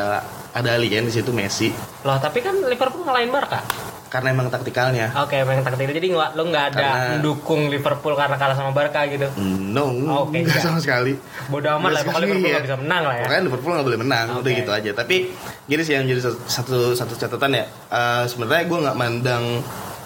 ada 0.50 0.70
alien 0.72 1.04
di 1.04 1.12
situ 1.12 1.28
Messi, 1.28 1.68
Loh, 2.00 2.16
tapi 2.16 2.40
kan 2.40 2.56
Liverpool 2.58 3.04
ngalahin 3.04 3.28
Barca. 3.28 3.60
karena 4.08 4.32
emang 4.32 4.48
taktikalnya. 4.48 5.12
Oke, 5.20 5.36
memang 5.38 5.60
taktil. 5.60 5.84
Jadi 5.86 6.08
nggak 6.08 6.32
lu 6.32 6.48
nggak 6.48 6.64
ada 6.72 6.80
Karena- 6.80 7.08
mendukung 7.12 7.68
Liverpool 7.68 8.16
karena 8.16 8.40
kalah 8.40 8.56
sama 8.56 8.72
Barca 8.72 9.04
gitu. 9.04 9.28
No, 9.68 9.92
Oke, 10.24 10.40
nggak 10.40 10.48
enggak. 10.48 10.64
sama 10.64 10.80
sekali. 10.80 11.12
Bodoh 11.46 11.76
amat 11.76 11.92
lah, 11.92 12.00
pokoknya 12.02 12.24
Liverpool 12.24 12.48
nggak 12.48 12.64
bisa 12.64 12.78
menang 12.80 13.02
lah 13.04 13.14
ya. 13.14 13.24
Pokoknya 13.28 13.42
Liverpool 13.44 13.72
nggak 13.76 13.86
boleh 13.86 14.00
menang, 14.00 14.26
udah 14.32 14.48
Oke. 14.48 14.60
gitu 14.64 14.70
aja. 14.72 14.90
Tapi 14.96 15.16
gini 15.62 15.82
sih 15.84 15.92
yang 15.92 16.08
jadi 16.08 16.20
satu 16.24 16.96
satu, 16.96 17.12
catatan 17.14 17.52
ya. 17.52 17.64
eh, 17.92 18.24
Sebenarnya 18.24 18.64
gue 18.64 18.78
nggak 18.80 18.96
mandang 18.96 19.44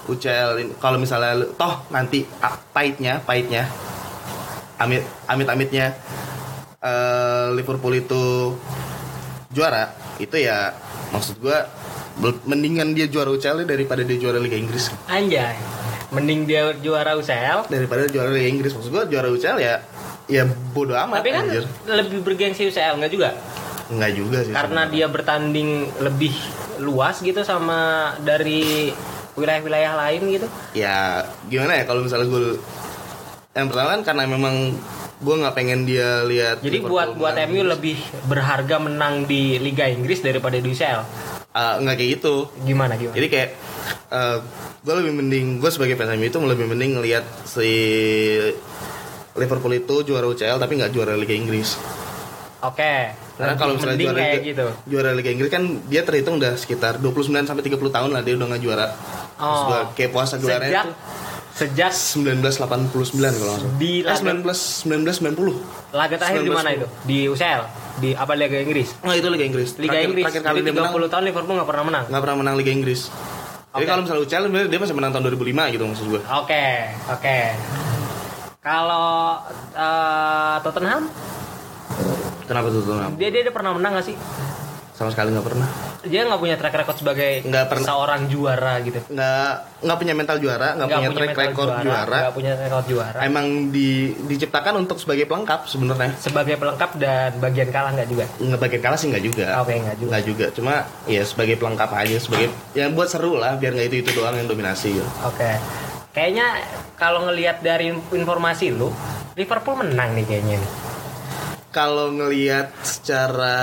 UCL. 0.03 0.51
Kalau 0.77 0.99
misalnya 0.99 1.39
toh 1.55 1.87
nanti 1.89 2.27
ah, 2.43 2.59
pahitnya, 2.75 3.23
pahitnya, 3.23 3.71
amit 4.77 5.07
amit 5.31 5.47
amitnya 5.47 5.95
eh, 6.83 7.47
Liverpool 7.53 7.95
itu 7.95 8.55
juara, 9.49 9.89
itu 10.19 10.35
ya 10.35 10.75
maksud 11.11 11.39
gue 11.39 11.55
mendingan 12.45 12.93
dia 12.93 13.07
juara 13.07 13.31
UCL 13.31 13.65
daripada 13.65 14.01
dia 14.01 14.17
juara 14.17 14.37
Liga 14.37 14.55
Inggris 14.55 14.93
Anjay. 15.07 15.57
Mending 16.11 16.45
dia 16.45 16.77
juara 16.77 17.17
UCL. 17.17 17.69
daripada 17.69 18.05
juara 18.07 18.29
Liga 18.29 18.49
Inggris 18.51 18.73
maksud 18.73 18.91
gue 18.91 19.03
juara 19.09 19.29
UCL 19.29 19.57
ya 19.57 19.81
ya 20.27 20.45
bodo 20.71 20.93
amat 20.95 21.21
Tapi 21.21 21.31
kan 21.31 21.45
anjir. 21.47 21.65
lebih 21.85 22.21
bergengsi 22.21 22.67
UCL 22.67 22.97
nggak 22.97 23.13
juga? 23.13 23.31
Enggak 23.89 24.13
juga 24.13 24.39
sih 24.41 24.53
Karena 24.53 24.85
dia 24.87 25.07
bertanding 25.07 25.69
lebih 25.99 26.33
luas 26.79 27.21
gitu 27.21 27.41
sama 27.43 28.13
dari 28.19 28.93
wilayah-wilayah 29.33 29.93
lain 29.99 30.23
gitu? 30.31 30.47
ya 30.73 31.25
gimana 31.47 31.81
ya 31.81 31.85
kalau 31.85 32.05
misalnya 32.05 32.29
gue 32.29 32.61
yang 33.53 33.69
pertama 33.69 33.89
kan 33.91 34.03
karena 34.03 34.23
memang 34.27 34.77
gue 35.23 35.35
nggak 35.39 35.55
pengen 35.55 35.87
dia 35.87 36.23
lihat 36.23 36.59
Jadi 36.61 36.77
Liverpool 36.77 36.93
buat 36.93 37.09
buat. 37.15 37.35
MU 37.47 37.63
lebih 37.65 37.97
berharga 38.27 38.77
menang 38.77 39.25
di 39.25 39.57
Liga 39.57 39.87
Inggris 39.87 40.19
daripada 40.19 40.55
di 40.55 40.67
UCL. 40.67 41.01
Ah, 41.53 41.77
nggak 41.77 41.95
kayak 41.95 42.11
gitu 42.17 42.49
Gimana 42.63 42.97
gimana? 42.97 43.13
jadi 43.13 43.29
kayak 43.29 43.51
gue 44.81 44.95
lebih 44.97 45.13
mending 45.15 45.47
gue 45.59 45.69
sebagai 45.69 45.95
fans 45.95 46.13
MU 46.13 46.25
itu 46.25 46.39
lebih 46.39 46.65
mending 46.67 46.97
ngelihat 46.97 47.23
si 47.45 47.69
Liverpool 49.33 49.73
itu 49.73 50.03
juara 50.03 50.27
UCL 50.27 50.57
tapi 50.57 50.77
nggak 50.77 50.91
juara 50.91 51.13
Liga 51.13 51.33
Inggris 51.33 51.77
Oke. 52.63 53.11
karena 53.35 53.55
kalau 53.57 53.75
misalnya 53.75 53.99
juara 53.99 54.17
kayak 54.17 54.33
Liga, 54.35 54.47
gitu. 54.47 54.67
juara 54.87 55.11
Liga 55.13 55.31
Inggris 55.31 55.51
kan 55.51 55.63
dia 55.85 56.03
terhitung 56.03 56.37
udah 56.37 56.55
sekitar 56.55 56.97
29 56.97 57.43
sampai 57.43 57.63
30 57.63 57.75
tahun 57.91 58.11
lah 58.11 58.21
dia 58.21 58.35
udah 58.35 58.47
nggak 58.49 58.63
juara 58.63 58.87
Terus 58.89 59.41
Oh. 59.43 59.67
gua 59.67 59.81
kayak 59.93 60.11
puasa 60.11 60.39
gelarnya 60.39 60.71
itu 60.87 60.93
sejak 61.53 61.93
1989 61.93 62.89
kalau 63.37 63.53
nggak 63.53 63.61
salah 63.61 63.77
di 63.77 63.93
eh, 64.01 64.09
laga, 64.09 64.33
19 64.41 64.49
1990 65.93 65.93
laga 65.93 66.15
terakhir 66.17 66.41
di 66.41 66.51
mana 66.51 66.69
19. 66.71 66.75
itu? 66.75 66.87
Di 67.05 67.19
UCL? 67.29 67.63
Di 67.95 68.11
apa 68.15 68.33
Liga 68.33 68.57
Inggris? 68.57 68.89
Oh 68.99 69.13
itu 69.13 69.29
Liga 69.29 69.45
Inggris. 69.45 69.77
Liga 69.77 69.93
Terakhir- 69.93 70.09
Inggris. 70.09 70.25
Terakhir 70.25 70.43
kali 70.43 70.59
Jadi 70.59 70.67
dia 70.67 70.75
menang 70.75 70.95
30 70.97 71.13
tahun 71.13 71.25
Liverpool 71.25 71.55
nggak 71.55 71.69
pernah 71.69 71.85
menang. 71.85 72.05
nggak 72.09 72.23
pernah 72.23 72.37
menang 72.39 72.55
Liga 72.57 72.73
Inggris. 72.73 73.01
Jadi 73.73 73.77
Oke. 73.79 73.89
kalau 73.89 74.03
misalnya 74.03 74.23
UCL 74.23 74.45
dia 74.69 74.79
masih 74.79 74.95
menang 74.95 75.11
tahun 75.13 75.25
2005 75.31 75.73
gitu 75.73 75.85
maksud 75.87 76.07
gue. 76.09 76.21
Oke, 76.35 76.65
oke. 77.07 77.39
Kalau 78.59 79.41
eh, 79.73 80.57
Tottenham, 80.61 81.03
Kenapa 82.43 82.67
Tottenham? 82.69 83.13
dia 83.17 83.29
dia, 83.29 83.43
dia 83.43 83.53
pernah 83.53 83.73
menang 83.73 83.93
gak 83.97 84.07
sih? 84.07 84.17
Sama 84.93 85.09
sekali 85.09 85.33
nggak 85.33 85.47
pernah. 85.49 85.69
Dia 86.05 86.29
nggak 86.29 86.41
punya 86.41 86.57
track 86.61 86.75
record 86.85 86.99
sebagai 87.01 87.31
Nggak 87.49 87.65
pernah. 87.73 87.87
seorang 87.89 88.21
juara 88.29 88.75
gitu. 88.85 89.01
Nggak 89.09 89.53
nggak 89.83 89.99
punya 89.99 90.15
mental 90.15 90.37
juara, 90.37 90.69
nggak 90.77 90.89
punya 90.93 91.09
track 91.11 91.29
mental 91.33 91.43
record 91.49 91.71
juara. 91.81 92.19
nggak 92.21 92.37
punya 92.37 92.51
track 92.53 92.67
record 92.69 92.87
juara. 92.93 93.19
Emang 93.25 93.47
di 93.73 94.13
diciptakan 94.29 94.75
untuk 94.85 95.01
sebagai 95.01 95.25
pelengkap 95.25 95.65
sebenarnya. 95.65 96.13
Sebagai 96.21 96.55
pelengkap 96.61 96.91
dan 97.01 97.31
bagian 97.41 97.69
kalah 97.73 97.91
nggak 97.97 98.09
juga. 98.13 98.25
Nggak 98.37 98.61
bagian 98.61 98.83
kalah 98.85 98.99
sih 99.01 99.09
nggak 99.09 99.25
juga. 99.25 99.47
Oke, 99.65 99.73
nggak 99.81 99.97
juga. 99.97 100.11
Nggak 100.13 100.25
juga. 100.29 100.47
Cuma 100.53 100.75
ya 101.09 101.23
sebagai 101.25 101.55
pelengkap 101.57 101.91
aja, 101.97 102.17
sebagai 102.21 102.47
yang 102.77 102.93
buat 102.93 103.09
seru 103.09 103.41
lah, 103.41 103.57
biar 103.57 103.73
nggak 103.73 103.89
itu 103.89 103.97
itu 104.05 104.11
doang 104.13 104.37
yang 104.37 104.47
dominasi. 104.47 105.01
Gitu. 105.01 105.09
Oke. 105.25 105.57
Kayaknya 106.13 106.61
kalau 107.01 107.25
ngelihat 107.25 107.65
dari 107.65 107.89
informasi 108.13 108.69
lu, 108.77 108.93
Liverpool 109.33 109.81
menang 109.81 110.13
nih 110.13 110.29
kayaknya 110.29 110.61
nih. 110.61 110.71
Kalau 111.73 112.13
ngelihat 112.13 112.69
secara 113.03 113.59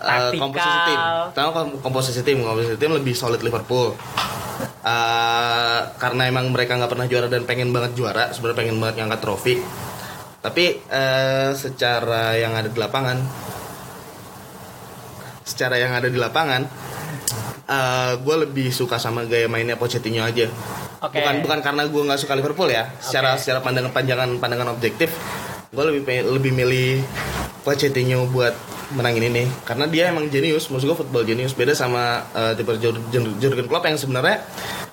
uh, 0.00 0.32
komposisi 0.32 0.78
tim, 0.88 1.00
tahu 1.36 1.48
kom- 1.52 1.76
komposisi 1.84 2.20
tim, 2.24 2.40
komposisi 2.40 2.80
tim 2.80 2.88
lebih 2.96 3.12
solid 3.12 3.44
Liverpool. 3.44 3.92
Uh, 4.80 5.80
karena 6.00 6.32
emang 6.32 6.48
mereka 6.48 6.80
nggak 6.80 6.88
pernah 6.88 7.04
juara 7.04 7.28
dan 7.28 7.44
pengen 7.44 7.68
banget 7.68 7.92
juara, 8.00 8.32
sebenarnya 8.32 8.58
pengen 8.64 8.76
banget 8.80 8.94
ngangkat 9.04 9.20
trofi. 9.20 9.54
Tapi 10.40 10.80
uh, 10.88 11.52
secara 11.52 12.32
yang 12.40 12.56
ada 12.56 12.72
di 12.72 12.78
lapangan, 12.80 13.20
secara 15.44 15.76
yang 15.76 15.92
ada 15.92 16.08
di 16.08 16.16
lapangan, 16.16 16.64
gue 18.22 18.36
lebih 18.46 18.72
suka 18.72 18.96
sama 18.96 19.28
gaya 19.28 19.50
mainnya 19.50 19.76
Pochettino 19.76 20.24
aja. 20.24 20.48
Oke. 21.04 21.20
Bukan 21.20 21.44
bukan 21.44 21.58
karena 21.60 21.82
gue 21.84 22.02
nggak 22.08 22.20
suka 22.24 22.32
Liverpool 22.38 22.72
ya. 22.72 22.88
Secara 23.04 23.36
Oke. 23.36 23.44
secara 23.44 23.60
pandangan 23.60 23.92
pandangan 23.92 24.40
pandangan 24.40 24.72
objektif, 24.72 25.12
gue 25.74 25.84
lebih 25.84 26.30
lebih 26.30 26.52
milih 26.56 27.04
Pochettino 27.66 28.30
buat 28.30 28.54
menangin 28.94 29.26
ini 29.34 29.50
karena 29.66 29.90
dia 29.90 30.14
emang 30.14 30.30
jenius. 30.30 30.70
Maksud 30.70 30.86
gue 30.86 30.98
football 31.02 31.26
jenius 31.26 31.50
beda 31.50 31.74
sama 31.74 32.22
uh, 32.30 32.54
tipe 32.54 32.70
Jur- 32.78 33.02
Jur- 33.10 33.34
Jurgen 33.42 33.66
Klopp 33.66 33.90
yang 33.90 33.98
sebenarnya 33.98 34.46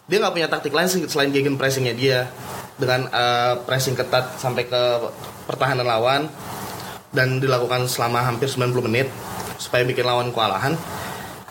dia 0.10 0.18
nggak 0.18 0.34
punya 0.34 0.50
taktik 0.50 0.74
lain 0.74 0.90
selain 0.90 1.30
gegen 1.30 1.54
pressingnya 1.54 1.94
dia 1.94 2.34
dengan 2.82 3.06
uh, 3.14 3.62
pressing 3.70 3.94
ketat 3.94 4.42
sampai 4.42 4.66
ke 4.66 4.82
pertahanan 5.46 5.86
lawan 5.86 6.26
dan 7.14 7.38
dilakukan 7.38 7.86
selama 7.86 8.26
hampir 8.26 8.50
90 8.50 8.74
menit 8.90 9.06
supaya 9.62 9.86
bikin 9.86 10.10
lawan 10.10 10.34
kewalahan. 10.34 10.74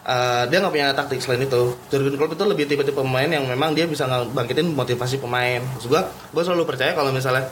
Uh, 0.03 0.51
dia 0.51 0.59
nggak 0.59 0.75
punya 0.75 0.91
taktik 0.91 1.23
selain 1.23 1.47
itu. 1.47 1.79
Jurgen 1.87 2.19
Klopp 2.19 2.35
itu 2.35 2.43
lebih 2.43 2.67
tipe-tipe 2.67 2.99
pemain 2.99 3.31
yang 3.31 3.47
memang 3.47 3.79
dia 3.79 3.87
bisa 3.87 4.11
bangkitin 4.11 4.75
motivasi 4.75 5.23
pemain. 5.23 5.63
Maksud 5.63 5.87
gua 6.35 6.43
selalu 6.43 6.67
percaya 6.67 6.99
kalau 6.99 7.15
misalnya 7.15 7.47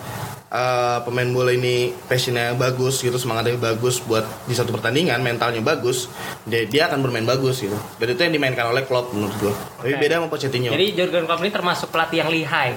uh, 0.51 0.99
pemain 1.07 1.27
bola 1.31 1.55
ini 1.55 1.95
passionnya 2.11 2.53
bagus 2.59 3.01
gitu, 3.01 3.17
semangatnya 3.17 3.57
bagus 3.57 4.03
buat 4.03 4.27
di 4.45 4.55
satu 4.55 4.75
pertandingan, 4.75 5.23
mentalnya 5.23 5.63
bagus, 5.63 6.11
dia, 6.45 6.67
dia 6.67 6.91
akan 6.91 7.01
bermain 7.01 7.25
bagus 7.25 7.63
gitu. 7.63 7.79
Dan 7.97 8.07
itu 8.13 8.21
yang 8.21 8.35
dimainkan 8.35 8.67
oleh 8.69 8.85
Klopp 8.85 9.15
menurut 9.15 9.35
gua. 9.39 9.55
Tapi 9.81 9.97
Oke. 9.97 10.01
beda 10.03 10.15
sama 10.21 10.29
Pochettino. 10.29 10.71
Jadi 10.75 10.87
Jurgen 10.99 11.25
Klopp 11.25 11.43
ini 11.43 11.51
termasuk 11.55 11.89
pelatih 11.89 12.19
yang 12.27 12.31
lihai. 12.31 12.75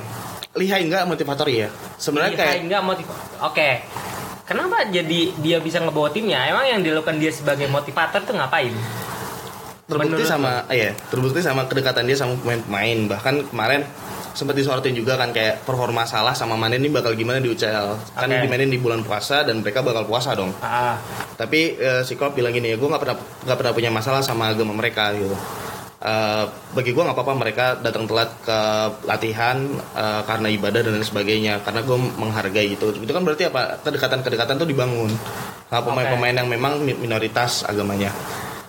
lihai 0.53 0.85
enggak 0.85 1.09
motivator 1.09 1.49
ya. 1.49 1.67
Sebenarnya 1.97 2.37
lihai 2.37 2.45
kayak 2.45 2.57
enggak 2.69 2.81
motiv. 2.85 3.05
Oke. 3.41 3.81
Kenapa 4.43 4.85
jadi 4.85 5.33
dia 5.41 5.57
bisa 5.57 5.81
ngebawa 5.81 6.13
timnya? 6.13 6.45
Emang 6.45 6.67
yang 6.67 6.85
dilakukan 6.85 7.17
dia 7.17 7.33
sebagai 7.33 7.65
motivator 7.71 8.21
tuh 8.21 8.37
ngapain? 8.37 8.75
terbukti 9.83 10.15
Menurut 10.15 10.27
sama 10.31 10.63
iya 10.71 10.95
terbukti 11.11 11.39
sama 11.43 11.67
kedekatan 11.67 12.07
dia 12.07 12.15
sama 12.15 12.39
pemain-pemain 12.39 12.97
bahkan 13.11 13.35
kemarin 13.51 13.83
sempat 14.33 14.53
disorotin 14.53 14.93
juga 14.93 15.13
kan 15.13 15.29
kayak 15.29 15.61
performa 15.61 16.03
salah 16.03 16.33
sama 16.33 16.57
Mane 16.57 16.77
ini 16.77 16.89
bakal 16.89 17.13
gimana 17.13 17.37
di 17.37 17.47
UCL 17.47 18.17
kan 18.17 18.27
Oke. 18.27 18.41
dimainin 18.43 18.67
di 18.67 18.77
bulan 18.77 19.05
puasa 19.05 19.45
dan 19.45 19.61
mereka 19.61 19.79
bakal 19.79 20.03
puasa 20.03 20.33
dong. 20.33 20.49
Ah, 20.59 20.97
tapi 21.33 21.77
eh, 21.77 22.01
si 22.01 22.17
Klopp 22.17 22.33
bilang 22.33 22.51
gini 22.51 22.73
ya 22.73 22.77
gue 22.77 22.85
nggak 22.85 23.01
pernah 23.01 23.17
nggak 23.17 23.57
pernah 23.57 23.73
punya 23.73 23.89
masalah 23.89 24.21
sama 24.21 24.49
agama 24.49 24.73
mereka 24.73 25.13
gitu. 25.13 25.37
Eh, 26.03 26.43
bagi 26.75 26.91
gue 26.91 26.99
nggak 26.99 27.15
apa-apa 27.15 27.33
mereka 27.33 27.65
datang 27.79 28.03
telat 28.03 28.33
ke 28.41 28.59
latihan 29.05 29.55
eh, 29.95 30.21
karena 30.25 30.47
ibadah 30.51 30.81
dan 30.83 30.91
lain 30.97 31.05
sebagainya 31.05 31.63
karena 31.63 31.79
gue 31.79 31.97
menghargai 32.19 32.73
itu. 32.73 32.91
Itu 32.91 33.11
kan 33.13 33.23
berarti 33.23 33.47
apa? 33.47 33.79
Kedekatan-kedekatan 33.79 34.57
tuh 34.57 34.67
dibangun. 34.67 35.13
Sama 35.69 35.89
pemain-pemain 35.89 36.35
yang 36.35 36.49
memang 36.49 36.81
mi- 36.81 36.97
minoritas 36.97 37.63
agamanya. 37.63 38.09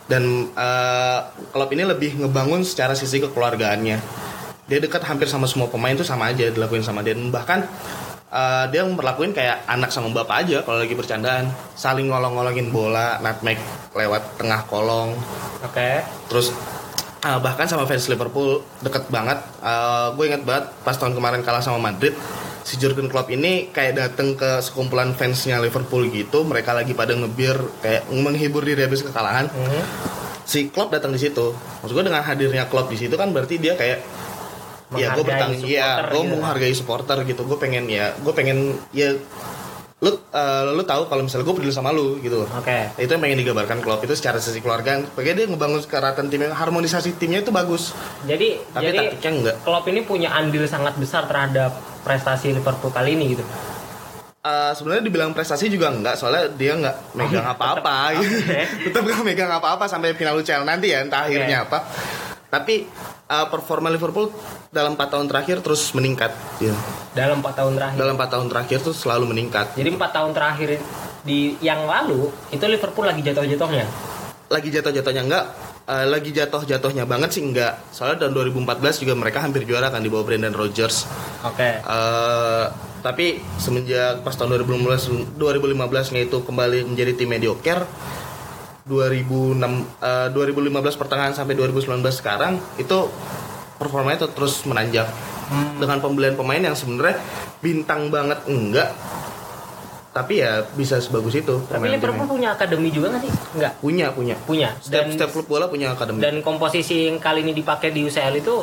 Dan 0.04 0.52
eh, 0.52 1.18
klub 1.48 1.72
ini 1.72 1.82
lebih 1.82 2.20
ngebangun 2.20 2.60
secara 2.62 2.92
sisi 2.92 3.18
kekeluargaannya 3.18 3.98
dia 4.64 4.78
dekat 4.80 5.04
hampir 5.04 5.28
sama 5.28 5.44
semua 5.44 5.68
pemain 5.68 5.92
tuh 5.92 6.06
sama 6.06 6.32
aja 6.32 6.48
dilakuin 6.48 6.80
sama 6.80 7.04
dia. 7.04 7.12
Dan 7.12 7.28
bahkan 7.28 7.64
eh, 8.32 8.64
dia 8.72 8.82
memperlakuin 8.84 9.36
kayak 9.36 9.68
anak 9.68 9.92
sama 9.92 10.08
bapak 10.12 10.48
aja 10.48 10.64
kalau 10.64 10.80
lagi 10.80 10.96
bercandaan. 10.96 11.52
Saling 11.76 12.08
ngolong-ngolongin 12.08 12.72
bola 12.72 13.20
nutmeg 13.20 13.60
lewat 13.92 14.40
tengah 14.40 14.64
kolong. 14.68 15.12
Oke. 15.64 16.04
terus 16.32 16.52
eh, 17.24 17.38
bahkan 17.40 17.68
sama 17.68 17.84
fans 17.84 18.08
Liverpool 18.08 18.64
deket 18.80 19.08
banget. 19.12 19.38
Gue 20.16 20.32
inget 20.32 20.42
banget 20.48 20.72
pas 20.80 20.96
tahun 20.96 21.12
kemarin 21.12 21.44
kalah 21.44 21.60
sama 21.60 21.80
Madrid 21.80 22.16
si 22.64 22.80
Jurgen 22.80 23.12
Klopp 23.12 23.28
ini 23.28 23.68
kayak 23.68 23.92
dateng 24.00 24.40
ke 24.40 24.64
sekumpulan 24.64 25.12
fansnya 25.12 25.60
Liverpool 25.60 26.08
gitu. 26.08 26.48
Mereka 26.48 26.72
lagi 26.72 26.96
pada 26.96 27.12
ngebir 27.12 27.60
kayak 27.84 28.08
menghibur 28.08 28.64
diri 28.64 28.88
habis 28.88 29.04
kekalahan. 29.04 29.52
Hmm. 29.52 29.84
si 30.44 30.68
Klopp 30.68 30.92
datang 30.92 31.08
di 31.08 31.20
situ. 31.20 31.56
Maksud 31.56 31.92
gue 31.96 32.04
dengan 32.04 32.20
hadirnya 32.20 32.68
Klopp 32.68 32.92
di 32.92 33.00
situ 33.00 33.16
kan 33.16 33.32
berarti 33.32 33.56
dia 33.56 33.76
kayak 33.80 34.04
ya 34.98 35.08
gue 35.14 35.24
bertanggung 35.24 35.64
ya 35.66 35.90
gue 36.10 36.22
gitu. 36.22 36.32
menghargai 36.34 36.74
supporter 36.74 37.18
gitu 37.26 37.42
gue 37.44 37.58
pengen 37.58 37.84
ya 37.90 38.14
gue 38.18 38.32
pengen 38.32 38.78
ya 38.94 39.14
lu 40.04 40.10
eh, 40.12 40.62
lu 40.76 40.84
tahu 40.84 41.08
kalau 41.08 41.24
misalnya 41.24 41.48
gue 41.48 41.56
peduli 41.56 41.72
sama 41.72 41.88
lu 41.88 42.20
gitu 42.20 42.44
Oke. 42.44 42.92
itu 43.00 43.08
yang 43.08 43.22
pengen 43.24 43.40
digambarkan 43.40 43.80
Klopp 43.80 44.04
itu 44.04 44.12
secara 44.12 44.36
sisi 44.36 44.60
keluarga 44.60 45.00
bagaimana 45.16 45.38
dia 45.40 45.46
ngebangun 45.48 45.80
keratan 45.88 46.28
timnya 46.28 46.52
harmonisasi 46.52 47.16
timnya 47.16 47.40
itu 47.40 47.48
bagus 47.48 47.96
Jadi 48.28 48.60
tapi 48.74 48.92
jadi 48.92 48.98
taktiknya 49.00 49.30
enggak 49.32 49.56
Klopp 49.64 49.88
ini 49.88 50.00
punya 50.04 50.28
andil 50.36 50.68
sangat 50.68 51.00
besar 51.00 51.24
terhadap 51.24 51.72
prestasi 52.04 52.52
Liverpool 52.52 52.92
kali 52.92 53.16
ini 53.16 53.32
gitu. 53.32 53.44
Eh, 54.44 54.72
sebenarnya 54.76 55.08
dibilang 55.08 55.32
prestasi 55.32 55.72
juga 55.72 55.88
enggak 55.88 56.20
soalnya 56.20 56.52
dia 56.52 56.76
nggak 56.76 57.16
megang 57.16 57.48
apa-apa 57.56 58.20
gitu. 58.20 58.44
Oke. 58.44 58.60
tetap 58.92 59.02
nggak 59.08 59.24
megang 59.24 59.48
apa-apa 59.48 59.88
sampai 59.88 60.12
final 60.12 60.36
UCL 60.36 60.68
nanti 60.68 60.92
ya 60.92 61.00
entah 61.00 61.24
akhirnya 61.24 61.64
apa 61.64 61.80
tapi 62.54 62.86
eh, 63.26 63.46
performa 63.50 63.90
Liverpool 63.90 64.30
dalam 64.70 64.94
4 64.94 65.10
tahun 65.10 65.26
terakhir 65.26 65.58
terus 65.58 65.90
meningkat 65.90 66.30
ya. 66.62 66.70
Dalam 67.18 67.42
4 67.42 67.50
tahun 67.58 67.72
terakhir. 67.74 67.96
dalam 67.98 68.14
4 68.14 68.34
tahun 68.34 68.46
terakhir 68.46 68.78
tuh 68.86 68.94
selalu 68.94 69.34
meningkat 69.34 69.74
Jadi 69.74 69.90
empat 69.90 70.10
tahun 70.14 70.30
terakhir 70.30 70.78
di 71.26 71.58
yang 71.58 71.82
lalu 71.88 72.30
itu 72.54 72.62
Liverpool 72.62 73.06
lagi 73.10 73.24
jatuh-jatuhnya. 73.26 73.86
lagi 74.52 74.68
jatuh-jatuhnya 74.70 75.22
enggak 75.26 75.44
eh, 75.90 76.06
lagi 76.06 76.30
jatuh-jatuhnya 76.30 77.04
banget 77.10 77.30
sih 77.34 77.42
enggak 77.42 77.74
soalnya 77.90 78.28
tahun 78.28 78.54
2014 78.54 79.02
juga 79.02 79.14
mereka 79.18 79.42
hampir 79.42 79.66
juara 79.66 79.90
kan 79.90 80.04
di 80.04 80.12
bawah 80.12 80.22
Brendan 80.22 80.54
Rodgers 80.54 81.08
Oke. 81.42 81.80
Eh, 81.82 82.66
tapi 83.04 83.36
semenjak 83.60 84.24
pas 84.24 84.32
tahun 84.32 84.64
2015 84.64 85.36
2015 85.36 86.14
nya 86.16 86.20
itu 86.24 86.40
kembali 86.40 86.88
menjadi 86.88 87.12
tim 87.12 87.28
mediocre 87.28 87.84
2006 88.84 89.60
eh, 90.00 90.28
2015 90.30 91.00
pertengahan 91.00 91.32
sampai 91.32 91.54
2019 91.54 92.04
sekarang 92.10 92.60
itu 92.76 93.08
performanya 93.74 94.24
tuh 94.24 94.32
terus 94.32 94.64
menanjak 94.64 95.08
Hmm. 95.44 95.76
dengan 95.76 96.00
pembelian 96.00 96.32
pemain 96.32 96.56
yang 96.56 96.72
sebenarnya 96.72 97.20
bintang 97.60 98.08
banget 98.08 98.40
enggak 98.48 98.96
tapi 100.08 100.40
ya 100.40 100.64
bisa 100.72 100.96
sebagus 100.96 101.36
itu 101.36 101.60
Tapi 101.66 101.90
Liverpool 101.90 102.24
punya 102.24 102.56
akademi 102.56 102.88
juga 102.88 103.12
nggak 103.12 103.22
sih? 103.22 103.32
Enggak. 103.52 103.72
punya 103.76 104.06
punya 104.08 104.36
Punya. 104.40 104.72
setiap 104.78 105.04
Dan 105.04 105.12
setiap 105.12 105.36
klub 105.36 105.44
bola 105.44 105.68
punya 105.68 105.92
akademi 105.92 106.24
dan 106.24 106.40
komposisi 106.40 107.12
yang 107.12 107.20
kali 107.20 107.44
ini 107.44 107.52
dipakai 107.52 107.92
di 107.92 108.08
UCL 108.08 108.40
itu 108.40 108.56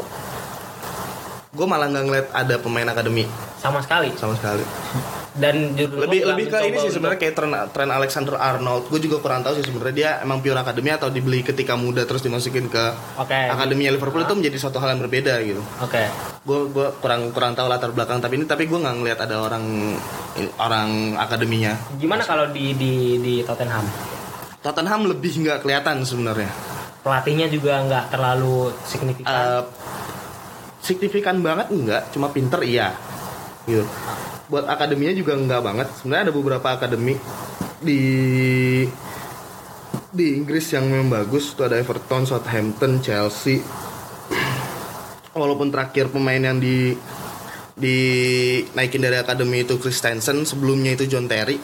gue 1.52 1.68
malah 1.68 1.86
nggak 1.86 2.02
ngeliat 2.02 2.28
ada 2.34 2.58
pemain 2.58 2.90
akademi 2.90 3.30
sama 3.62 3.78
sekali. 3.78 4.10
sama 4.16 4.34
sekali 4.34 4.66
Dan 5.32 5.80
Jurgen 5.80 5.96
lebih 5.96 6.20
lebih 6.28 6.46
ke 6.52 6.60
ini 6.68 6.78
sih 6.84 6.92
sebenarnya 6.92 7.20
kayak 7.24 7.36
tren 7.40 7.52
tren 7.72 7.88
Alexander 7.88 8.36
Arnold 8.36 8.92
gue 8.92 9.00
juga 9.00 9.24
kurang 9.24 9.48
tahu 9.48 9.56
sih 9.56 9.64
sebenarnya 9.64 9.96
dia 9.96 10.10
emang 10.20 10.44
pure 10.44 10.60
akademi 10.60 10.92
atau 10.92 11.08
dibeli 11.08 11.40
ketika 11.40 11.80
muda 11.80 12.04
terus 12.04 12.20
dimasukin 12.20 12.68
ke 12.68 12.84
Oke. 13.16 13.32
akademinya 13.48 13.96
Liverpool 13.96 14.28
itu 14.28 14.36
menjadi 14.36 14.58
suatu 14.60 14.84
hal 14.84 14.92
yang 14.92 15.00
berbeda 15.00 15.40
gitu 15.48 15.64
Oke. 15.80 16.04
gue 16.44 16.60
gue 16.76 16.88
kurang 17.00 17.32
kurang 17.32 17.56
tahu 17.56 17.72
latar 17.72 17.96
belakang 17.96 18.20
tapi 18.20 18.44
ini 18.44 18.46
tapi 18.50 18.68
gue 18.68 18.76
nggak 18.76 18.96
ngeliat 19.00 19.20
ada 19.24 19.40
orang 19.40 19.96
orang 20.60 21.16
akademinya 21.16 21.80
Gimana 21.96 22.28
kalau 22.28 22.52
di 22.52 22.76
di 22.76 23.16
di 23.24 23.40
Tottenham? 23.48 23.88
Tottenham 24.60 25.08
lebih 25.08 25.32
nggak 25.48 25.64
kelihatan 25.64 26.04
sebenarnya 26.04 26.52
Pelatihnya 27.02 27.50
juga 27.50 27.82
nggak 27.82 28.14
terlalu 28.14 28.70
signifikan. 28.86 29.34
Eh, 29.34 29.64
signifikan 30.82 31.40
banget 31.40 31.72
enggak 31.72 32.04
cuma 32.12 32.28
pinter 32.34 32.60
iya 32.66 32.92
gitu 33.70 33.86
buat 34.52 34.68
akademinya 34.68 35.16
juga 35.16 35.40
enggak 35.40 35.64
banget. 35.64 35.88
Sebenarnya 35.96 36.24
ada 36.28 36.36
beberapa 36.36 36.68
akademi 36.76 37.16
di 37.80 38.04
di 40.12 40.26
Inggris 40.36 40.68
yang 40.76 40.92
memang 40.92 41.08
bagus. 41.08 41.56
Tuh 41.56 41.72
ada 41.72 41.80
Everton, 41.80 42.28
Southampton, 42.28 43.00
Chelsea. 43.00 43.64
Walaupun 45.32 45.72
terakhir 45.72 46.12
pemain 46.12 46.44
yang 46.44 46.60
di 46.60 46.92
di 47.72 47.98
naikin 48.76 49.00
dari 49.00 49.16
akademi 49.16 49.64
itu 49.64 49.80
Christensen 49.80 50.44
sebelumnya 50.44 51.00
itu 51.00 51.08
John 51.08 51.32
Terry. 51.32 51.56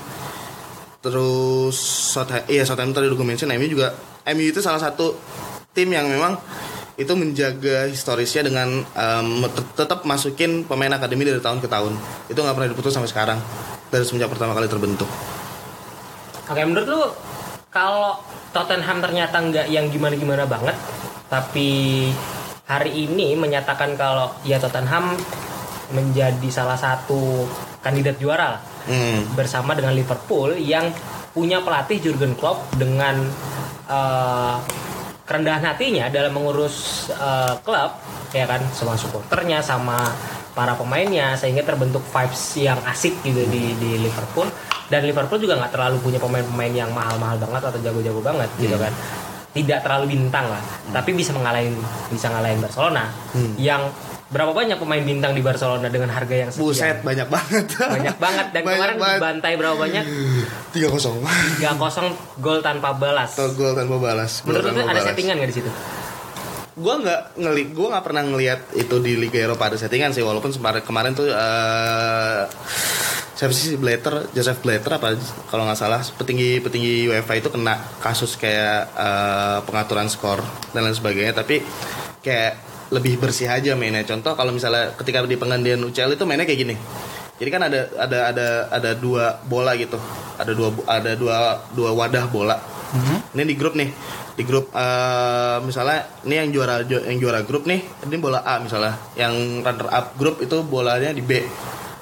Terus 1.03 1.75
Southampton, 2.15 2.47
iya 2.47 2.63
Southampton 2.63 3.03
tadi 3.03 3.11
gue 3.11 3.27
mention 3.27 3.51
MU 3.51 3.67
juga 3.67 3.91
MU 4.31 4.47
itu 4.47 4.63
salah 4.63 4.79
satu 4.79 5.19
tim 5.75 5.91
yang 5.91 6.07
memang 6.07 6.39
itu 6.97 7.13
menjaga 7.13 7.85
historisnya 7.85 8.49
dengan 8.49 8.81
tet- 9.53 9.85
tetap 9.85 10.01
masukin 10.03 10.65
pemain 10.65 10.89
akademi 10.97 11.29
dari 11.29 11.37
tahun 11.37 11.61
ke 11.61 11.69
tahun. 11.69 11.93
Itu 12.25 12.41
nggak 12.41 12.55
pernah 12.57 12.69
diputus 12.73 12.91
sampai 12.91 13.09
sekarang. 13.09 13.39
Dari 13.87 14.03
semenjak 14.03 14.33
pertama 14.33 14.57
kali 14.57 14.65
terbentuk. 14.65 15.07
Oke, 16.49 16.61
menurut 16.65 16.87
lu 16.89 17.01
kalau 17.69 18.17
Tottenham 18.49 18.97
ternyata 18.97 19.37
nggak 19.37 19.67
yang 19.69 19.93
gimana-gimana 19.93 20.49
banget, 20.49 20.73
tapi 21.29 22.09
hari 22.65 23.05
ini 23.05 23.37
menyatakan 23.37 23.93
kalau 23.93 24.33
ya 24.41 24.57
Tottenham 24.57 25.13
menjadi 25.93 26.49
salah 26.49 26.75
satu 26.75 27.45
kandidat 27.79 28.17
juara 28.19 28.57
lah, 28.57 28.61
hmm. 28.89 29.37
bersama 29.37 29.77
dengan 29.77 29.93
Liverpool 29.93 30.57
yang 30.57 30.89
punya 31.31 31.61
pelatih 31.61 32.01
Jurgen 32.01 32.33
Klopp 32.33 32.73
dengan 32.75 33.21
eh, 33.87 34.55
kerendahan 35.27 35.59
hatinya 35.59 36.07
dalam 36.07 36.31
mengurus 36.31 37.07
eh, 37.11 37.53
klub 37.61 37.91
ya 38.31 38.47
kan 38.47 38.63
sama 38.71 38.95
supporternya 38.95 39.59
sama 39.59 40.07
para 40.55 40.73
pemainnya 40.73 41.37
sehingga 41.37 41.61
terbentuk 41.61 42.01
vibes 42.01 42.57
yang 42.57 42.79
asik 42.87 43.13
gitu 43.21 43.43
di 43.51 43.75
di 43.77 44.01
Liverpool. 44.01 44.47
Dan 44.87 45.03
Liverpool 45.03 45.37
juga 45.43 45.59
nggak 45.59 45.75
terlalu 45.75 45.99
punya 45.99 46.15
pemain-pemain 46.15 46.71
yang 46.71 46.89
mahal-mahal 46.95 47.35
banget 47.43 47.61
atau 47.67 47.79
jago-jago 47.83 48.23
banget 48.23 48.49
gitu 48.55 48.79
kan. 48.79 48.89
Tidak 49.51 49.79
terlalu 49.83 50.15
bintang 50.15 50.47
lah 50.47 50.63
tapi 50.95 51.11
bisa 51.17 51.33
mengalahin 51.33 51.75
bisa 52.07 52.29
ngalahin 52.29 52.61
Barcelona 52.61 53.09
yang 53.57 53.89
berapa 54.27 54.51
banyak 54.51 54.75
pemain 54.75 54.99
bintang 54.99 55.31
di 55.31 55.39
Barcelona 55.39 55.87
dengan 55.87 56.11
harga 56.11 56.35
yang 56.35 56.49
sekian? 56.51 56.67
Buset 56.67 56.97
banyak 56.99 57.27
banget. 57.31 57.65
Banyak 57.79 58.17
banget. 58.19 58.45
Dan 58.51 58.61
Banyak 58.67 58.75
kemarin 58.75 58.95
banget. 58.99 59.17
dibantai 59.19 59.53
berapa 59.55 59.75
banyak? 59.75 60.03
tiga 60.75 60.87
kosong. 60.91 61.15
3-0 61.63 62.43
gol 62.43 62.59
tanpa 62.59 62.91
balas. 62.91 63.31
Atau 63.39 63.55
gol 63.55 63.71
tanpa 63.71 63.95
balas. 63.95 64.43
Gol 64.43 64.59
menurut 64.59 64.71
lu 64.71 64.81
ada 64.83 64.91
balas. 64.91 65.05
settingan 65.07 65.35
nggak 65.39 65.49
di 65.49 65.55
situ? 65.55 65.71
Gue 66.77 66.93
nggak 66.93 67.21
ngeli 67.41 67.63
gue 67.73 67.87
nggak 67.89 68.05
pernah 68.05 68.21
ngelihat 68.21 68.59
itu 68.77 68.95
di 69.01 69.17
Liga 69.17 69.39
Eropa 69.41 69.65
ada 69.65 69.79
settingan 69.79 70.13
sih 70.13 70.21
walaupun 70.21 70.53
kemarin 70.53 70.83
kemarin 70.85 71.11
tuh 71.17 71.25
eh 71.25 72.43
siapa 73.33 73.49
sih 73.49 73.73
si 73.73 73.77
Blatter 73.77 74.29
Joseph 74.29 74.61
Blatter 74.61 74.97
apa 74.97 75.17
kalau 75.49 75.65
nggak 75.65 75.77
salah 75.77 76.01
petinggi 76.01 76.61
petinggi 76.61 77.09
UEFA 77.09 77.33
itu 77.37 77.49
kena 77.49 77.81
kasus 77.97 78.37
kayak 78.37 78.93
eh, 78.93 79.57
pengaturan 79.65 80.05
skor 80.05 80.43
dan 80.69 80.85
lain 80.85 80.93
sebagainya. 80.93 81.33
Tapi 81.33 81.65
kayak 82.21 82.53
lebih 82.89 83.19
bersih 83.19 83.47
aja 83.47 83.75
mainnya. 83.75 84.03
Contoh 84.03 84.33
kalau 84.33 84.55
misalnya 84.55 84.95
ketika 84.95 85.23
di 85.23 85.35
penggantian 85.35 85.83
UCL 85.83 86.15
itu 86.15 86.23
mainnya 86.23 86.47
kayak 86.47 86.59
gini. 86.63 86.75
Jadi 87.37 87.49
kan 87.53 87.61
ada 87.69 87.85
ada 87.99 88.19
ada 88.33 88.47
ada 88.73 88.91
dua 88.97 89.37
bola 89.45 89.77
gitu. 89.77 89.99
Ada 90.39 90.51
dua 90.57 90.69
ada 90.89 91.11
dua 91.13 91.35
dua 91.71 91.91
wadah 91.93 92.25
bola. 92.29 92.57
Ini 93.35 93.43
di 93.43 93.55
grup 93.59 93.75
nih. 93.75 93.89
Di 94.37 94.43
grup 94.45 94.69
eh, 94.73 95.57
misalnya 95.61 96.07
ini 96.25 96.33
yang 96.39 96.49
juara 96.49 96.81
ju- 96.81 97.03
yang 97.03 97.17
juara 97.21 97.41
grup 97.45 97.67
nih. 97.67 97.83
Ini 98.07 98.15
bola 98.17 98.41
A 98.41 98.57
misalnya. 98.57 98.97
Yang 99.13 99.61
runner 99.61 99.89
up 99.91 100.05
grup 100.15 100.41
itu 100.41 100.63
bolanya 100.63 101.13
di 101.13 101.21
B 101.21 101.43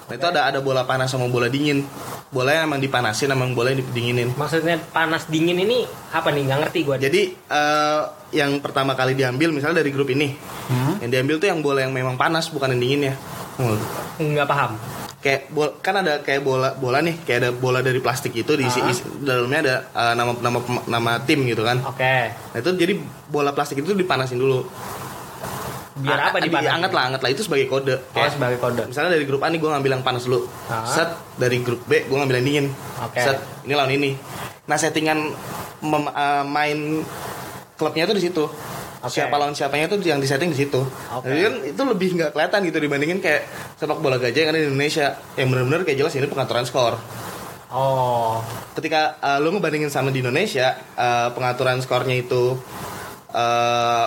nah 0.06 0.14
itu 0.14 0.26
ada 0.28 0.42
ada 0.46 0.60
bola 0.60 0.84
panas 0.84 1.10
sama 1.10 1.26
bola 1.26 1.48
dingin. 1.48 1.82
Bola 2.28 2.52
yang 2.52 2.68
emang 2.68 2.78
dipanasin 2.78 3.26
sama 3.26 3.44
yang 3.44 3.54
bola 3.54 3.72
yang 3.72 3.82
didinginin. 3.82 4.30
Maksudnya 4.34 4.78
panas 4.86 5.26
dingin 5.26 5.58
ini 5.58 5.82
apa 6.10 6.30
nih? 6.30 6.46
Nggak 6.46 6.60
ngerti 6.62 6.80
gue 6.84 6.96
jadi 7.00 7.22
eh, 7.32 8.02
yang 8.34 8.60
pertama 8.60 8.94
kali 8.94 9.14
diambil 9.14 9.50
misalnya 9.50 9.80
dari 9.80 9.90
grup 9.90 10.10
ini. 10.10 10.36
Yang 11.00 11.10
diambil 11.12 11.36
tuh 11.38 11.48
yang 11.48 11.60
bola 11.60 11.80
yang 11.82 11.94
memang 11.94 12.16
panas 12.16 12.50
bukan 12.50 12.74
yang 12.74 12.82
dinginnya. 12.82 13.14
Hmm. 13.56 13.78
nggak 14.18 14.46
paham. 14.46 14.72
Kayak 15.18 15.50
bol 15.50 15.74
kan 15.80 15.98
ada 15.98 16.22
kayak 16.22 16.42
bola 16.42 16.74
bola 16.74 17.02
nih. 17.02 17.18
Kayak 17.24 17.40
ada 17.40 17.50
bola 17.52 17.80
dari 17.80 17.98
plastik 17.98 18.30
itu 18.32 18.54
diisi 18.54 18.78
Ah. 18.78 18.92
isi- 18.92 19.10
dalamnya 19.20 19.60
ada 19.64 19.76
eh, 19.90 20.14
nama 20.14 20.32
nama 20.38 20.60
nama 20.86 21.12
tim 21.24 21.46
gitu 21.46 21.64
kan. 21.64 21.82
Oke. 21.82 22.30
Nah 22.30 22.58
itu 22.58 22.70
jadi 22.74 22.94
bola 23.26 23.50
plastik 23.50 23.80
itu 23.80 23.90
dipanasin 23.92 24.38
dulu 24.38 24.70
biar 25.96 26.20
apa 26.32 26.38
di 26.44 26.52
dipanasin 26.52 26.76
anget 26.76 26.92
lah 26.92 27.04
anget 27.08 27.22
lah. 27.24 27.30
Itu 27.32 27.42
sebagai 27.48 27.66
kode 27.72 27.96
oh 27.96 28.00
Kayak, 28.12 28.36
sebagai 28.36 28.58
kode. 28.60 28.84
misalnya 28.92 29.12
dari 29.16 29.26
grup 29.26 29.42
A 29.44 29.48
nih 29.48 29.60
gue 29.64 29.70
ngambil 29.72 29.92
yang 29.96 30.04
panas 30.04 30.24
dulu. 30.28 30.44
Ah. 30.68 30.84
set 30.84 31.10
dari 31.40 31.58
grup 31.64 31.82
B 31.88 32.04
gue 32.04 32.18
ngambil 32.18 32.44
yang 32.44 32.48
dingin. 32.48 32.66
Oke. 33.00 33.20
set 33.24 33.38
ini 33.64 33.74
lawan 33.74 33.92
ini. 33.96 34.12
Nah 34.68 34.76
settingan 34.76 35.20
mem- 35.80 36.14
eh, 36.14 36.44
main 36.44 36.80
klubnya 37.80 38.04
tuh 38.08 38.16
di 38.20 38.24
situ. 38.24 38.44
Oke. 39.06 39.22
siapa 39.22 39.38
lawan 39.38 39.54
siapanya 39.54 39.86
tuh 39.86 40.02
yang 40.02 40.18
disetting 40.18 40.50
di 40.50 40.58
situ. 40.58 40.82
Oke. 41.14 41.30
jadi 41.30 41.42
kan 41.46 41.54
itu 41.62 41.82
lebih 41.86 42.10
nggak 42.18 42.32
kelihatan 42.34 42.60
gitu 42.66 42.78
dibandingin 42.82 43.20
kayak 43.22 43.46
sepak 43.78 44.02
bola 44.02 44.18
gajah 44.18 44.40
yang 44.42 44.52
ada 44.52 44.60
di 44.60 44.68
Indonesia. 44.68 45.16
Yang 45.38 45.48
benar-benar 45.54 45.82
kayak 45.86 45.98
jelas 46.02 46.14
ini 46.18 46.28
pengaturan 46.28 46.66
skor 46.66 46.98
oh. 47.76 48.40
Ketika 48.76 49.20
uh, 49.20 49.38
lo 49.40 49.52
ngebandingin 49.56 49.92
sama 49.92 50.10
di 50.12 50.20
Indonesia 50.24 50.76
uh, 50.96 51.32
pengaturan 51.36 51.80
skornya 51.84 52.16
itu 52.20 52.56
uh, 53.36 54.06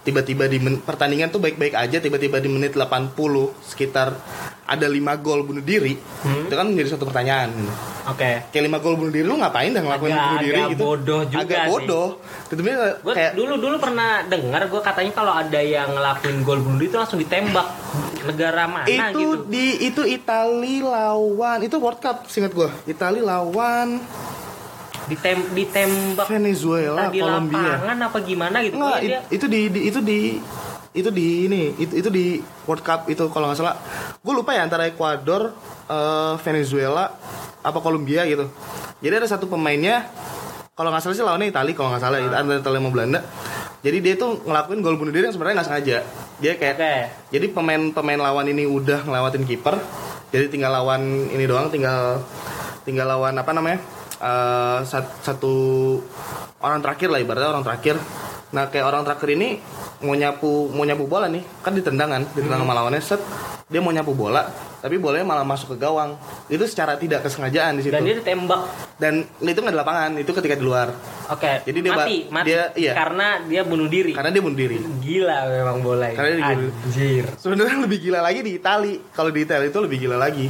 tiba-tiba 0.00 0.44
di 0.44 0.56
men- 0.56 0.80
pertandingan 0.80 1.28
tuh 1.28 1.38
baik-baik 1.38 1.72
aja 1.72 1.98
tiba-tiba 1.98 2.36
di 2.36 2.48
menit 2.48 2.72
80 2.72 3.12
sekitar 3.60 4.16
ada 4.64 4.86
5 4.86 4.96
gol 5.18 5.42
bunuh 5.42 5.60
diri 5.60 5.92
Hmm. 6.22 6.46
itu 6.46 6.54
kan 6.54 6.64
menjadi 6.64 6.88
suatu 6.90 7.04
pertanyaan 7.04 7.52
gitu. 7.52 7.72
oke 8.06 8.30
kayak 8.48 8.64
5 8.64 8.78
gol 8.78 8.96
bunuh 8.96 9.10
diri 9.10 9.24
lu 9.24 9.36
ngapain 9.36 9.68
dah 9.68 9.82
ngelakuin 9.82 10.10
Agak- 10.10 10.24
bunuh 10.24 10.40
diri 10.40 10.56
agak 10.56 10.70
gitu 10.70 10.82
bodoh 10.82 11.22
juga 11.22 11.42
agak 11.42 11.60
sih. 11.60 11.70
bodoh 11.70 12.08
gue 12.96 13.12
kayak 13.12 13.32
dulu 13.34 13.54
dulu 13.56 13.76
pernah 13.76 14.10
dengar 14.24 14.62
gue 14.66 14.80
katanya 14.80 15.12
kalau 15.12 15.32
ada 15.32 15.60
yang 15.60 15.88
ngelakuin 15.90 16.38
gol 16.40 16.60
bunuh 16.60 16.78
diri 16.78 16.88
itu 16.88 16.96
langsung 16.96 17.18
ditembak 17.18 17.66
negara 18.22 18.64
mana 18.64 18.86
itu 18.86 19.16
gitu 19.18 19.28
di 19.46 19.66
itu 19.82 20.02
Itali 20.02 20.80
lawan 20.80 21.60
itu 21.60 21.76
World 21.76 22.00
Cup 22.00 22.24
singkat 22.26 22.52
gua 22.52 22.68
Itali 22.84 23.20
lawan 23.20 24.00
Ditem, 25.10 25.38
ditembak 25.52 26.26
Venezuela 26.30 27.10
di 27.10 27.18
Kolombia 27.18 27.58
lapangan 27.76 27.98
apa 28.06 28.18
gimana 28.22 28.56
gitu. 28.62 28.78
Pokoknya 28.78 29.18
it- 29.26 29.34
itu 29.34 29.46
di, 29.50 29.60
di- 29.66 29.84
itu 29.90 29.98
di 30.00 30.18
itu 30.90 31.10
di 31.10 31.26
ini 31.46 31.62
itu, 31.78 31.94
itu 31.98 32.10
di 32.10 32.38
World 32.66 32.82
Cup 32.82 33.00
itu 33.06 33.26
kalau 33.28 33.50
nggak 33.50 33.58
salah. 33.58 33.74
Gue 34.22 34.34
lupa 34.34 34.54
ya 34.54 34.62
antara 34.62 34.86
Ekuador 34.86 35.50
eh, 35.90 36.34
Venezuela 36.40 37.10
apa 37.60 37.78
Kolombia 37.82 38.22
gitu. 38.24 38.46
Jadi 39.02 39.14
ada 39.18 39.26
satu 39.26 39.50
pemainnya 39.50 40.06
kalau 40.78 40.94
nggak 40.94 41.02
salah 41.02 41.16
sih 41.18 41.24
lawannya 41.26 41.50
Itali 41.50 41.74
kalau 41.74 41.90
nggak 41.90 42.02
salah 42.02 42.18
antara 42.22 42.62
Italia 42.62 42.78
sama 42.78 42.90
Belanda. 42.94 43.20
Jadi 43.80 43.98
dia 44.04 44.14
tuh 44.14 44.44
ngelakuin 44.44 44.78
gol 44.84 44.94
bunuh 44.94 45.10
diri 45.10 45.26
yang 45.26 45.34
sebenarnya 45.34 45.62
nggak 45.62 45.68
sengaja. 45.68 45.98
Dia 46.40 46.52
kayak 46.56 46.74
Oke. 46.78 46.94
jadi 47.36 47.46
pemain 47.52 47.82
pemain 47.92 48.16
lawan 48.16 48.48
ini 48.48 48.64
udah 48.64 49.04
ngelawatin 49.04 49.44
kiper 49.44 49.76
jadi 50.30 50.46
tinggal 50.48 50.72
lawan 50.72 51.02
ini 51.28 51.44
doang 51.44 51.68
tinggal 51.68 52.22
tinggal 52.86 53.04
lawan 53.04 53.36
apa 53.36 53.50
namanya 53.52 53.76
Eh, 54.20 54.78
sat- 54.84 55.24
satu 55.24 55.96
orang 56.60 56.84
terakhir 56.84 57.08
lah 57.08 57.18
ibaratnya 57.18 57.48
orang 57.48 57.64
terakhir. 57.64 57.96
Nah 58.52 58.68
kayak 58.68 58.84
orang 58.84 59.00
terakhir 59.00 59.32
ini 59.32 59.56
mau 60.02 60.12
nyapu 60.12 60.68
mau 60.68 60.84
nyapu 60.84 61.08
bola 61.08 61.24
nih. 61.24 61.40
Kan 61.64 61.72
ditendang 61.72 62.12
kan 62.12 62.22
ditendang 62.30 62.60
sama 62.60 62.76
lawannya 62.76 63.00
set 63.00 63.20
dia 63.70 63.78
mau 63.78 63.94
nyapu 63.94 64.12
bola 64.12 64.44
tapi 64.80 64.96
bolanya 64.96 65.24
malah 65.24 65.46
masuk 65.46 65.72
ke 65.72 65.76
gawang. 65.80 66.20
Itu 66.52 66.68
secara 66.68 66.96
tidak 66.96 67.24
kesengajaan 67.24 67.80
di 67.80 67.88
situ. 67.88 67.96
Dan 67.96 68.04
dia 68.04 68.16
ditembak. 68.20 68.60
Dan 69.00 69.24
itu 69.40 69.56
nggak 69.56 69.72
di 69.72 69.80
lapangan 69.80 70.10
itu 70.18 70.30
ketika 70.36 70.52
di 70.52 70.64
luar. 70.64 70.88
Oke 71.30 71.64
Jadi 71.64 71.78
dia 71.80 71.92
mati 71.94 72.16
mati. 72.28 72.46
dia- 72.50 72.72
iya. 72.76 72.92
karena 72.92 73.40
dia 73.40 73.62
bunuh 73.64 73.88
diri. 73.88 74.12
Karena 74.12 74.28
dia 74.28 74.42
bunuh 74.44 74.58
diri. 74.58 74.76
Gila 75.00 75.48
memang 75.48 75.80
bola 75.80 76.12
ini. 76.12 76.16
Karena 76.20 76.30
dia 76.34 76.44
bunuh- 76.50 76.74
anjir. 76.76 77.24
Sebenarnya 77.40 77.76
lebih 77.80 77.98
gila 78.04 78.20
lagi 78.20 78.44
di 78.44 78.52
Itali. 78.60 79.00
Kalau 79.16 79.32
di 79.32 79.40
Itali 79.40 79.72
itu 79.72 79.80
lebih 79.80 79.96
gila 79.96 80.20
lagi 80.20 80.44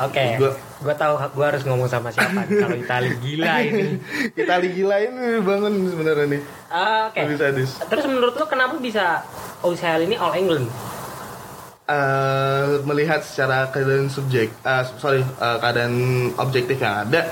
oke. 0.00 0.24
Gua- 0.36 0.56
gue 0.80 0.94
tahu 0.96 1.14
gue 1.30 1.44
harus 1.44 1.62
ngomong 1.62 1.86
sama 1.86 2.08
siapa 2.08 2.44
kalau 2.44 2.72
Itali 2.72 3.12
gila 3.18 3.60
ini. 3.68 4.00
Itali 4.32 4.68
gila 4.72 4.96
ini 4.98 5.40
bangun 5.40 5.74
sebenarnya 5.86 6.26
nih. 6.26 6.42
Ah, 6.66 7.08
oke. 7.08 7.20
Sadis. 7.34 7.76
terus 7.84 8.04
menurut 8.04 8.32
lu 8.32 8.46
kenapa 8.46 8.74
bisa 8.76 9.20
OCL 9.60 10.04
ini 10.04 10.16
All 10.16 10.32
England? 10.32 10.66
Eh, 11.84 12.66
melihat 12.84 13.18
secara 13.20 13.66
keadaan 13.66 14.06
subjek, 14.06 14.54
eh, 14.54 14.84
sorry 14.96 15.20
eh, 15.20 15.58
keadaan 15.58 15.92
objektif 16.36 16.78
yang 16.78 17.02
ada, 17.02 17.26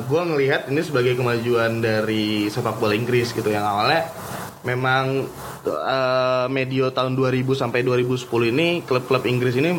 gue 0.00 0.22
ngelihat 0.24 0.66
ini 0.66 0.80
sebagai 0.80 1.14
kemajuan 1.14 1.78
dari 1.78 2.48
sepak 2.48 2.80
bola 2.80 2.96
Inggris 2.96 3.30
gitu 3.30 3.46
yang 3.46 3.62
awalnya. 3.62 4.08
Memang 4.60 5.28
eh, 5.62 6.46
medio 6.48 6.88
tahun 6.88 7.12
2000 7.12 7.36
sampai 7.54 7.84
2010 7.84 8.24
ini 8.50 8.68
klub-klub 8.80 9.22
Inggris 9.24 9.52
ini 9.54 9.76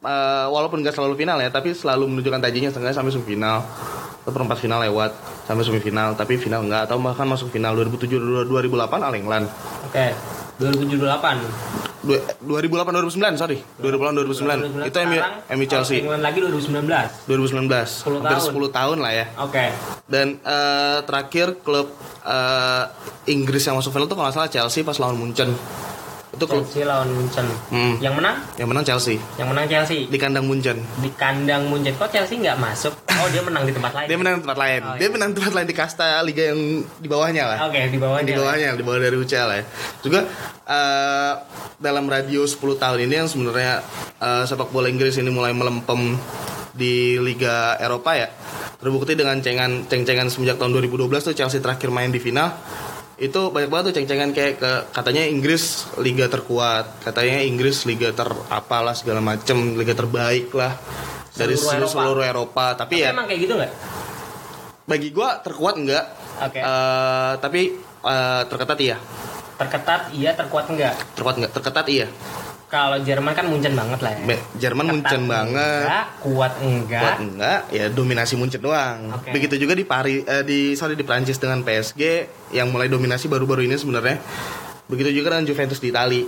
eh, 0.00 0.46
walaupun 0.46 0.80
gak 0.80 0.92
selalu 0.92 1.14
final 1.16 1.38
ya, 1.38 1.48
tapi 1.48 1.72
selalu 1.72 2.06
menunjukkan 2.06 2.40
tajinya 2.40 2.68
setengahnya 2.68 2.96
sampai 2.96 3.12
semifinal 3.12 3.62
atau 4.20 4.30
perempat 4.30 4.58
final 4.58 4.80
lewat 4.82 5.10
sampai 5.42 5.64
semifinal, 5.64 6.12
tapi 6.12 6.36
final 6.36 6.60
enggak 6.60 6.84
atau 6.84 6.98
bahkan 6.98 7.24
masuk 7.24 7.48
final 7.48 7.72
2007 7.74 8.44
2008 8.44 8.68
All 9.00 9.14
England. 9.14 9.46
Oke. 9.84 10.12
2078. 10.58 11.38
Du- 11.98 12.14
2008 12.46 12.94
2009 12.94 13.34
sorry 13.34 13.58
2008 13.82 14.22
2009 14.22 14.86
itu 14.86 14.98
MU 15.02 15.18
MU 15.50 15.66
Chelsea 15.66 15.98
England 15.98 16.22
lagi 16.22 16.38
2019. 16.38 16.86
2019 17.26 18.06
10 18.06 18.22
hampir 18.22 18.38
tahun. 18.38 18.70
10 18.70 18.70
tahun 18.70 18.96
lah 19.02 19.12
ya 19.12 19.26
Oke. 19.42 19.64
dan 20.06 20.26
eh, 20.38 20.98
terakhir 21.02 21.58
klub 21.58 21.90
eh, 22.22 22.84
Inggris 23.26 23.66
yang 23.66 23.74
masuk 23.74 23.90
final 23.90 24.06
itu 24.06 24.14
kalau 24.14 24.30
nggak 24.30 24.36
salah 24.38 24.46
Chelsea 24.48 24.86
pas 24.86 24.94
lawan 24.94 25.18
Munchen 25.18 25.50
itu 26.38 26.46
klub 26.46 26.62
Chelsea 26.64 26.86
lawan 26.86 27.10
Munchen. 27.10 27.46
Hmm. 27.68 27.94
Yang 27.98 28.14
menang? 28.14 28.36
yang 28.54 28.68
menang 28.68 28.84
Chelsea 28.84 29.18
Yang 29.34 29.48
menang 29.48 29.66
Chelsea. 29.66 29.98
di 30.06 30.16
kandang 30.16 30.46
Munchen 30.46 30.78
Di 30.96 31.10
kandang 31.12 31.66
Munchen. 31.66 31.92
Kok 31.92 32.08
Chelsea 32.08 32.38
nggak 32.38 32.56
masuk? 32.56 32.94
Oh, 33.10 33.26
dia 33.26 33.42
menang 33.42 33.66
di 33.66 33.74
tempat 33.74 33.90
lain. 33.92 34.06
dia 34.06 34.14
menang 34.16 34.34
di 34.34 34.42
tempat 34.42 34.58
lain 34.58 34.80
Oh, 34.80 34.94
dia 34.94 35.02
iya. 35.02 35.10
menang 35.10 35.28
di 35.28 35.36
tempat 35.36 35.52
lain 35.52 35.66
di 35.66 35.74
kasta 35.74 36.06
liga 36.22 36.42
yang 36.46 36.60
di 36.94 37.08
bawahnya 37.08 37.44
lah 37.44 37.58
Oke, 37.66 37.80
di 37.84 37.98
bawahnya. 37.98 38.24
di 38.24 38.32
bawahnya 38.32 38.68
di 38.72 38.82
bawah 38.82 38.98
dari 39.00 39.16
UCL 39.18 39.48
ya 39.50 39.62
juga 40.00 40.20
eh, 40.64 41.32
dalam 41.76 42.06
radio 42.06 42.42
10 42.42 42.54
tahun 42.76 42.98
ini 43.02 43.14
yang 43.16 43.26
sebenarnya 43.26 43.82
eh, 44.16 44.42
sepak 44.44 44.70
bola 44.70 44.86
Inggris 44.86 45.16
ini 45.16 45.28
mulai 45.28 45.50
melempem 45.50 46.14
di 46.70 47.18
Liga 47.18 47.74
Eropa 47.76 48.14
ya 48.14 48.30
terbukti 48.78 49.12
dengan 49.12 49.42
cengan 49.42 49.82
ceng-cengan 49.84 50.30
semenjak 50.30 50.54
tahun 50.56 50.78
2012 50.78 51.10
tuh 51.24 51.34
Chelsea 51.34 51.58
terakhir 51.58 51.90
main 51.90 52.08
di 52.08 52.22
final 52.22 52.54
itu 53.18 53.50
banyak 53.50 53.66
banget 53.66 53.84
tuh 53.90 53.94
ceng-cengan 53.98 54.30
kayak 54.30 54.62
ke 54.62 54.72
katanya 54.94 55.26
Inggris 55.26 55.90
liga 55.98 56.30
terkuat 56.30 57.02
katanya 57.02 57.42
Inggris 57.42 57.82
liga 57.82 58.14
ter 58.14 58.30
apalah 58.46 58.94
segala 58.94 59.18
macem 59.18 59.74
liga 59.74 59.90
terbaik 59.90 60.54
lah 60.54 60.78
dari 61.34 61.58
Seluruh 61.58 61.58
seluruh, 61.58 61.82
Eropa. 61.82 61.98
seluruh 61.98 62.24
Eropa 62.24 62.66
tapi, 62.78 62.94
Tapi 62.94 63.02
ya 63.02 63.10
emang 63.10 63.26
kayak 63.26 63.40
gitu 63.42 63.54
nggak? 63.58 63.72
bagi 64.88 65.08
gua 65.10 65.28
terkuat 65.42 65.74
enggak 65.76 66.04
Oke. 66.38 66.60
Eh, 66.62 67.32
tapi 67.42 67.60
eh, 68.00 68.42
terketat 68.46 68.78
iya 68.78 68.96
Terketat 69.58 70.02
iya, 70.14 70.30
terkuat 70.38 70.70
enggak? 70.70 70.94
terkuat 71.18 71.34
enggak 71.42 71.52
terketat 71.52 71.86
iya 71.90 72.06
Kalau 72.68 73.00
Jerman 73.00 73.32
kan 73.32 73.48
Munchen 73.48 73.72
banget 73.72 73.96
lah 73.98 74.12
ya. 74.12 74.20
Be- 74.26 74.44
Jerman 74.54 74.84
Ketat 74.84 74.92
Munchen 74.92 75.22
banget 75.24 75.82
Enggak, 75.82 76.06
kuat 76.20 76.52
enggak. 76.60 77.00
kuat 77.00 77.16
enggak 77.18 77.60
ya 77.72 77.84
dominasi 77.88 78.36
Munchen 78.36 78.60
doang 78.60 79.08
Oke. 79.10 79.32
begitu 79.32 79.56
juga 79.56 79.72
di 79.72 79.82
Paris 79.82 80.20
eh, 80.22 80.44
di 80.44 80.58
sorry 80.74 80.92
di 80.92 81.00
Prancis 81.00 81.36
dengan 81.36 81.60
PSG 81.60 82.02
yang 82.52 82.68
mulai 82.68 82.86
dominasi 82.86 83.24
baru-baru 83.24 83.64
ini 83.64 83.72
sebenarnya 83.74 84.20
begitu 84.84 85.12
juga 85.14 85.32
dengan 85.32 85.44
Juventus 85.44 85.80
di 85.80 85.88
Itali 85.88 86.22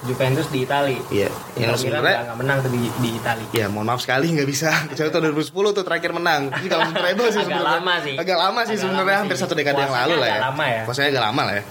Juventus 0.00 0.46
di 0.48 0.62
Itali. 0.62 0.96
iya 1.10 1.26
yang 1.58 1.74
sebenarnya 1.74 2.24
nggak 2.24 2.38
menang 2.38 2.58
tuh 2.62 2.70
di, 2.70 2.82
di 2.96 3.10
Itali. 3.12 3.44
Ya 3.50 3.66
mohon 3.66 3.84
maaf 3.84 4.00
sekali 4.00 4.30
nggak 4.30 4.46
bisa 4.46 4.70
Kecuali 4.88 5.10
tahun 5.10 5.22
2010 5.34 5.76
tuh 5.76 5.84
terakhir 5.84 6.10
menang 6.10 6.48
Jadi 6.48 6.66
kalau 6.66 6.86
treble 6.88 7.28
sih 7.28 7.36
Agak 7.36 7.46
sebenarnya 7.50 7.74
lama 7.76 7.94
sih. 8.00 8.14
Agak 8.14 8.38
lama 8.38 8.60
sih 8.60 8.72
Agak 8.72 8.82
sebenarnya 8.86 9.16
Hampir 9.20 9.36
satu 9.36 9.52
dekade 9.52 9.80
yang 9.80 9.92
lalu 9.92 10.14
lah 10.16 10.28
ya 10.28 10.32
agak 10.32 10.46
lama 10.48 10.64
ya. 10.64 10.82
Agak 10.86 11.22
lama 11.22 11.42
lah 11.44 11.54
ya 11.54 11.64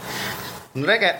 Sebenarnya 0.69 0.99
kayak 1.01 1.17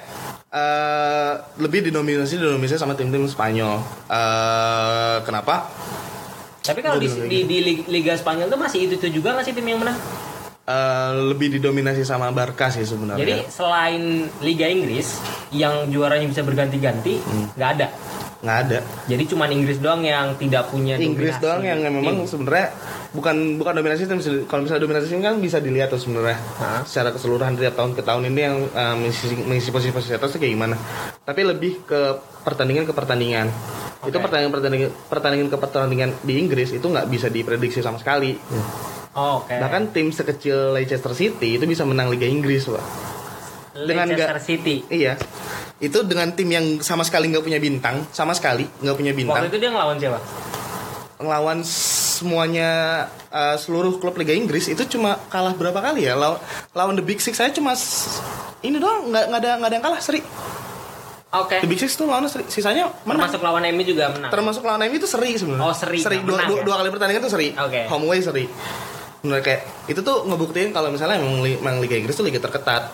eh 0.50 1.32
lebih 1.58 1.86
didominasi 1.86 2.36
didominasi 2.36 2.76
sama 2.76 2.94
tim-tim 2.94 3.22
Spanyol 3.24 3.78
eh 4.10 5.18
Kenapa? 5.22 5.70
Tapi 6.60 6.80
kalau 6.80 6.98
di, 6.98 7.06
di, 7.06 7.40
di 7.46 7.58
Lig- 7.60 7.88
Liga 7.88 8.14
Spanyol 8.14 8.46
tuh 8.48 8.58
masih 8.58 8.86
itu 8.86 8.94
itu 8.96 9.08
juga 9.16 9.34
nggak 9.34 9.42
sih 9.44 9.54
tim 9.54 9.64
yang 9.64 9.80
menang? 9.80 9.98
Eh, 10.64 11.12
lebih 11.28 11.50
didominasi 11.52 12.02
sama 12.02 12.30
Barca 12.30 12.70
sih 12.70 12.82
sebenarnya 12.82 13.18
Jadi 13.20 13.34
selain 13.48 14.02
Liga 14.40 14.66
Inggris 14.66 15.18
yang 15.50 15.90
juaranya 15.90 16.26
bisa 16.26 16.42
berganti-ganti 16.42 17.18
Hmm. 17.20 17.50
nggak 17.54 17.70
ada. 17.76 17.88
Nggak 18.40 18.58
ada. 18.66 18.80
Jadi 19.06 19.24
cuman 19.28 19.52
Inggris 19.52 19.78
doang 19.78 20.00
yang 20.00 20.32
tidak 20.36 20.72
punya 20.72 20.96
Inggris 20.96 21.36
dominasi. 21.36 21.44
doang 21.44 21.62
yang 21.62 21.80
memang 21.84 22.24
tim. 22.24 22.24
sebenarnya 22.26 22.68
bukan 23.12 23.36
bukan 23.60 23.74
dominasi 23.76 24.08
tim 24.08 24.20
kalau 24.48 24.64
misalnya 24.64 24.82
dominasi 24.82 25.06
tim 25.12 25.20
kan 25.20 25.36
bisa 25.38 25.60
dilihat 25.60 25.92
tuh 25.92 26.00
sebenarnya. 26.00 26.40
Secara 26.84 27.12
keseluruhan 27.12 27.60
tiap 27.60 27.76
tahun 27.76 27.92
ke 27.94 28.02
tahun 28.02 28.24
ini 28.28 28.40
yang 28.40 28.58
eh, 28.66 28.96
mengisi 28.96 29.36
mengisi 29.36 29.70
posisi-posisi 29.70 30.16
atas 30.16 30.32
tuh 30.32 30.40
kayak 30.40 30.56
gimana. 30.56 30.76
Tapi 31.20 31.42
lebih 31.44 31.84
ke 31.84 32.16
pertandingan 32.42 32.88
ke 32.88 32.96
pertandingan. 32.96 33.52
Itu 34.00 34.16
Oke. 34.16 34.24
pertandingan 34.24 34.52
pertandingan 34.56 34.90
pertandingan 35.06 35.48
ke 35.50 35.58
pertandingan 35.60 36.10
di 36.24 36.34
Inggris 36.40 36.72
itu 36.72 36.86
nggak 36.86 37.12
bisa 37.12 37.28
diprediksi 37.28 37.84
sama 37.84 38.00
sekali. 38.00 38.40
Oh, 39.12 39.44
Oke. 39.44 39.52
bahkan 39.52 39.92
tim 39.92 40.10
sekecil 40.10 40.72
Leicester 40.72 41.12
City 41.12 41.60
itu 41.60 41.68
bisa 41.68 41.84
menang 41.84 42.08
Liga 42.08 42.24
Inggris 42.24 42.64
pak. 42.64 42.80
Dengan 43.76 44.08
Leicester 44.08 44.32
nggak- 44.32 44.48
City. 44.48 44.76
iya 44.88 45.20
itu 45.80 45.98
dengan 46.02 46.28
tim 46.30 46.48
yang 46.48 46.66
sama 46.80 47.02
sekali 47.02 47.28
nggak 47.28 47.42
punya 47.42 47.58
bintang 47.58 48.04
sama 48.10 48.32
sekali 48.32 48.68
nggak 48.78 48.94
punya 48.94 49.12
bintang 49.12 49.40
Waktu 49.40 49.50
itu 49.50 49.58
dia 49.58 49.70
ngelawan 49.70 49.96
siapa? 49.96 50.20
ngelawan 51.18 51.60
semuanya 51.64 52.70
uh, 53.28 53.56
seluruh 53.56 53.96
klub 53.98 54.16
Liga 54.16 54.32
Inggris 54.32 54.68
itu 54.68 54.84
cuma 54.90 55.20
kalah 55.28 55.52
berapa 55.52 55.76
kali 55.78 56.04
ya 56.04 56.16
lawan 56.16 56.40
lawan 56.72 56.94
the 56.94 57.02
Big 57.02 57.20
Six 57.20 57.36
saya 57.36 57.50
cuma 57.50 57.76
ini 58.60 58.76
doang 58.76 59.08
nggak 59.08 59.24
nggak 59.28 59.40
ada 59.40 59.52
nggak 59.56 59.68
ada 59.68 59.76
yang 59.76 59.86
kalah 59.86 60.00
seri 60.00 60.20
Oke. 61.30 61.60
the 61.60 61.68
Big 61.68 61.78
Six 61.78 61.94
tuh 61.94 62.08
lawan 62.08 62.24
seri 62.26 62.48
sisanya 62.48 62.88
menang 63.04 63.28
Termasuk 63.28 63.42
lawan 63.42 63.62
MU 63.70 63.84
juga 63.84 64.06
menang. 64.10 64.32
termasuk 64.32 64.64
lawan 64.64 64.82
MU 64.82 64.96
itu 64.96 65.06
seri 65.06 65.32
sebenarnya 65.34 65.62
Oh, 65.62 65.72
seri, 65.72 66.00
seri 66.00 66.18
dua, 66.20 66.36
menang 66.38 66.48
dua, 66.50 66.58
ya? 66.58 66.64
dua 66.66 66.76
kali 66.78 66.90
pertandingan 66.90 67.22
tuh 67.22 67.32
seri 67.32 67.48
Oke. 67.54 67.80
home 67.86 68.04
away 68.06 68.20
seri 68.20 68.46
Menurut 69.20 69.44
kayak 69.44 69.62
itu 69.86 70.00
tuh 70.00 70.24
ngebuktiin 70.24 70.72
kalau 70.72 70.88
misalnya 70.88 71.20
emang, 71.20 71.40
li- 71.40 71.56
emang 71.56 71.78
Liga 71.78 71.94
Inggris 71.94 72.16
tuh 72.16 72.24
liga 72.24 72.40
terketat 72.40 72.88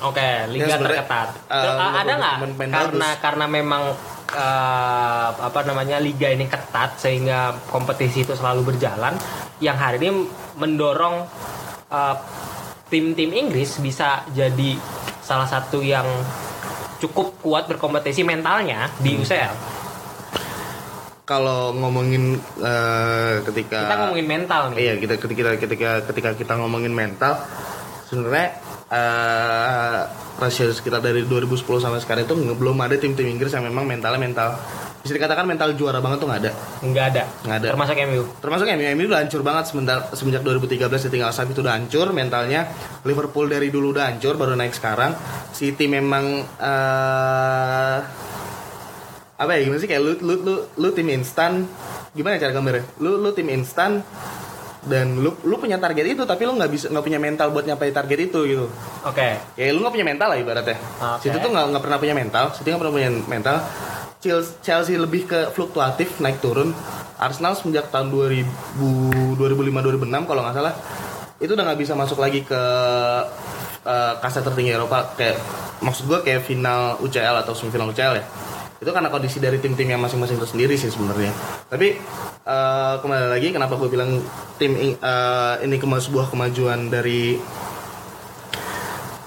Oke, 0.00 0.28
liga 0.48 0.64
Ya, 0.66 0.76
terketat. 0.76 1.28
uh, 1.46 1.92
ada 1.92 2.12
nggak 2.14 2.36
karena 2.64 2.88
bagus. 3.06 3.20
karena 3.20 3.44
memang 3.46 3.82
eh, 4.30 5.28
apa 5.34 5.60
namanya 5.62 5.98
liga 5.98 6.26
ini 6.26 6.46
ketat 6.46 6.96
sehingga 6.96 7.38
kompetisi 7.66 8.22
itu 8.22 8.32
selalu 8.32 8.62
berjalan 8.64 9.12
yang 9.58 9.74
hari 9.74 9.98
ini 9.98 10.24
mendorong 10.54 11.26
eh, 11.88 12.16
tim-tim 12.86 13.30
Inggris 13.30 13.76
bisa 13.76 14.24
jadi 14.30 14.78
salah 15.20 15.44
satu 15.44 15.78
yang 15.78 16.06
cukup 16.98 17.36
kuat 17.38 17.66
berkompetisi 17.66 18.22
mentalnya 18.22 18.88
di 18.96 19.14
Hmm. 19.14 19.22
UCL. 19.22 19.54
kalau 21.22 21.70
ngomongin 21.72 22.34
uh, 22.58 23.38
ketika 23.46 23.86
Kita 23.86 23.96
ngomongin 24.00 24.26
mental 24.26 24.74
nih. 24.74 24.78
Iya, 24.82 24.94
kita 24.98 25.14
ketika 25.16 25.54
ketika 25.56 25.90
ketika 26.02 26.30
kita 26.34 26.52
ngomongin 26.58 26.90
mental 26.90 27.38
sebenarnya 28.10 28.48
eh 28.90 29.98
rasio 30.42 30.66
sekitar 30.74 30.98
dari 30.98 31.22
2010 31.22 31.62
sampai 31.78 32.02
sekarang 32.02 32.26
itu 32.26 32.34
belum 32.58 32.74
ada 32.82 32.98
tim-tim 32.98 33.30
Inggris 33.30 33.54
yang 33.54 33.62
memang 33.62 33.86
mentalnya 33.86 34.18
mental. 34.18 34.58
Bisa 35.00 35.16
dikatakan 35.16 35.48
mental 35.48 35.72
juara 35.78 36.02
banget 36.02 36.20
tuh 36.20 36.28
nggak 36.28 36.40
ada? 36.44 36.52
Nggak 36.84 37.06
ada. 37.14 37.22
Nggak 37.46 37.56
ada. 37.56 37.68
Termasuk 37.72 37.96
MU. 38.10 38.22
termasuk 38.42 38.66
MU 38.68 38.84
MU 38.98 39.04
udah 39.08 39.20
hancur 39.22 39.40
banget 39.46 39.64
sementar, 39.70 39.98
semenjak 40.12 40.42
2013 40.44 41.06
ditinggal 41.08 41.30
Safi 41.32 41.54
itu 41.54 41.62
udah 41.62 41.78
hancur 41.78 42.10
mentalnya 42.12 42.68
Liverpool 43.06 43.46
dari 43.48 43.70
dulu 43.70 43.94
udah 43.94 44.10
hancur 44.10 44.34
baru 44.34 44.58
naik 44.58 44.74
sekarang. 44.74 45.14
City 45.54 45.86
memang 45.86 46.44
eh 46.58 47.98
apa 49.40 49.50
ya 49.56 49.60
gimana 49.64 49.80
sih? 49.80 49.88
Kayak 49.88 50.02
lu 50.04 50.12
lu 50.20 50.34
lu, 50.44 50.54
lu 50.76 50.88
tim 50.92 51.08
instan. 51.14 51.64
Gimana 52.12 52.42
cara 52.42 52.52
gambarnya? 52.52 52.84
Lu 52.98 53.22
lu 53.22 53.30
tim 53.32 53.48
instan 53.48 54.02
dan 54.80 55.12
lu 55.20 55.36
lu 55.44 55.60
punya 55.60 55.76
target 55.76 56.16
itu 56.16 56.22
tapi 56.24 56.48
lu 56.48 56.56
nggak 56.56 56.70
bisa 56.72 56.86
nggak 56.88 57.04
punya 57.04 57.20
mental 57.20 57.52
buat 57.52 57.68
nyampai 57.68 57.92
target 57.92 58.18
itu 58.32 58.40
gitu. 58.48 58.66
Oke. 59.04 59.36
kayak 59.56 59.70
lu 59.76 59.84
nggak 59.84 59.94
punya 59.94 60.06
mental 60.08 60.28
lah 60.32 60.38
ibaratnya. 60.40 60.76
Oke. 60.80 61.28
Situ 61.28 61.36
tuh 61.36 61.50
nggak 61.52 61.82
pernah 61.84 61.98
punya 62.00 62.14
mental 62.16 62.44
City 62.56 62.72
nggak 62.72 62.80
pernah 62.80 62.94
punya 62.94 63.10
mental. 63.28 63.56
Chelsea, 64.60 65.00
lebih 65.00 65.24
ke 65.24 65.48
fluktuatif 65.56 66.20
naik 66.20 66.44
turun. 66.44 66.76
Arsenal 67.16 67.56
semenjak 67.56 67.88
tahun 67.88 68.12
2000 68.12 69.36
2005 69.36 69.40
2006 69.40 70.28
kalau 70.28 70.40
nggak 70.44 70.56
salah 70.56 70.74
itu 71.40 71.52
udah 71.56 71.64
nggak 71.72 71.80
bisa 71.80 71.96
masuk 71.96 72.20
lagi 72.20 72.44
ke 72.44 72.62
eh, 73.84 74.12
kasta 74.20 74.44
tertinggi 74.44 74.76
Eropa. 74.76 75.12
Kayak 75.16 75.40
maksud 75.80 76.04
gue 76.08 76.18
kayak 76.24 76.44
final 76.44 77.00
UCL 77.00 77.36
atau 77.44 77.52
semifinal 77.56 77.92
UCL 77.92 78.20
ya 78.20 78.24
itu 78.80 78.90
karena 78.96 79.12
kondisi 79.12 79.36
dari 79.36 79.60
tim-tim 79.60 79.92
yang 79.92 80.00
masing-masing 80.00 80.40
tersendiri 80.40 80.72
sih 80.80 80.88
sebenarnya. 80.88 81.36
Tapi 81.68 82.00
eh, 82.48 82.94
kembali 82.96 83.28
lagi 83.28 83.52
kenapa 83.52 83.76
gue 83.76 83.92
bilang 83.92 84.24
tim 84.56 84.72
eh, 84.80 85.54
ini 85.60 85.76
kema 85.76 86.00
sebuah 86.00 86.32
kemajuan 86.32 86.88
dari 86.88 87.36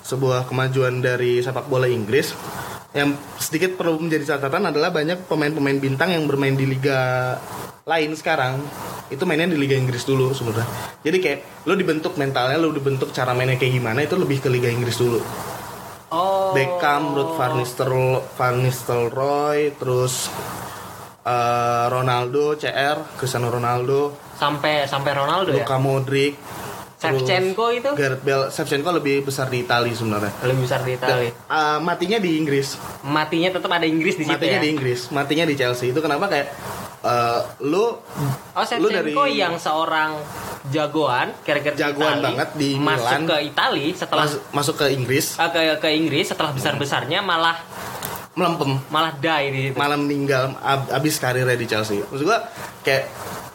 sebuah 0.03 0.49
kemajuan 0.49 0.99
dari 0.99 1.39
sepak 1.45 1.69
bola 1.69 1.85
Inggris 1.85 2.33
yang 2.93 3.13
sedikit 3.37 3.77
perlu 3.77 3.97
menjadi 3.97 4.37
catatan 4.37 4.69
adalah 4.69 4.93
banyak 4.93 5.25
pemain-pemain 5.25 5.77
bintang 5.81 6.13
yang 6.13 6.25
bermain 6.25 6.53
di 6.53 6.65
liga 6.65 7.37
lain 7.85 8.17
sekarang. 8.17 8.57
Itu 9.13 9.29
mainnya 9.29 9.45
di 9.53 9.61
liga 9.61 9.77
Inggris 9.77 10.01
dulu 10.09 10.33
sebenarnya. 10.33 10.65
Jadi 11.05 11.17
kayak 11.21 11.39
lo 11.69 11.77
dibentuk 11.77 12.17
mentalnya 12.17 12.57
lo 12.57 12.73
dibentuk 12.73 13.13
cara 13.13 13.37
mainnya 13.37 13.61
kayak 13.61 13.73
gimana 13.77 14.01
itu 14.01 14.17
lebih 14.17 14.41
ke 14.41 14.49
liga 14.49 14.73
Inggris 14.73 14.97
dulu 14.97 15.21
Oh. 16.13 16.53
Beckham, 16.53 17.17
Ruud 17.17 17.33
van 17.33 17.57
Van 18.37 18.55
Nistelrooy 18.61 19.73
terus 19.81 20.29
eh, 21.25 21.85
Ronaldo, 21.89 22.53
CR, 22.53 23.17
Cristiano 23.17 23.49
Ronaldo, 23.49 24.13
Sampai 24.37 24.85
sampai 24.85 25.17
Ronaldo 25.17 25.49
ya. 25.49 25.65
Luka 25.65 25.81
Modric, 25.81 26.37
Shevchenko 27.01 27.65
itu 27.73 27.89
Gareth 27.97 28.21
Bale, 28.21 28.47
Shevchenko 28.53 28.89
lebih 28.93 29.25
besar 29.25 29.49
di 29.49 29.65
Italia 29.65 29.91
sebenarnya. 29.91 30.31
lebih 30.45 30.61
besar 30.69 30.85
di 30.85 30.91
Italia. 30.95 31.33
Eh, 31.33 31.77
matinya 31.81 32.19
di 32.21 32.29
Inggris, 32.37 32.77
Matinya 33.03 33.49
tetap 33.49 33.71
ada 33.73 33.83
Inggris 33.83 34.15
di 34.15 34.23
situ 34.23 34.37
matinya 34.37 34.59
ya. 34.59 34.63
di 34.63 34.69
Inggris, 34.69 35.09
matinya 35.09 35.45
di 35.49 35.55
Chelsea. 35.57 35.91
Itu 35.91 35.99
kenapa 35.99 36.29
kayak 36.29 36.47
eh, 37.03 37.39
lu 37.61 37.99
Oh, 38.53 38.63
lu 38.79 38.87
Shevchenko 38.87 39.23
yang 39.25 39.55
seorang 39.55 40.15
jagoan, 40.65 41.35
kira-kira 41.41 41.75
Jagoan 41.75 42.21
banget 42.21 42.49
di 42.53 42.73
masuk 42.73 43.03
Milan. 43.03 43.21
ke 43.25 43.35
Italia 43.43 43.87
setelah 43.91 44.23
mas- 44.23 44.41
masuk 44.51 44.75
ke 44.77 44.85
Inggris 44.89 45.35
eh, 45.35 45.49
ke 45.49 45.61
ke 45.77 45.89
Inggris 45.91 46.25
setelah 46.25 46.49
besar-besarnya 46.49 47.19
malah 47.19 47.59
melempem 48.33 48.79
malah 48.87 49.13
die 49.13 49.45
di 49.49 49.63
malam 49.73 50.05
meninggal 50.05 50.55
ab- 50.57 50.89
abis 50.89 51.17
karirnya 51.17 51.53
di 51.53 51.67
Chelsea. 51.67 52.01
Maksud 52.01 52.23
gua 52.23 52.47
kayak 52.81 53.05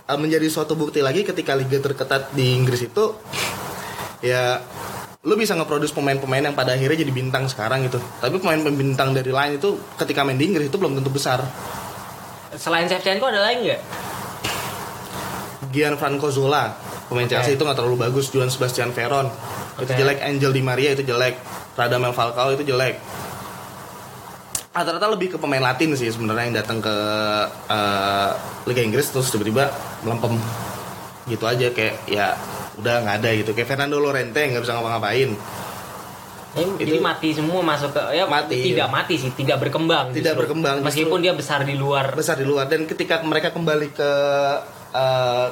uh, 0.05 0.14
menjadi 0.14 0.46
suatu 0.46 0.74
bukti 0.74 0.99
lagi 0.99 1.22
ketika 1.22 1.53
liga 1.53 1.78
terketat 1.78 2.30
di 2.30 2.55
Inggris 2.55 2.82
itu 2.82 3.16
ya 4.20 4.62
lu 5.20 5.34
bisa 5.34 5.53
ngeproduce 5.53 5.90
pemain-pemain 5.90 6.40
yang 6.42 6.55
pada 6.55 6.72
akhirnya 6.72 7.03
jadi 7.03 7.11
bintang 7.11 7.46
sekarang 7.46 7.84
gitu. 7.84 7.99
Tapi 8.18 8.38
pemain 8.38 8.61
bintang 8.68 9.11
dari 9.11 9.28
lain 9.28 9.57
itu 9.57 9.74
ketika 9.96 10.22
main 10.22 10.36
di 10.36 10.46
Inggris 10.46 10.68
itu 10.68 10.76
belum 10.76 10.94
tentu 10.94 11.11
besar. 11.11 11.42
Selain 12.59 12.90
Shevchenko 12.90 13.30
ada 13.30 13.40
lain 13.46 13.59
nggak? 13.62 13.80
Gianfranco 15.70 16.28
Zola 16.34 16.74
pemain 17.06 17.24
Oke. 17.24 17.38
Chelsea 17.38 17.54
itu 17.54 17.62
nggak 17.62 17.78
terlalu 17.78 17.96
bagus. 18.11 18.34
Juan 18.34 18.50
Sebastian 18.50 18.90
Veron 18.90 19.30
itu 19.78 19.86
Oke. 19.86 19.94
jelek. 19.94 20.18
Angel 20.26 20.50
Di 20.50 20.62
Maria 20.62 20.98
itu 20.98 21.06
jelek. 21.06 21.38
Radamel 21.78 22.11
Falcao 22.11 22.50
itu 22.50 22.66
jelek. 22.66 22.98
Rata-rata 24.74 25.06
lebih 25.11 25.34
ke 25.34 25.36
pemain 25.38 25.62
Latin 25.62 25.94
sih 25.94 26.11
sebenarnya 26.11 26.44
yang 26.50 26.56
datang 26.59 26.78
ke 26.82 26.96
eh, 27.70 28.30
Liga 28.66 28.82
Inggris 28.82 29.11
terus 29.14 29.30
tiba-tiba 29.30 29.70
melempem 30.02 30.34
gitu 31.30 31.44
aja 31.46 31.70
kayak 31.70 31.94
ya 32.11 32.34
udah 32.78 32.94
nggak 33.04 33.16
ada 33.22 33.30
gitu 33.36 33.50
kayak 33.52 33.68
Fernando 33.68 33.98
Llorente 33.98 34.38
nggak 34.38 34.62
bisa 34.64 34.72
ngapa-ngapain 34.78 35.34
Eh, 36.57 36.64
Itu- 36.64 36.80
Jadi 36.80 36.99
mati 36.99 37.28
semua 37.36 37.61
masuk 37.61 37.92
ke 37.92 38.01
ya 38.16 38.24
Mati, 38.24 38.57
tidak 38.72 38.88
mati 38.88 39.14
sih, 39.20 39.30
tidak 39.36 39.61
berkembang. 39.61 40.11
Tidak 40.11 40.32
justru. 40.32 40.40
berkembang, 40.40 40.80
justru. 40.80 40.88
Meskipun 40.88 41.18
dia 41.20 41.34
besar 41.36 41.61
di 41.62 41.76
luar. 41.76 42.16
besar 42.16 42.40
di 42.40 42.46
luar 42.49 42.64
dan 42.66 42.88
ketika 42.88 43.20
mereka 43.20 43.53
kembali 43.53 43.92
ke 43.92 44.11
eh, 44.88 45.46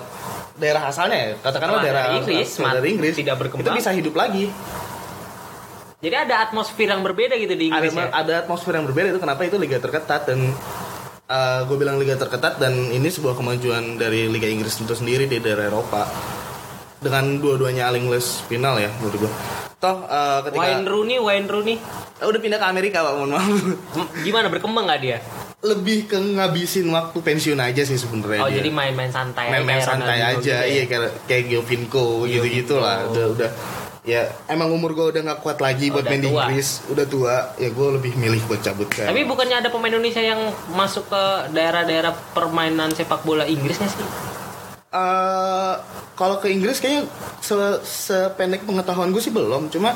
daerah 0.57 0.89
asalnya 0.89 1.19
ya 1.21 1.29
katakanlah 1.39 1.85
daerah 1.85 2.03
dari 2.09 2.17
Inggris, 2.25 2.49
dari 2.57 2.89
Inggris 2.97 3.15
tidak 3.15 3.37
berkembang. 3.37 3.69
itu 3.69 3.81
bisa 3.85 3.93
hidup 3.93 4.17
lagi 4.17 4.49
Jadi 5.97 6.17
ada 6.17 6.45
atmosfer 6.45 6.89
yang 6.89 7.05
berbeda 7.05 7.37
gitu 7.37 7.53
di 7.53 7.69
ada 7.69 7.85
Inggris 7.85 7.93
ya. 7.93 8.09
ada 8.13 8.33
atmosfer 8.41 8.73
yang 8.73 8.89
berbeda 8.89 9.13
itu 9.13 9.21
kenapa 9.21 9.45
itu 9.45 9.57
liga 9.61 9.77
terketat 9.77 10.25
dan 10.25 10.57
gue 11.67 11.77
bilang 11.77 12.01
liga 12.01 12.17
terketat 12.17 12.57
dan 12.57 12.73
ini 12.89 13.09
sebuah 13.11 13.37
kemajuan 13.37 14.01
dari 14.01 14.25
liga 14.33 14.49
Inggris 14.49 14.81
itu 14.81 14.95
sendiri 14.97 15.29
di 15.29 15.37
daerah 15.37 15.69
Eropa 15.69 16.09
dengan 16.97 17.37
dua-duanya 17.37 17.93
all 17.93 18.01
English 18.01 18.41
final 18.49 18.81
ya 18.81 18.89
menurut 18.97 19.29
gue 19.29 19.33
toh 19.77 19.97
eh, 20.03 20.39
ketika 20.43 20.61
Wayne 20.63 20.85
Rooney, 20.85 21.17
Wayne 21.19 21.47
Rooney, 21.47 21.77
Eh, 22.17 22.25
udah 22.25 22.41
pindah 22.41 22.57
ke 22.57 22.67
Amerika 22.67 23.01
pak 23.01 23.13
mohon 23.13 23.31
maaf 23.31 23.45
gimana 24.21 24.49
berkembang 24.49 24.85
nggak 24.85 25.01
dia? 25.01 25.19
lebih 25.59 26.07
ke 26.07 26.15
ngabisin 26.17 26.87
waktu 26.87 27.19
pensiun 27.19 27.59
aja 27.59 27.83
sih 27.83 27.95
sebenarnya 27.95 28.41
Oh 28.41 28.47
dia. 28.47 28.61
jadi 28.61 28.71
main-main 28.71 29.09
santai, 29.09 29.51
main-main 29.51 29.81
santai 29.81 30.21
aja 30.23 30.39
gitu 30.39 30.49
ya? 30.49 30.63
iya 30.63 30.85
kayak 30.85 31.13
kayak 31.25 31.45
Giovinco 31.47 32.25
gitu-gitu 32.25 32.77
lah 32.77 33.05
udah 33.05 33.25
udah 33.31 33.51
ya 34.03 34.23
emang 34.47 34.71
umur 34.71 34.95
gue 34.95 35.07
udah 35.11 35.23
nggak 35.25 35.41
kuat 35.41 35.59
lagi 35.59 35.91
buat 35.91 36.07
main 36.07 36.23
di. 36.23 36.31
Inggris 36.31 36.87
udah 36.87 37.05
tua 37.05 37.37
ya 37.57 37.69
gue 37.69 37.89
lebih 37.91 38.15
milih 38.15 38.39
buat 38.47 38.63
cabut 38.63 38.87
ke 38.87 39.03
Tapi 39.03 39.27
bukannya 39.27 39.57
ada 39.59 39.69
pemain 39.69 39.91
Indonesia 39.91 40.23
yang 40.23 40.39
masuk 40.71 41.05
ke 41.07 41.23
daerah-daerah 41.51 42.15
permainan 42.31 42.95
sepak 42.95 43.21
bola 43.21 43.43
Inggris 43.45 43.75
nggak 43.75 43.91
sih? 43.91 44.07
Eh, 44.97 45.75
kalau 46.17 46.41
ke 46.41 46.49
Inggris 46.49 46.81
kayaknya 46.81 47.05
se- 47.45 47.83
sependek 47.85 48.65
pengetahuan 48.65 49.13
gue 49.13 49.21
sih 49.21 49.29
belum 49.29 49.69
cuma 49.69 49.93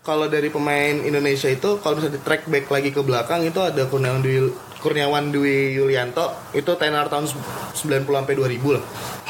kalau 0.00 0.24
dari 0.26 0.48
pemain 0.48 0.96
Indonesia 1.04 1.52
itu 1.52 1.76
kalau 1.84 2.00
misalnya 2.00 2.16
di 2.16 2.22
track 2.24 2.48
back 2.48 2.66
lagi 2.72 2.90
ke 2.96 3.04
belakang 3.04 3.44
itu 3.44 3.60
ada 3.60 3.84
Kurniawan 3.84 4.24
Dwi 4.24 4.48
Kurniawan 4.80 5.30
Dwi 5.30 5.76
Yulianto 5.76 6.32
itu 6.56 6.72
tenar 6.80 7.12
tahun 7.12 7.28
90 7.28 8.02
sampai 8.02 8.34
2000 8.34 8.74
lah. 8.74 8.82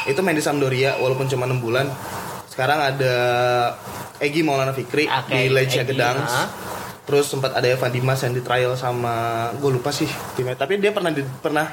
Itu 0.08 0.24
main 0.24 0.38
di 0.38 0.40
Sampdoria 0.40 0.96
walaupun 0.96 1.28
cuma 1.28 1.44
6 1.44 1.60
bulan. 1.60 1.90
Sekarang 2.48 2.80
ada 2.80 3.14
Egi 4.16 4.40
Maulana 4.40 4.72
Fikri 4.72 5.04
Oke, 5.04 5.28
di 5.28 5.52
Legia 5.52 5.84
Gedang. 5.84 6.24
ha. 6.24 6.48
Terus 7.04 7.28
sempat 7.28 7.52
ada 7.52 7.68
Evan 7.68 7.92
Dimas 7.92 8.22
yang 8.24 8.32
di 8.32 8.40
trial 8.40 8.72
sama 8.78 9.50
gue 9.60 9.70
lupa 9.76 9.92
sih 9.92 10.08
timnya. 10.32 10.56
Tapi 10.56 10.80
dia 10.80 10.94
pernah 10.94 11.12
di, 11.12 11.20
pernah 11.20 11.68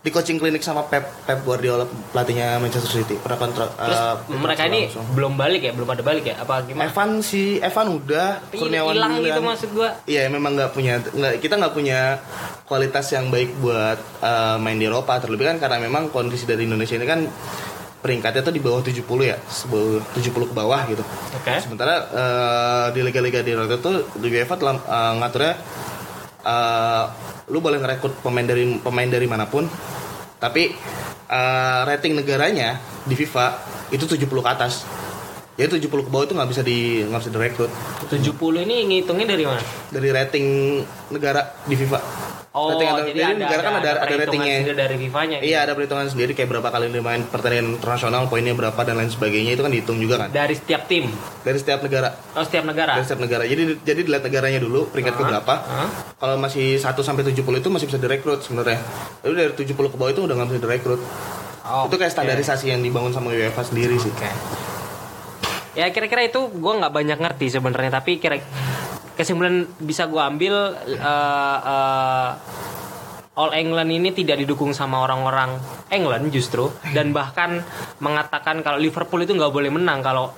di 0.00 0.08
coaching 0.08 0.40
klinik 0.40 0.64
sama 0.64 0.88
Pep 0.88 1.04
Pep 1.28 1.44
Guardiola 1.44 1.84
pelatihnya 1.84 2.56
Manchester 2.56 3.04
City. 3.04 3.20
Pernah 3.20 3.36
kontra, 3.36 3.68
Terus 3.68 4.00
eh, 4.00 4.14
mereka 4.32 4.62
ini 4.64 4.88
langsung. 4.88 5.04
belum 5.12 5.32
balik 5.36 5.60
ya, 5.60 5.72
belum 5.76 5.88
ada 5.92 6.00
balik 6.00 6.24
ya? 6.24 6.40
Apa 6.40 6.64
gimana? 6.64 6.88
Evan 6.88 7.20
si 7.20 7.60
Evan 7.60 8.00
udah 8.00 8.40
Kurniawan 8.48 8.96
hilang 8.96 9.12
gitu 9.20 9.40
maksud 9.44 9.70
gua. 9.76 10.00
Iya 10.08 10.32
memang 10.32 10.56
nggak 10.56 10.72
punya 10.72 11.04
nggak 11.04 11.44
kita 11.44 11.60
nggak 11.60 11.74
punya 11.76 12.16
kualitas 12.64 13.12
yang 13.12 13.28
baik 13.28 13.52
buat 13.60 14.00
eh, 14.24 14.56
main 14.56 14.80
di 14.80 14.88
Eropa 14.88 15.20
terlebih 15.20 15.52
kan 15.52 15.56
karena 15.60 15.76
memang 15.84 16.08
kondisi 16.08 16.48
dari 16.48 16.64
Indonesia 16.64 16.96
ini 16.96 17.04
kan 17.04 17.20
peringkatnya 18.00 18.40
tuh 18.40 18.56
di 18.56 18.64
bawah 18.64 18.80
70 18.80 19.04
ya 19.20 19.36
sebelum 19.52 20.00
70 20.16 20.32
ke 20.48 20.54
bawah 20.56 20.80
gitu. 20.88 21.04
Oke. 21.36 21.60
Sementara 21.60 22.08
eh, 22.08 22.86
di 22.96 23.04
liga-liga 23.04 23.44
di 23.44 23.52
Eropa 23.52 23.76
tuh 23.76 24.08
di 24.16 24.32
UEFA 24.32 24.56
telah 24.56 24.80
eh, 24.80 25.12
ngaturnya 25.20 25.54
eh, 26.42 27.04
lu 27.52 27.58
boleh 27.60 27.78
ngerekrut 27.80 28.24
pemain 28.24 28.44
dari 28.44 28.78
pemain 28.80 29.08
dari 29.08 29.26
mana 29.28 29.46
pun 29.46 29.68
tapi 30.40 30.72
eh, 31.28 31.80
rating 31.84 32.16
negaranya 32.16 32.80
di 33.04 33.14
FIFA 33.14 33.46
itu 33.90 34.06
70 34.06 34.30
ke 34.30 34.50
atas. 34.50 34.86
Jadi 35.60 35.76
70 35.78 35.92
ke 36.00 36.10
bawah 36.10 36.24
itu 36.24 36.32
nggak 36.32 36.48
bisa 36.48 36.62
di 36.62 36.78
nggak 37.04 37.20
bisa 37.20 37.30
direkrut 37.30 37.70
70 38.08 38.64
ini 38.64 38.76
ngitungnya 38.88 39.26
dari 39.28 39.44
mana? 39.44 39.60
dari 39.90 40.08
rating 40.08 40.46
negara 41.10 41.40
di 41.62 41.76
FIFA. 41.76 42.00
Oh, 42.50 42.74
rating 42.74 42.88
ada, 42.88 43.02
jadi 43.04 43.20
ada, 43.22 43.38
negara 43.38 43.60
kan 43.62 43.74
ada 43.78 43.90
ada, 44.02 44.14
ratingnya. 44.16 44.74
dari 44.74 44.96
FIFA-nya. 44.98 45.38
Iya 45.38 45.58
ada 45.62 45.72
perhitungan 45.72 46.08
sendiri 46.08 46.34
kayak 46.34 46.50
berapa 46.50 46.66
kali 46.66 46.90
dia 46.90 46.98
main 46.98 47.22
pertandingan 47.22 47.76
internasional 47.76 48.26
poinnya 48.26 48.50
berapa 48.52 48.74
dan 48.80 48.98
lain 48.98 49.06
sebagainya 49.06 49.54
itu 49.54 49.62
kan 49.62 49.70
dihitung 49.70 50.02
juga 50.02 50.18
kan 50.18 50.28
Dari 50.32 50.58
setiap 50.58 50.82
tim, 50.84 51.06
dari 51.40 51.54
setiap 51.56 51.78
negara 51.78 52.10
oh 52.34 52.42
setiap 52.42 52.64
negara. 52.64 52.98
dari 52.98 53.04
setiap 53.04 53.20
negara 53.20 53.42
jadi 53.44 53.62
jadi 53.78 54.00
dilihat 54.02 54.24
negaranya 54.24 54.58
dulu 54.58 54.88
peringkat 54.88 55.14
ke 55.14 55.22
Ah, 55.22 55.28
berapa 55.30 55.54
ah. 55.62 55.88
kalau 56.16 56.34
masih 56.38 56.74
1 56.74 56.90
sampai 56.98 57.22
70 57.22 57.38
itu 57.38 57.68
masih 57.70 57.86
bisa 57.86 57.98
direkrut 57.98 58.42
sebenarnya 58.42 58.82
tapi 59.20 59.30
dari 59.30 59.52
70 59.54 59.70
ke 59.70 59.96
bawah 59.96 60.10
itu 60.10 60.20
udah 60.20 60.34
nggak 60.34 60.48
bisa 60.48 60.60
direkrut 60.60 61.00
Oh, 61.62 61.86
itu 61.86 61.94
kayak 61.94 62.10
standarisasi 62.10 62.66
yang 62.66 62.82
dibangun 62.82 63.14
sama 63.14 63.30
UEFA 63.30 63.62
sendiri 63.62 63.94
sih 63.94 64.10
Oke. 64.10 64.26
Ya 65.78 65.86
kira-kira 65.94 66.26
itu 66.26 66.50
gue 66.50 66.72
nggak 66.82 66.90
banyak 66.90 67.18
ngerti 67.18 67.46
sebenarnya, 67.52 68.02
tapi 68.02 68.18
kira 68.18 68.42
kesimpulan 69.14 69.68
bisa 69.78 70.08
gue 70.08 70.18
ambil 70.18 70.74
eh, 70.88 71.58
eh, 71.60 72.30
All 73.38 73.56
England 73.56 73.90
ini 73.94 74.10
tidak 74.10 74.42
didukung 74.42 74.74
sama 74.74 75.00
orang-orang 75.06 75.56
England 75.88 76.28
justru 76.34 76.68
dan 76.92 77.12
bahkan 77.16 77.62
mengatakan 78.02 78.60
kalau 78.66 78.82
Liverpool 78.82 79.22
itu 79.22 79.32
nggak 79.36 79.52
boleh 79.54 79.70
menang 79.70 80.02
kalau 80.02 80.34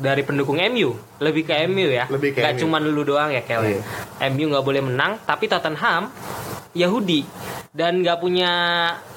dari 0.00 0.24
pendukung 0.24 0.56
MU 0.60 0.96
lebih 1.20 1.48
ke 1.48 1.54
MU 1.68 1.88
ya. 1.88 2.04
Lebih 2.08 2.36
ke 2.36 2.40
nggak 2.44 2.54
cuma 2.60 2.76
lu 2.80 3.04
doang 3.04 3.32
ya 3.32 3.40
Kel. 3.44 3.64
Iya. 3.64 3.80
MU 4.32 4.52
nggak 4.52 4.64
boleh 4.64 4.82
menang 4.84 5.20
tapi 5.24 5.48
Tottenham 5.48 6.12
Yahudi 6.74 7.26
dan 7.70 8.02
nggak 8.02 8.18
punya 8.18 8.52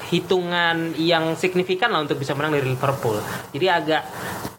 hitungan 0.09 0.93
yang 0.97 1.33
signifikan 1.33 1.89
lah 1.89 2.05
untuk 2.05 2.21
bisa 2.21 2.33
menang 2.33 2.57
dari 2.57 2.69
Liverpool 2.69 3.17
jadi 3.49 3.81
agak 3.81 4.03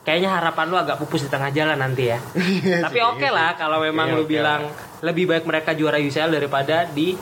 kayaknya 0.05 0.37
harapan 0.37 0.67
lu 0.69 0.77
agak 0.77 0.97
pupus 0.99 1.27
di 1.27 1.31
tengah 1.31 1.51
jalan 1.51 1.79
nanti 1.79 2.11
ya 2.11 2.19
tapi 2.85 2.99
oke 3.01 3.29
lah 3.31 3.55
kalau 3.55 3.81
memang 3.81 4.11
Iya, 4.11 4.17
lu 4.19 4.23
oke 4.25 4.31
bilang 4.31 4.63
lebih 5.05 5.31
baik 5.31 5.45
mereka 5.45 5.73
juara 5.73 6.01
UCL 6.01 6.33
daripada 6.33 6.89
di 6.89 7.15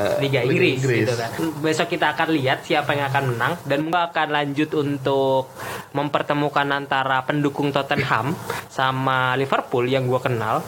Eh, 0.00 0.16
Liga 0.24 0.40
Liga 0.40 0.48
Inggris, 0.48 0.80
Inggris. 0.80 1.00
gitu 1.04 1.14
kan. 1.18 1.30
Besok 1.60 1.88
kita 1.92 2.16
akan 2.16 2.28
lihat 2.32 2.64
siapa 2.64 2.96
yang 2.96 3.12
akan 3.12 3.36
menang 3.36 3.52
dan 3.68 3.84
gue 3.84 4.00
akan 4.00 4.28
lanjut 4.32 4.70
untuk 4.72 5.52
mempertemukan 5.92 6.64
antara 6.72 7.20
pendukung 7.20 7.68
Tottenham 7.68 8.32
sama 8.72 9.36
Liverpool 9.36 9.84
yang 9.84 10.08
gue 10.08 10.20
kenal. 10.22 10.64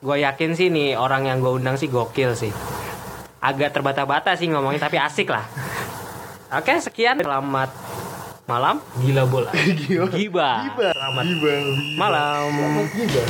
Gue 0.00 0.24
yakin 0.24 0.56
sih 0.56 0.72
nih 0.72 0.96
orang 0.96 1.28
yang 1.28 1.44
gue 1.44 1.52
undang 1.52 1.76
sih 1.76 1.92
gokil 1.92 2.32
sih. 2.32 2.48
Agak 3.42 3.74
terbata-bata 3.74 4.38
sih 4.38 4.46
ngomongin 4.46 4.78
tapi 4.78 5.02
asik 5.02 5.34
lah. 5.34 5.42
Oke 6.54 6.78
sekian 6.78 7.18
selamat 7.18 7.74
malam 8.46 8.78
gila 9.02 9.26
bola. 9.26 9.50
Gila. 9.82 10.06
Giba. 10.14 10.50
Giba. 10.70 10.88
Selamat 10.94 11.24
Giba. 11.26 11.52
malam. 11.98 12.86
Giba. 12.94 13.22